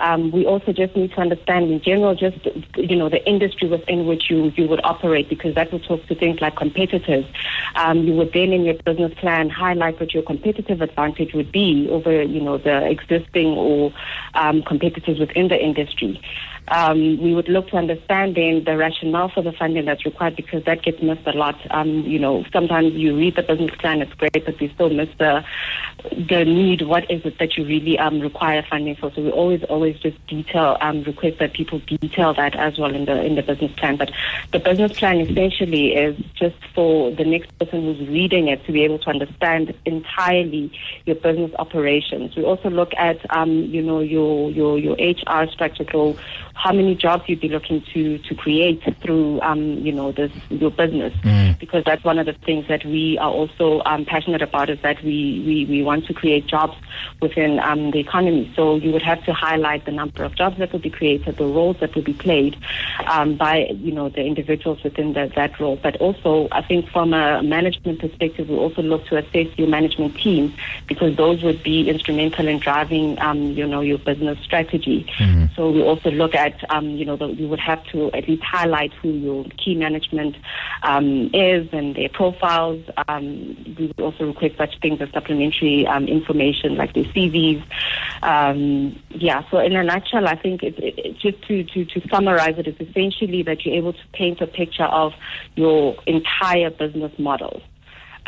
Um, 0.00 0.30
we 0.30 0.46
also 0.46 0.72
just 0.72 0.96
need 0.96 1.12
to 1.12 1.20
understand 1.20 1.70
in 1.70 1.82
general 1.82 2.14
just 2.14 2.38
you 2.76 2.96
know 2.96 3.10
the 3.10 3.22
industry 3.28 3.68
within 3.68 4.06
which 4.06 4.30
you, 4.30 4.50
you 4.56 4.66
would 4.66 4.80
operate 4.82 5.28
because 5.28 5.54
that 5.54 5.70
will 5.70 5.80
talk 5.80 6.04
to 6.06 6.14
things 6.14 6.40
like 6.40 6.56
competitors. 6.56 7.26
Um, 7.74 7.98
you 8.04 8.14
would 8.14 8.32
then 8.32 8.52
in 8.52 8.64
your 8.64 8.74
business 8.82 9.12
plan 9.20 9.50
highlight 9.50 10.00
what 10.00 10.14
your 10.14 10.22
competitive 10.22 10.80
advantage 10.80 11.34
would 11.34 11.52
be 11.52 11.86
over 11.90 12.22
you 12.22 12.40
know 12.40 12.56
the 12.56 12.88
existing 12.88 13.48
or 13.48 13.92
um, 14.34 14.62
competitors 14.62 15.18
within 15.18 15.48
the 15.48 15.62
industry. 15.62 16.20
Um, 16.70 17.20
we 17.20 17.34
would 17.34 17.48
look 17.48 17.68
to 17.68 17.76
understanding 17.76 18.64
the 18.64 18.76
rationale 18.76 19.28
for 19.28 19.42
the 19.42 19.52
funding 19.52 19.84
that's 19.86 20.04
required 20.04 20.36
because 20.36 20.64
that 20.64 20.82
gets 20.82 21.02
missed 21.02 21.26
a 21.26 21.32
lot. 21.32 21.56
Um, 21.70 22.02
you 22.02 22.18
know, 22.18 22.44
sometimes 22.52 22.94
you 22.94 23.16
read 23.16 23.36
the 23.36 23.42
business 23.42 23.74
plan, 23.78 24.00
it's 24.00 24.14
great, 24.14 24.44
but 24.44 24.58
we 24.60 24.68
still 24.74 24.90
miss 24.90 25.08
the 25.18 25.44
the 26.12 26.44
need. 26.44 26.82
What 26.82 27.10
is 27.10 27.24
it 27.24 27.38
that 27.38 27.56
you 27.56 27.64
really 27.64 27.98
um, 27.98 28.20
require 28.20 28.64
funding 28.68 28.94
for? 28.96 29.12
So 29.12 29.22
we 29.22 29.30
always, 29.30 29.64
always 29.64 29.98
just 29.98 30.24
detail 30.28 30.76
um, 30.80 31.02
request 31.02 31.38
that 31.40 31.52
people 31.54 31.80
detail 31.80 32.34
that 32.34 32.54
as 32.54 32.78
well 32.78 32.94
in 32.94 33.04
the 33.04 33.20
in 33.24 33.34
the 33.34 33.42
business 33.42 33.72
plan. 33.72 33.96
But 33.96 34.12
the 34.52 34.60
business 34.60 34.96
plan 34.98 35.20
essentially 35.20 35.94
is 35.94 36.16
just 36.34 36.56
for 36.74 37.10
the 37.10 37.24
next 37.24 37.56
person 37.58 37.82
who's 37.82 38.08
reading 38.08 38.48
it 38.48 38.64
to 38.66 38.72
be 38.72 38.84
able 38.84 39.00
to 39.00 39.10
understand 39.10 39.74
entirely 39.84 40.72
your 41.04 41.16
business 41.16 41.52
operations. 41.58 42.36
We 42.36 42.44
also 42.44 42.70
look 42.70 42.92
at 42.96 43.18
um, 43.34 43.50
you 43.50 43.82
know 43.82 44.00
your 44.00 44.50
your 44.50 44.78
your 44.78 44.94
HR 44.94 45.50
structure. 45.50 45.84
So 45.90 46.16
how 46.62 46.72
many 46.72 46.94
jobs 46.94 47.24
you'd 47.26 47.40
be 47.40 47.48
looking 47.48 47.82
to 47.92 48.18
to 48.18 48.34
create 48.34 48.82
through 49.02 49.40
um, 49.40 49.78
you 49.86 49.92
know 49.92 50.12
this 50.12 50.32
your 50.50 50.70
business 50.70 51.14
because 51.60 51.84
that's 51.84 52.02
one 52.02 52.18
of 52.18 52.26
the 52.26 52.32
things 52.32 52.66
that 52.68 52.84
we 52.84 53.18
are 53.18 53.30
also 53.30 53.82
um, 53.84 54.04
passionate 54.04 54.42
about 54.42 54.70
is 54.70 54.80
that 54.82 55.00
we, 55.04 55.42
we, 55.46 55.66
we 55.66 55.82
want 55.82 56.06
to 56.06 56.14
create 56.14 56.46
jobs 56.46 56.74
within 57.20 57.60
um, 57.60 57.90
the 57.90 58.00
economy. 58.00 58.50
So 58.56 58.76
you 58.76 58.90
would 58.92 59.02
have 59.02 59.22
to 59.26 59.32
highlight 59.32 59.84
the 59.84 59.92
number 59.92 60.24
of 60.24 60.34
jobs 60.34 60.58
that 60.58 60.72
will 60.72 60.80
be 60.80 60.90
created, 60.90 61.36
the 61.36 61.44
roles 61.44 61.76
that 61.80 61.94
will 61.94 62.02
be 62.02 62.14
played 62.14 62.56
um, 63.06 63.36
by 63.36 63.66
you 63.74 63.92
know 63.92 64.08
the 64.08 64.24
individuals 64.24 64.82
within 64.82 65.12
the, 65.12 65.30
that 65.36 65.60
role. 65.60 65.78
But 65.80 65.96
also, 65.96 66.48
I 66.50 66.62
think 66.62 66.88
from 66.88 67.12
a 67.12 67.42
management 67.42 68.00
perspective, 68.00 68.48
we 68.48 68.56
also 68.56 68.82
look 68.82 69.06
to 69.06 69.18
assess 69.18 69.46
your 69.58 69.68
management 69.68 70.16
team 70.16 70.54
because 70.88 71.16
those 71.16 71.42
would 71.42 71.62
be 71.62 71.88
instrumental 71.88 72.48
in 72.48 72.58
driving 72.58 73.18
um, 73.20 73.52
you 73.52 73.66
know 73.66 73.82
your 73.82 73.98
business 73.98 74.38
strategy. 74.42 75.06
So 75.54 75.70
we 75.70 75.82
also 75.82 76.10
look 76.10 76.34
at 76.34 76.39
um, 76.70 76.90
you 76.90 77.04
know 77.04 77.16
the, 77.16 77.28
you 77.28 77.48
would 77.48 77.60
have 77.60 77.84
to 77.92 78.10
at 78.12 78.28
least 78.28 78.42
highlight 78.42 78.92
who 78.94 79.10
your 79.10 79.44
key 79.62 79.74
management 79.74 80.36
um, 80.82 81.30
is 81.34 81.68
and 81.72 81.94
their 81.96 82.08
profiles. 82.08 82.84
Um, 83.08 83.56
we 83.78 83.86
would 83.86 84.00
also 84.00 84.26
request 84.26 84.56
such 84.56 84.78
things 84.80 85.00
as 85.00 85.10
supplementary 85.10 85.86
um, 85.86 86.06
information 86.06 86.76
like 86.76 86.94
their 86.94 87.04
CVs. 87.04 87.62
Um, 88.22 89.00
yeah, 89.10 89.42
so 89.50 89.58
in 89.58 89.74
a 89.76 89.82
nutshell, 89.82 90.26
I 90.26 90.36
think 90.36 90.62
it, 90.62 90.74
it, 90.78 91.18
just 91.18 91.42
to, 91.48 91.64
to, 91.64 91.84
to 91.84 92.08
summarize 92.08 92.58
it, 92.58 92.66
it's 92.66 92.80
essentially 92.80 93.42
that 93.44 93.64
you're 93.64 93.74
able 93.74 93.92
to 93.92 94.06
paint 94.12 94.40
a 94.40 94.46
picture 94.46 94.84
of 94.84 95.12
your 95.56 95.96
entire 96.06 96.70
business 96.70 97.12
model. 97.18 97.62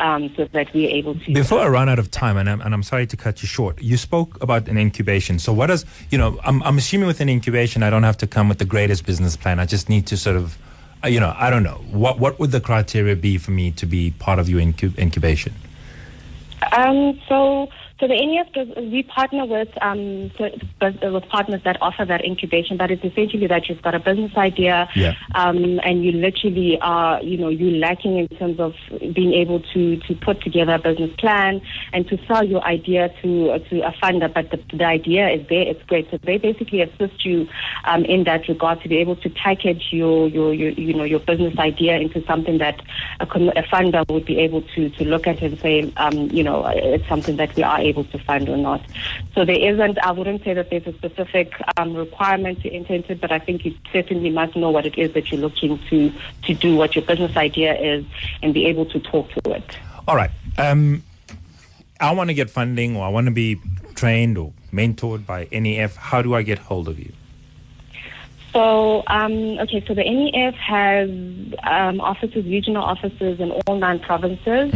Um, 0.03 0.33
so 0.35 0.43
that 0.51 0.73
we're 0.73 0.89
able 0.89 1.15
to 1.17 1.33
Before 1.33 1.59
I 1.61 1.67
run 1.69 1.87
out 1.87 1.97
of 1.97 2.11
time, 2.11 2.35
and 2.35 2.49
I'm, 2.49 2.59
and 2.59 2.73
I'm 2.73 2.83
sorry 2.83 3.07
to 3.07 3.15
cut 3.15 3.41
you 3.41 3.47
short, 3.47 3.81
you 3.81 3.95
spoke 3.95 4.41
about 4.43 4.67
an 4.67 4.77
incubation. 4.77 5.39
So, 5.39 5.53
what 5.53 5.67
does, 5.67 5.85
you 6.09 6.17
know, 6.17 6.41
I'm, 6.43 6.61
I'm 6.63 6.77
assuming 6.77 7.07
with 7.07 7.21
an 7.21 7.29
incubation, 7.29 7.83
I 7.83 7.89
don't 7.89 8.03
have 8.03 8.17
to 8.17 8.27
come 8.27 8.49
with 8.49 8.57
the 8.57 8.65
greatest 8.65 9.05
business 9.05 9.37
plan. 9.37 9.61
I 9.61 9.65
just 9.65 9.87
need 9.87 10.05
to 10.07 10.17
sort 10.17 10.35
of, 10.35 10.57
uh, 11.05 11.07
you 11.07 11.21
know, 11.21 11.33
I 11.37 11.49
don't 11.49 11.63
know. 11.63 11.81
What, 11.89 12.19
what 12.19 12.37
would 12.37 12.51
the 12.51 12.59
criteria 12.59 13.15
be 13.15 13.37
for 13.37 13.51
me 13.51 13.71
to 13.71 13.85
be 13.85 14.11
part 14.19 14.39
of 14.39 14.49
your 14.49 14.59
incu- 14.59 14.97
incubation? 14.97 15.53
Um, 16.73 17.17
so, 17.29 17.69
so 18.03 18.07
the 18.09 18.15
NEF 18.15 18.51
does, 18.51 18.67
we 18.91 19.03
partner 19.03 19.45
with 19.45 19.69
um, 19.81 20.29
uh, 20.41 20.49
with 21.09 21.23
partners 21.29 21.61
that 21.63 21.77
offer 21.81 22.03
that 22.03 22.25
incubation, 22.25 22.75
but 22.75 22.91
it's 22.91 23.01
essentially 23.01 23.47
that 23.47 23.69
you've 23.69 23.81
got 23.81 23.95
a 23.95 23.99
business 23.99 24.35
idea, 24.35 24.89
Yeah. 24.93 25.13
um, 25.35 25.79
and 25.85 26.03
you 26.03 26.11
literally 26.11 26.77
are, 26.81 27.23
you 27.23 27.37
know, 27.37 27.47
you 27.47 27.71
lacking 27.71 28.17
in 28.17 28.27
terms 28.27 28.59
of 28.59 28.73
being 29.13 29.31
able 29.31 29.61
to 29.73 29.95
to 29.97 30.15
put 30.15 30.41
together 30.41 30.73
a 30.73 30.79
business 30.79 31.15
plan 31.17 31.61
and 31.93 32.05
to 32.09 32.17
sell 32.27 32.43
your 32.43 32.61
idea 32.65 33.07
to 33.21 33.57
to 33.69 33.79
a 33.87 33.91
funder. 33.93 34.33
But 34.33 34.51
the, 34.51 34.59
the 34.75 34.83
idea 34.83 35.29
is 35.29 35.47
there; 35.47 35.61
it's 35.61 35.83
great. 35.83 36.11
So 36.11 36.17
they 36.23 36.37
basically 36.37 36.81
assist 36.81 37.23
you 37.23 37.47
um, 37.85 38.03
in 38.03 38.25
that 38.25 38.49
regard 38.49 38.81
to 38.81 38.89
be 38.89 38.97
able 38.97 39.15
to 39.15 39.29
package 39.29 39.87
your 39.91 40.27
your, 40.27 40.53
your 40.53 40.71
you 40.71 40.93
know 40.93 41.05
your 41.05 41.19
business 41.21 41.57
idea 41.57 41.99
into 41.99 42.21
something 42.25 42.57
that 42.57 42.81
a, 43.21 43.23
a 43.23 43.63
funder 43.71 44.03
would 44.11 44.25
be 44.25 44.39
able 44.39 44.61
to 44.75 44.89
to 44.89 45.05
look 45.05 45.25
at 45.25 45.41
and 45.41 45.57
say, 45.59 45.89
um, 45.95 46.29
you 46.31 46.43
know, 46.43 46.65
it's 46.67 47.07
something 47.07 47.37
that 47.37 47.55
we 47.55 47.63
are 47.63 47.79
able 47.79 47.92
to 48.01 48.17
fund 48.17 48.49
or 48.49 48.57
not. 48.57 48.81
So 49.35 49.45
there 49.45 49.59
isn't. 49.59 49.97
I 49.99 50.11
wouldn't 50.11 50.43
say 50.43 50.53
that 50.53 50.69
there's 50.69 50.87
a 50.87 50.93
specific 50.93 51.53
um, 51.77 51.93
requirement 51.95 52.61
to 52.63 52.71
enter 52.71 52.93
into, 52.93 53.15
but 53.15 53.31
I 53.31 53.39
think 53.39 53.65
you 53.65 53.75
certainly 53.91 54.29
must 54.29 54.55
know 54.55 54.71
what 54.71 54.85
it 54.85 54.97
is 54.97 55.13
that 55.13 55.31
you're 55.31 55.41
looking 55.41 55.79
to 55.89 56.11
to 56.43 56.53
do, 56.53 56.75
what 56.75 56.95
your 56.95 57.05
business 57.05 57.35
idea 57.37 57.75
is, 57.75 58.05
and 58.41 58.53
be 58.53 58.65
able 58.65 58.85
to 58.87 58.99
talk 58.99 59.29
to 59.31 59.51
it. 59.51 59.77
All 60.07 60.15
right. 60.15 60.31
Um, 60.57 61.03
I 61.99 62.11
want 62.11 62.29
to 62.29 62.33
get 62.33 62.49
funding 62.49 62.97
or 62.97 63.05
I 63.05 63.09
want 63.09 63.25
to 63.25 63.31
be 63.31 63.59
trained 63.95 64.37
or 64.37 64.51
mentored 64.71 65.25
by 65.25 65.47
NEF. 65.51 65.95
How 65.95 66.21
do 66.21 66.33
I 66.33 66.41
get 66.41 66.59
hold 66.59 66.87
of 66.87 66.99
you? 66.99 67.13
So, 68.53 69.03
um, 69.07 69.57
okay, 69.59 69.83
so 69.87 69.95
the 69.95 70.03
NEF 70.03 70.53
has 70.55 71.09
um, 71.63 71.99
offices, 71.99 72.45
regional 72.45 72.83
offices 72.83 73.39
in 73.39 73.51
all 73.51 73.77
nine 73.77 73.99
provinces. 73.99 74.71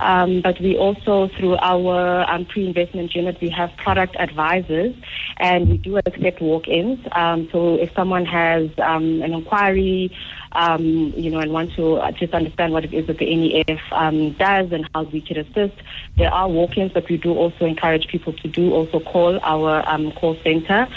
Um, 0.00 0.42
but 0.42 0.60
we 0.60 0.76
also, 0.76 1.28
through 1.38 1.56
our 1.56 2.28
um, 2.30 2.44
pre-investment 2.44 3.14
unit, 3.14 3.38
we 3.40 3.48
have 3.50 3.74
product 3.76 4.16
advisors, 4.18 4.94
and 5.38 5.70
we 5.70 5.78
do 5.78 5.96
accept 5.98 6.42
walk-ins. 6.42 7.00
Um, 7.12 7.48
so, 7.52 7.76
if 7.76 7.90
someone 7.94 8.26
has 8.26 8.70
um, 8.82 9.22
an 9.22 9.32
inquiry, 9.32 10.14
um, 10.54 11.12
you 11.16 11.30
know, 11.30 11.38
and 11.38 11.52
want 11.52 11.72
to 11.74 11.94
uh, 11.96 12.10
just 12.12 12.32
understand 12.32 12.72
what 12.72 12.84
it 12.84 12.94
is 12.94 13.06
that 13.06 13.18
the 13.18 13.36
NEF 13.36 13.80
um, 13.92 14.32
does 14.32 14.72
and 14.72 14.88
how 14.94 15.02
we 15.02 15.20
can 15.20 15.38
assist, 15.38 15.74
there 16.16 16.32
are 16.32 16.48
walk-ins, 16.48 16.92
but 16.92 17.08
we 17.08 17.16
do 17.16 17.32
also 17.32 17.64
encourage 17.64 18.06
people 18.08 18.32
to 18.32 18.48
do 18.48 18.72
also 18.72 19.00
call 19.00 19.38
our 19.42 19.88
um, 19.88 20.12
call 20.12 20.36
center 20.42 20.88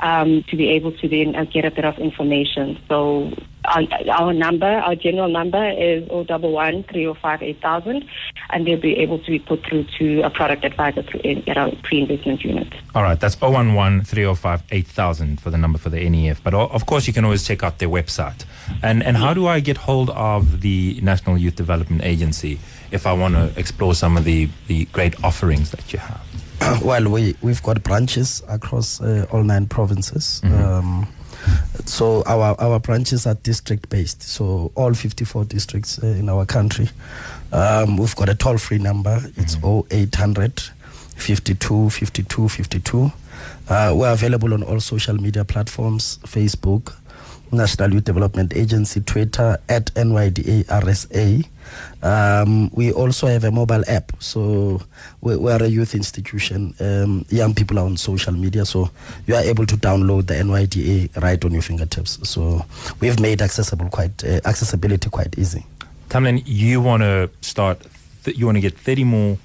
um, 0.00 0.42
to 0.44 0.56
be 0.56 0.68
able 0.70 0.92
to 0.92 1.08
then 1.08 1.36
uh, 1.36 1.44
get 1.44 1.64
a 1.64 1.70
bit 1.70 1.84
of 1.84 1.98
information. 1.98 2.78
So 2.88 3.32
our, 3.64 3.82
our 4.10 4.32
number, 4.32 4.66
our 4.66 4.94
general 4.94 5.28
number 5.28 5.70
is 5.70 6.08
011 6.08 6.84
305 6.84 7.42
8000, 7.42 8.04
and 8.50 8.66
they'll 8.66 8.80
be 8.80 8.96
able 8.98 9.18
to 9.18 9.30
be 9.30 9.38
put 9.38 9.64
through 9.64 9.84
to 9.98 10.22
a 10.22 10.30
product 10.30 10.64
advisor 10.64 11.02
through 11.02 11.20
in, 11.20 11.48
at 11.48 11.56
our 11.56 11.70
pre-investment 11.82 12.44
unit. 12.44 12.72
All 12.94 13.02
right, 13.02 13.18
that's 13.18 13.36
011 13.40 14.04
305 14.04 14.62
8000 14.70 15.40
for 15.40 15.50
the 15.50 15.58
number 15.58 15.78
for 15.78 15.90
the 15.90 16.08
NEF. 16.08 16.42
But 16.42 16.54
of 16.54 16.86
course, 16.86 17.06
you 17.06 17.12
can 17.12 17.24
always 17.24 17.46
check 17.46 17.62
out 17.62 17.78
their 17.78 17.88
website. 17.88 18.44
And, 18.82 19.02
and 19.02 19.16
how 19.16 19.34
do 19.34 19.46
I 19.46 19.60
get 19.60 19.76
hold 19.76 20.10
of 20.10 20.60
the 20.60 20.98
National 21.02 21.38
Youth 21.38 21.56
Development 21.56 22.02
Agency 22.04 22.58
if 22.90 23.06
I 23.06 23.12
want 23.12 23.34
to 23.34 23.52
explore 23.58 23.94
some 23.94 24.16
of 24.16 24.24
the, 24.24 24.48
the 24.68 24.86
great 24.86 25.22
offerings 25.24 25.70
that 25.70 25.92
you 25.92 25.98
have? 25.98 26.24
well, 26.82 27.08
we 27.08 27.34
we've 27.42 27.62
got 27.62 27.82
branches 27.82 28.42
across 28.48 29.00
uh, 29.00 29.26
all 29.30 29.42
nine 29.42 29.66
provinces. 29.66 30.40
Um, 30.44 31.06
so 31.84 32.22
our 32.26 32.60
our 32.60 32.80
branches 32.80 33.26
are 33.26 33.34
district 33.34 33.88
based. 33.88 34.22
So 34.22 34.72
all 34.74 34.94
54 34.94 35.44
districts 35.44 36.02
uh, 36.02 36.06
in 36.06 36.28
our 36.28 36.46
country. 36.46 36.88
Um, 37.52 37.96
we've 37.96 38.16
got 38.16 38.28
a 38.28 38.34
toll 38.34 38.58
free 38.58 38.78
number. 38.78 39.20
It's 39.36 39.56
0800 39.62 40.60
52 41.16 41.90
52 41.90 42.48
52. 42.48 43.12
Uh, 43.68 43.94
we're 43.96 44.12
available 44.12 44.52
on 44.54 44.62
all 44.62 44.80
social 44.80 45.14
media 45.14 45.44
platforms: 45.44 46.18
Facebook, 46.24 46.94
National 47.52 47.92
Youth 47.92 48.04
Development 48.04 48.54
Agency, 48.56 49.00
Twitter 49.00 49.58
at 49.68 49.86
NYDA 49.94 50.64
RSA. 50.64 51.46
Um, 52.02 52.70
we 52.74 52.92
also 52.92 53.26
have 53.26 53.44
a 53.44 53.50
mobile 53.50 53.82
app. 53.88 54.12
So 54.18 54.82
we, 55.20 55.36
we 55.36 55.52
are 55.52 55.62
a 55.62 55.66
youth 55.66 55.94
institution. 55.94 56.74
Um, 56.80 57.24
young 57.28 57.54
people 57.54 57.78
are 57.78 57.86
on 57.86 57.96
social 57.96 58.32
media, 58.32 58.64
so 58.64 58.90
you 59.26 59.34
are 59.34 59.42
able 59.42 59.66
to 59.66 59.76
download 59.76 60.26
the 60.26 60.34
NYDA 60.34 61.20
right 61.22 61.42
on 61.44 61.52
your 61.52 61.62
fingertips. 61.62 62.18
So 62.28 62.64
we've 63.00 63.18
made 63.20 63.40
accessible 63.42 63.88
quite 63.88 64.22
uh, 64.24 64.40
accessibility 64.44 65.08
quite 65.10 65.38
easy. 65.38 65.64
Tamlin, 66.08 66.42
you 66.44 66.80
want 66.80 67.02
to 67.02 67.30
start, 67.40 67.80
th- 68.24 68.36
you 68.36 68.46
want 68.46 68.56
to 68.56 68.60
get 68.60 68.76
30 68.78 69.04
more 69.04 69.38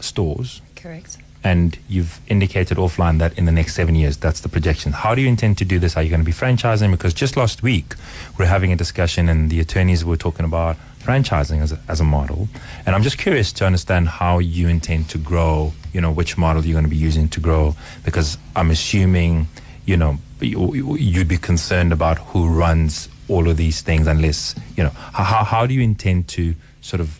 stores, 0.00 0.60
Correct. 0.76 1.18
And 1.42 1.78
you've 1.88 2.20
indicated 2.28 2.76
offline 2.76 3.18
that 3.18 3.36
in 3.38 3.46
the 3.46 3.52
next 3.52 3.74
seven 3.74 3.94
years, 3.94 4.16
that's 4.18 4.40
the 4.40 4.48
projection. 4.48 4.92
How 4.92 5.14
do 5.14 5.22
you 5.22 5.28
intend 5.28 5.56
to 5.58 5.64
do 5.64 5.78
this? 5.78 5.96
Are 5.96 6.02
you 6.02 6.10
going 6.10 6.20
to 6.20 6.26
be 6.26 6.32
franchising? 6.32 6.90
Because 6.90 7.14
just 7.14 7.36
last 7.36 7.62
week, 7.62 7.94
we're 8.38 8.46
having 8.46 8.72
a 8.72 8.76
discussion, 8.76 9.28
and 9.28 9.50
the 9.50 9.58
attorneys 9.60 10.04
were 10.04 10.16
talking 10.18 10.44
about 10.44 10.76
franchising 11.00 11.62
as 11.62 11.72
a, 11.72 11.78
as 11.88 11.98
a 12.00 12.04
model. 12.04 12.48
And 12.84 12.94
I'm 12.94 13.02
just 13.02 13.16
curious 13.16 13.52
to 13.54 13.64
understand 13.64 14.08
how 14.08 14.38
you 14.38 14.68
intend 14.68 15.08
to 15.10 15.18
grow, 15.18 15.72
you 15.94 16.00
know, 16.02 16.10
which 16.12 16.36
model 16.36 16.62
you're 16.64 16.74
going 16.74 16.84
to 16.84 16.90
be 16.90 16.96
using 16.96 17.26
to 17.30 17.40
grow, 17.40 17.74
because 18.04 18.36
I'm 18.54 18.70
assuming, 18.70 19.48
you 19.86 19.96
know, 19.96 20.18
you- 20.40 20.74
you- 20.74 20.96
you'd 20.96 21.28
be 21.28 21.38
concerned 21.38 21.90
about 21.92 22.18
who 22.18 22.48
runs 22.48 23.08
all 23.28 23.48
of 23.48 23.56
these 23.56 23.80
things 23.80 24.06
unless, 24.06 24.54
you 24.76 24.84
know, 24.84 24.90
how, 25.14 25.42
how 25.44 25.64
do 25.66 25.72
you 25.72 25.80
intend 25.80 26.28
to 26.28 26.54
sort 26.82 27.00
of, 27.00 27.18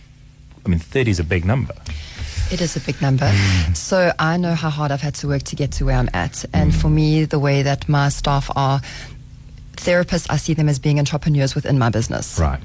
I 0.66 0.68
mean, 0.68 0.79
30 0.79 1.11
is 1.12 1.21
a 1.21 1.25
big 1.25 1.45
number. 1.47 1.73
It 2.53 2.61
is 2.61 2.76
a 2.76 2.80
big 2.80 3.01
number. 3.01 3.30
So 3.74 4.12
I 4.18 4.36
know 4.36 4.55
how 4.55 4.70
hard 4.70 4.90
I've 4.90 5.01
had 5.01 5.14
to 5.16 5.28
work 5.28 5.44
to 5.44 5.57
get 5.57 5.70
to 5.72 5.84
where 5.84 5.96
I'm 5.96 6.11
at. 6.12 6.44
And 6.53 6.74
for 6.74 6.88
me, 6.88 7.24
the 7.24 7.38
way 7.38 7.62
that 7.62 7.88
my 7.88 8.09
staff 8.09 8.51
are 8.57 8.80
therapists, 9.76 10.26
I 10.30 10.36
see 10.36 10.55
them 10.55 10.68
as 10.68 10.78
being 10.78 10.98
entrepreneurs 10.98 11.55
within 11.55 11.78
my 11.78 11.90
business. 11.90 12.38
Right. 12.38 12.61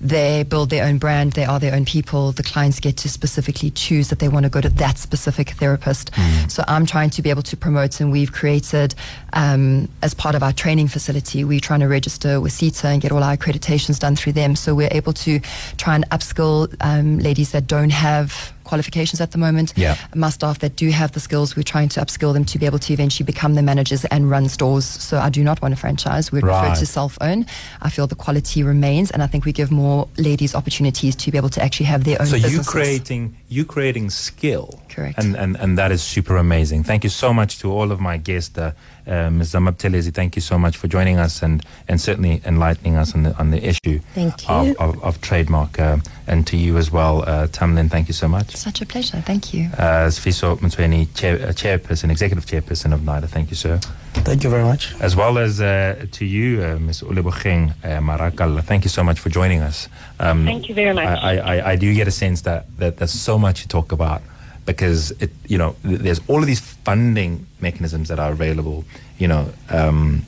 they 0.00 0.44
build 0.44 0.70
their 0.70 0.84
own 0.84 0.98
brand, 0.98 1.32
they 1.32 1.44
are 1.44 1.58
their 1.58 1.74
own 1.74 1.84
people. 1.84 2.30
The 2.30 2.44
clients 2.44 2.78
get 2.78 2.96
to 2.98 3.08
specifically 3.08 3.70
choose 3.72 4.08
that 4.10 4.20
they 4.20 4.28
want 4.28 4.44
to 4.44 4.50
go 4.50 4.60
to 4.60 4.68
that 4.68 4.96
specific 4.96 5.50
therapist. 5.50 6.12
So 6.48 6.62
I'm 6.68 6.86
trying 6.86 7.10
to 7.10 7.22
be 7.22 7.30
able 7.30 7.42
to 7.42 7.56
promote, 7.56 8.00
and 8.00 8.12
we've 8.12 8.32
created, 8.32 8.94
um, 9.32 9.88
as 10.00 10.14
part 10.14 10.36
of 10.36 10.42
our 10.44 10.52
training 10.52 10.86
facility, 10.86 11.42
we're 11.42 11.58
trying 11.58 11.80
to 11.80 11.88
register 11.88 12.40
with 12.40 12.52
SETA 12.52 12.86
and 12.86 13.02
get 13.02 13.10
all 13.10 13.24
our 13.24 13.36
accreditations 13.36 13.98
done 13.98 14.14
through 14.14 14.34
them. 14.34 14.54
So 14.54 14.76
we're 14.76 14.88
able 14.92 15.12
to 15.14 15.40
try 15.76 15.96
and 15.96 16.08
upskill 16.10 16.72
um, 16.80 17.18
ladies 17.18 17.50
that 17.50 17.66
don't 17.66 17.90
have 17.90 18.52
qualifications 18.70 19.20
at 19.20 19.30
the 19.34 19.38
moment. 19.46 19.68
Yeah. 19.76 19.96
My 20.14 20.30
staff 20.38 20.56
that 20.64 20.72
do 20.82 20.86
have 21.00 21.10
the 21.16 21.20
skills, 21.20 21.56
we're 21.56 21.70
trying 21.74 21.88
to 21.94 22.00
upskill 22.02 22.32
them 22.36 22.44
to 22.52 22.56
be 22.58 22.66
able 22.70 22.78
to 22.86 22.92
eventually 22.92 23.26
become 23.32 23.52
the 23.58 23.62
managers 23.62 24.04
and 24.14 24.30
run 24.34 24.48
stores. 24.48 24.84
So 25.08 25.14
I 25.18 25.30
do 25.38 25.42
not 25.48 25.60
want 25.62 25.72
a 25.74 25.76
franchise. 25.84 26.24
We 26.32 26.40
prefer 26.40 26.74
to 26.82 26.86
self-own. 26.98 27.46
I 27.86 27.88
feel 27.90 28.06
the 28.06 28.20
quality 28.24 28.62
remains, 28.62 29.10
and 29.12 29.20
I 29.22 29.26
think 29.30 29.44
we 29.44 29.52
give 29.52 29.70
more 29.84 30.00
ladies 30.28 30.54
opportunities 30.54 31.16
to 31.22 31.30
be 31.32 31.38
able 31.38 31.48
to 31.56 31.60
actually 31.66 31.86
have 31.86 32.02
their 32.04 32.18
own 32.20 32.26
So 32.28 32.36
you 32.36 32.42
businesses. 32.42 32.68
creating 32.72 33.22
you 33.56 33.64
creating 33.64 34.10
skill, 34.10 34.66
Correct. 34.94 35.18
and, 35.18 35.34
and 35.42 35.56
and 35.62 35.78
that 35.78 35.90
is 35.90 36.02
super 36.02 36.36
amazing. 36.36 36.84
Thank 36.84 37.02
you 37.06 37.10
so 37.10 37.32
much 37.32 37.58
to 37.60 37.66
all 37.76 37.90
of 37.92 37.98
my 38.10 38.16
guests, 38.18 38.58
uh, 38.58 38.72
uh, 39.08 39.30
Ms. 39.30 39.52
Zamab 39.52 39.78
Thank 40.12 40.36
you 40.36 40.42
so 40.42 40.58
much 40.58 40.76
for 40.76 40.88
joining 40.88 41.18
us 41.18 41.42
and 41.42 41.64
and 41.88 42.00
certainly 42.00 42.42
enlightening 42.44 42.96
us 42.96 43.14
on 43.14 43.22
the 43.22 43.36
on 43.38 43.50
the 43.50 43.66
issue 43.66 44.00
of, 44.48 44.76
of, 44.76 45.02
of 45.02 45.20
trademark, 45.20 45.78
uh, 45.78 45.98
and 46.26 46.46
to 46.46 46.56
you 46.56 46.76
as 46.76 46.90
well, 46.90 47.22
uh, 47.22 47.46
Tamlin. 47.48 47.88
Thank 47.90 48.08
you 48.08 48.14
so 48.14 48.28
much. 48.28 48.54
Such 48.56 48.80
a 48.80 48.86
pleasure. 48.86 49.20
Thank 49.20 49.54
you. 49.54 49.70
Uh, 49.78 50.10
Sifiso 50.10 50.56
Mtsweni, 50.58 51.06
chair, 51.14 51.36
uh, 51.36 51.52
chairperson, 51.52 52.10
executive 52.10 52.46
chairperson 52.46 52.92
of 52.92 53.00
NYDA. 53.00 53.28
Thank 53.28 53.50
you, 53.50 53.56
sir. 53.56 53.78
Thank 54.24 54.44
you 54.44 54.50
very 54.50 54.64
much. 54.64 54.94
As 55.00 55.14
well 55.16 55.38
as 55.38 55.60
uh, 55.60 56.06
to 56.12 56.24
you, 56.24 56.62
uh, 56.62 56.78
Ms. 56.78 57.02
Olebogeng 57.02 57.70
uh, 57.84 58.00
Marakalla. 58.00 58.62
Thank 58.62 58.84
you 58.84 58.90
so 58.90 59.02
much 59.04 59.20
for 59.20 59.28
joining 59.28 59.60
us. 59.60 59.88
Um, 60.18 60.44
Thank 60.44 60.68
you 60.68 60.74
very 60.74 60.92
much. 60.92 61.06
I, 61.06 61.38
I, 61.38 61.70
I 61.72 61.76
do 61.76 61.94
get 61.94 62.08
a 62.08 62.10
sense 62.10 62.42
that, 62.42 62.66
that 62.78 62.96
there's 62.96 63.12
so 63.12 63.38
much 63.38 63.62
to 63.62 63.68
talk 63.68 63.92
about 63.92 64.22
because 64.68 65.12
it, 65.12 65.30
you 65.46 65.56
know, 65.56 65.74
there's 65.82 66.20
all 66.28 66.40
of 66.40 66.46
these 66.46 66.60
funding 66.60 67.46
mechanisms 67.58 68.08
that 68.10 68.18
are 68.18 68.30
available, 68.32 68.84
you 69.18 69.26
know, 69.26 69.50
um, 69.70 70.26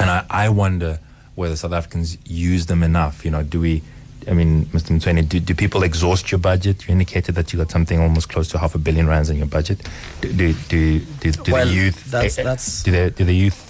and 0.00 0.08
I, 0.10 0.24
I 0.30 0.48
wonder 0.48 0.98
whether 1.34 1.56
South 1.56 1.74
Africans 1.74 2.16
use 2.24 2.64
them 2.66 2.82
enough. 2.82 3.22
You 3.22 3.30
know, 3.32 3.42
do 3.42 3.60
we? 3.60 3.82
I 4.26 4.32
mean, 4.32 4.64
Mr. 4.66 4.96
Mtsweni, 4.96 5.28
do, 5.28 5.38
do 5.38 5.54
people 5.54 5.82
exhaust 5.82 6.32
your 6.32 6.38
budget? 6.38 6.88
You 6.88 6.92
indicated 6.92 7.34
that 7.34 7.52
you 7.52 7.58
got 7.58 7.70
something 7.70 8.00
almost 8.00 8.30
close 8.30 8.48
to 8.48 8.58
half 8.58 8.74
a 8.74 8.78
billion 8.78 9.06
rands 9.06 9.28
in 9.28 9.36
your 9.36 9.46
budget. 9.46 9.86
Do 10.22 10.32
do 10.32 10.54
do, 10.70 11.00
do, 11.20 11.32
do 11.32 11.52
Well, 11.52 11.66
the 11.66 11.72
youth? 11.74 12.10
that's- 12.10 12.36
that's- 12.36 12.82
do 12.82 12.90
the 12.90 13.10
do 13.10 13.24
the 13.26 13.34
youth 13.36 13.65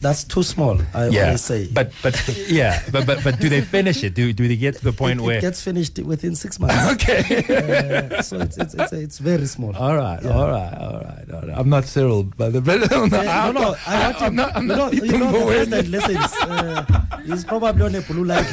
That's 0.00 0.24
too 0.24 0.42
small. 0.42 0.78
I 0.94 1.06
always 1.06 1.40
say. 1.42 1.68
but 1.72 1.92
but 2.02 2.14
yeah, 2.48 2.82
but 2.90 3.06
but 3.06 3.22
but 3.24 3.38
do 3.40 3.48
they 3.48 3.60
finish 3.62 4.02
it? 4.04 4.14
Do 4.14 4.32
do 4.32 4.46
they 4.48 4.56
get 4.56 4.74
to 4.76 4.84
the 4.84 4.92
point 4.92 5.20
it, 5.20 5.22
where? 5.22 5.38
it 5.38 5.40
gets 5.42 5.62
finished 5.62 5.98
within 6.00 6.34
six 6.34 6.58
months. 6.60 6.74
okay. 6.94 7.22
Uh, 7.46 8.20
so 8.22 8.38
it's 8.40 8.58
it's, 8.58 8.74
it's 8.74 8.92
it's 8.92 9.18
very 9.18 9.46
small. 9.46 9.74
all 9.76 9.96
right, 9.96 10.20
Yeah. 10.22 10.30
all 10.36 10.48
right, 10.50 10.74
all 10.74 11.00
right, 11.00 11.30
all 11.32 11.42
right. 11.48 11.56
I'm 11.58 11.68
not 11.70 11.84
Cyril, 11.84 12.24
but 12.24 12.52
the 12.52 12.60
not, 13.10 13.24
Yeah, 13.24 13.46
I'm 13.46 13.54
no, 13.54 13.60
not, 13.60 13.78
no, 13.78 13.78
I 13.86 14.02
want 14.10 14.22
I'm 14.22 14.34
not, 14.36 14.56
I'm 14.56 14.68
you 14.68 14.76
know, 14.76 14.90
you 14.90 15.18
know, 15.18 15.46
president 15.46 15.88
listens. 15.88 16.32
Uh, 16.42 16.84
he's 17.24 17.44
probably 17.44 17.82
on 17.82 17.94
a 17.94 18.00
blue 18.02 18.24
light. 18.24 18.44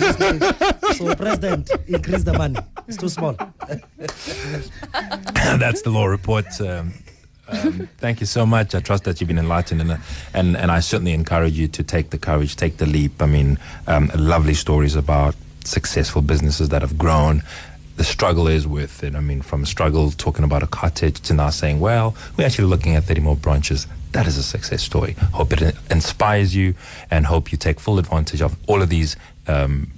So, 0.95 1.15
president, 1.15 1.70
increase 1.88 2.24
the 2.24 2.34
money. 2.34 2.59
It's 2.88 2.97
too 2.97 3.09
small. 3.09 3.34
That's 5.59 5.82
the 5.82 5.89
law 5.89 6.05
report. 6.05 6.45
Um, 6.61 6.93
um, 7.52 7.89
thank 7.97 8.20
you 8.20 8.26
so 8.26 8.45
much. 8.45 8.76
I 8.76 8.80
trust 8.80 9.04
that 9.06 9.20
you've 9.20 9.28
been 9.28 9.39
enlightened, 9.39 9.82
and, 9.82 10.00
and 10.34 10.58
and 10.58 10.72
I 10.72 10.80
certainly 10.80 11.14
encourage 11.14 11.54
you 11.54 11.68
to 11.68 11.84
take 11.84 12.10
the 12.10 12.18
courage, 12.18 12.56
take 12.56 12.78
the 12.78 12.86
leap. 12.86 13.22
I 13.22 13.26
mean, 13.26 13.58
um, 13.88 14.12
lovely 14.16 14.54
stories 14.54 14.95
about 14.95 15.36
successful 15.64 16.22
businesses 16.22 16.70
that 16.70 16.82
have 16.82 16.97
grown. 16.97 17.43
The 17.97 18.04
struggle 18.04 18.47
is 18.47 18.66
with 18.66 19.04
it. 19.04 19.16
I 19.16 19.20
mean, 19.20 19.41
from 19.41 19.66
struggle 19.66 20.12
talking 20.12 20.45
about 20.45 20.64
a 20.64 20.68
cottage 20.68 21.20
to 21.22 21.34
now 21.34 21.50
saying, 21.50 21.80
well, 21.82 22.16
we're 22.38 22.45
actually 22.45 22.70
looking 22.70 22.95
at 22.95 23.04
30 23.04 23.22
more 23.22 23.36
branches. 23.36 23.88
That 24.14 24.26
is 24.26 24.38
a 24.38 24.43
success 24.43 24.82
story. 24.82 25.14
Hope 25.34 25.52
it 25.54 25.76
inspires 25.91 26.56
you, 26.56 26.76
and 27.12 27.26
hope 27.26 27.52
you 27.52 27.58
take 27.58 27.80
full 27.80 28.00
advantage 28.00 28.41
of 28.41 28.56
all 28.68 28.82
of 28.82 28.89
these. 28.89 29.16
Um, 29.47 29.91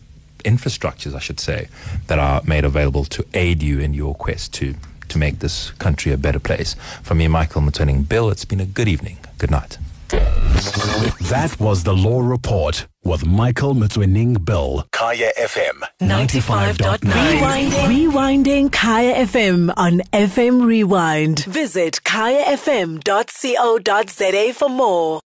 infrastructures, 0.43 1.14
I 1.14 1.20
should 1.20 1.39
say, 1.39 1.68
that 2.08 2.18
are 2.18 2.41
made 2.45 2.66
available 2.66 3.06
to 3.06 3.24
aid 3.36 3.62
you 3.62 3.80
in 3.80 3.93
your 3.93 4.16
quest 4.16 4.54
to 4.56 4.74
to 5.12 5.18
make 5.18 5.39
this 5.39 5.72
country 5.72 6.12
a 6.12 6.18
better 6.18 6.39
place. 6.39 6.76
From 7.03 7.18
me, 7.20 7.28
Michael 7.28 7.62
Motsoeneng 7.62 8.07
Bill, 8.09 8.30
it's 8.30 8.45
been 8.45 8.59
a 8.59 8.66
good 8.66 8.88
evening. 8.88 9.18
Good 9.38 9.51
night. 9.51 9.78
That 11.30 11.55
was 11.59 11.84
the 11.84 11.93
Law 11.93 12.20
Report 12.22 12.86
with 13.03 13.26
Michael 13.26 13.74
Motsoeneng 13.74 14.43
Bill. 14.45 14.86
Kaya 14.91 15.32
FM 15.39 15.82
95.9. 16.01 16.99
Rewinding, 16.99 17.88
rewinding 17.88 18.72
Kaya 18.72 19.26
FM 19.26 19.72
on 19.78 20.01
FM 20.14 20.66
Rewind. 20.66 21.45
Visit 21.45 21.99
kayafm.co.za 22.03 23.01
for 24.53 24.70
more. 24.70 25.20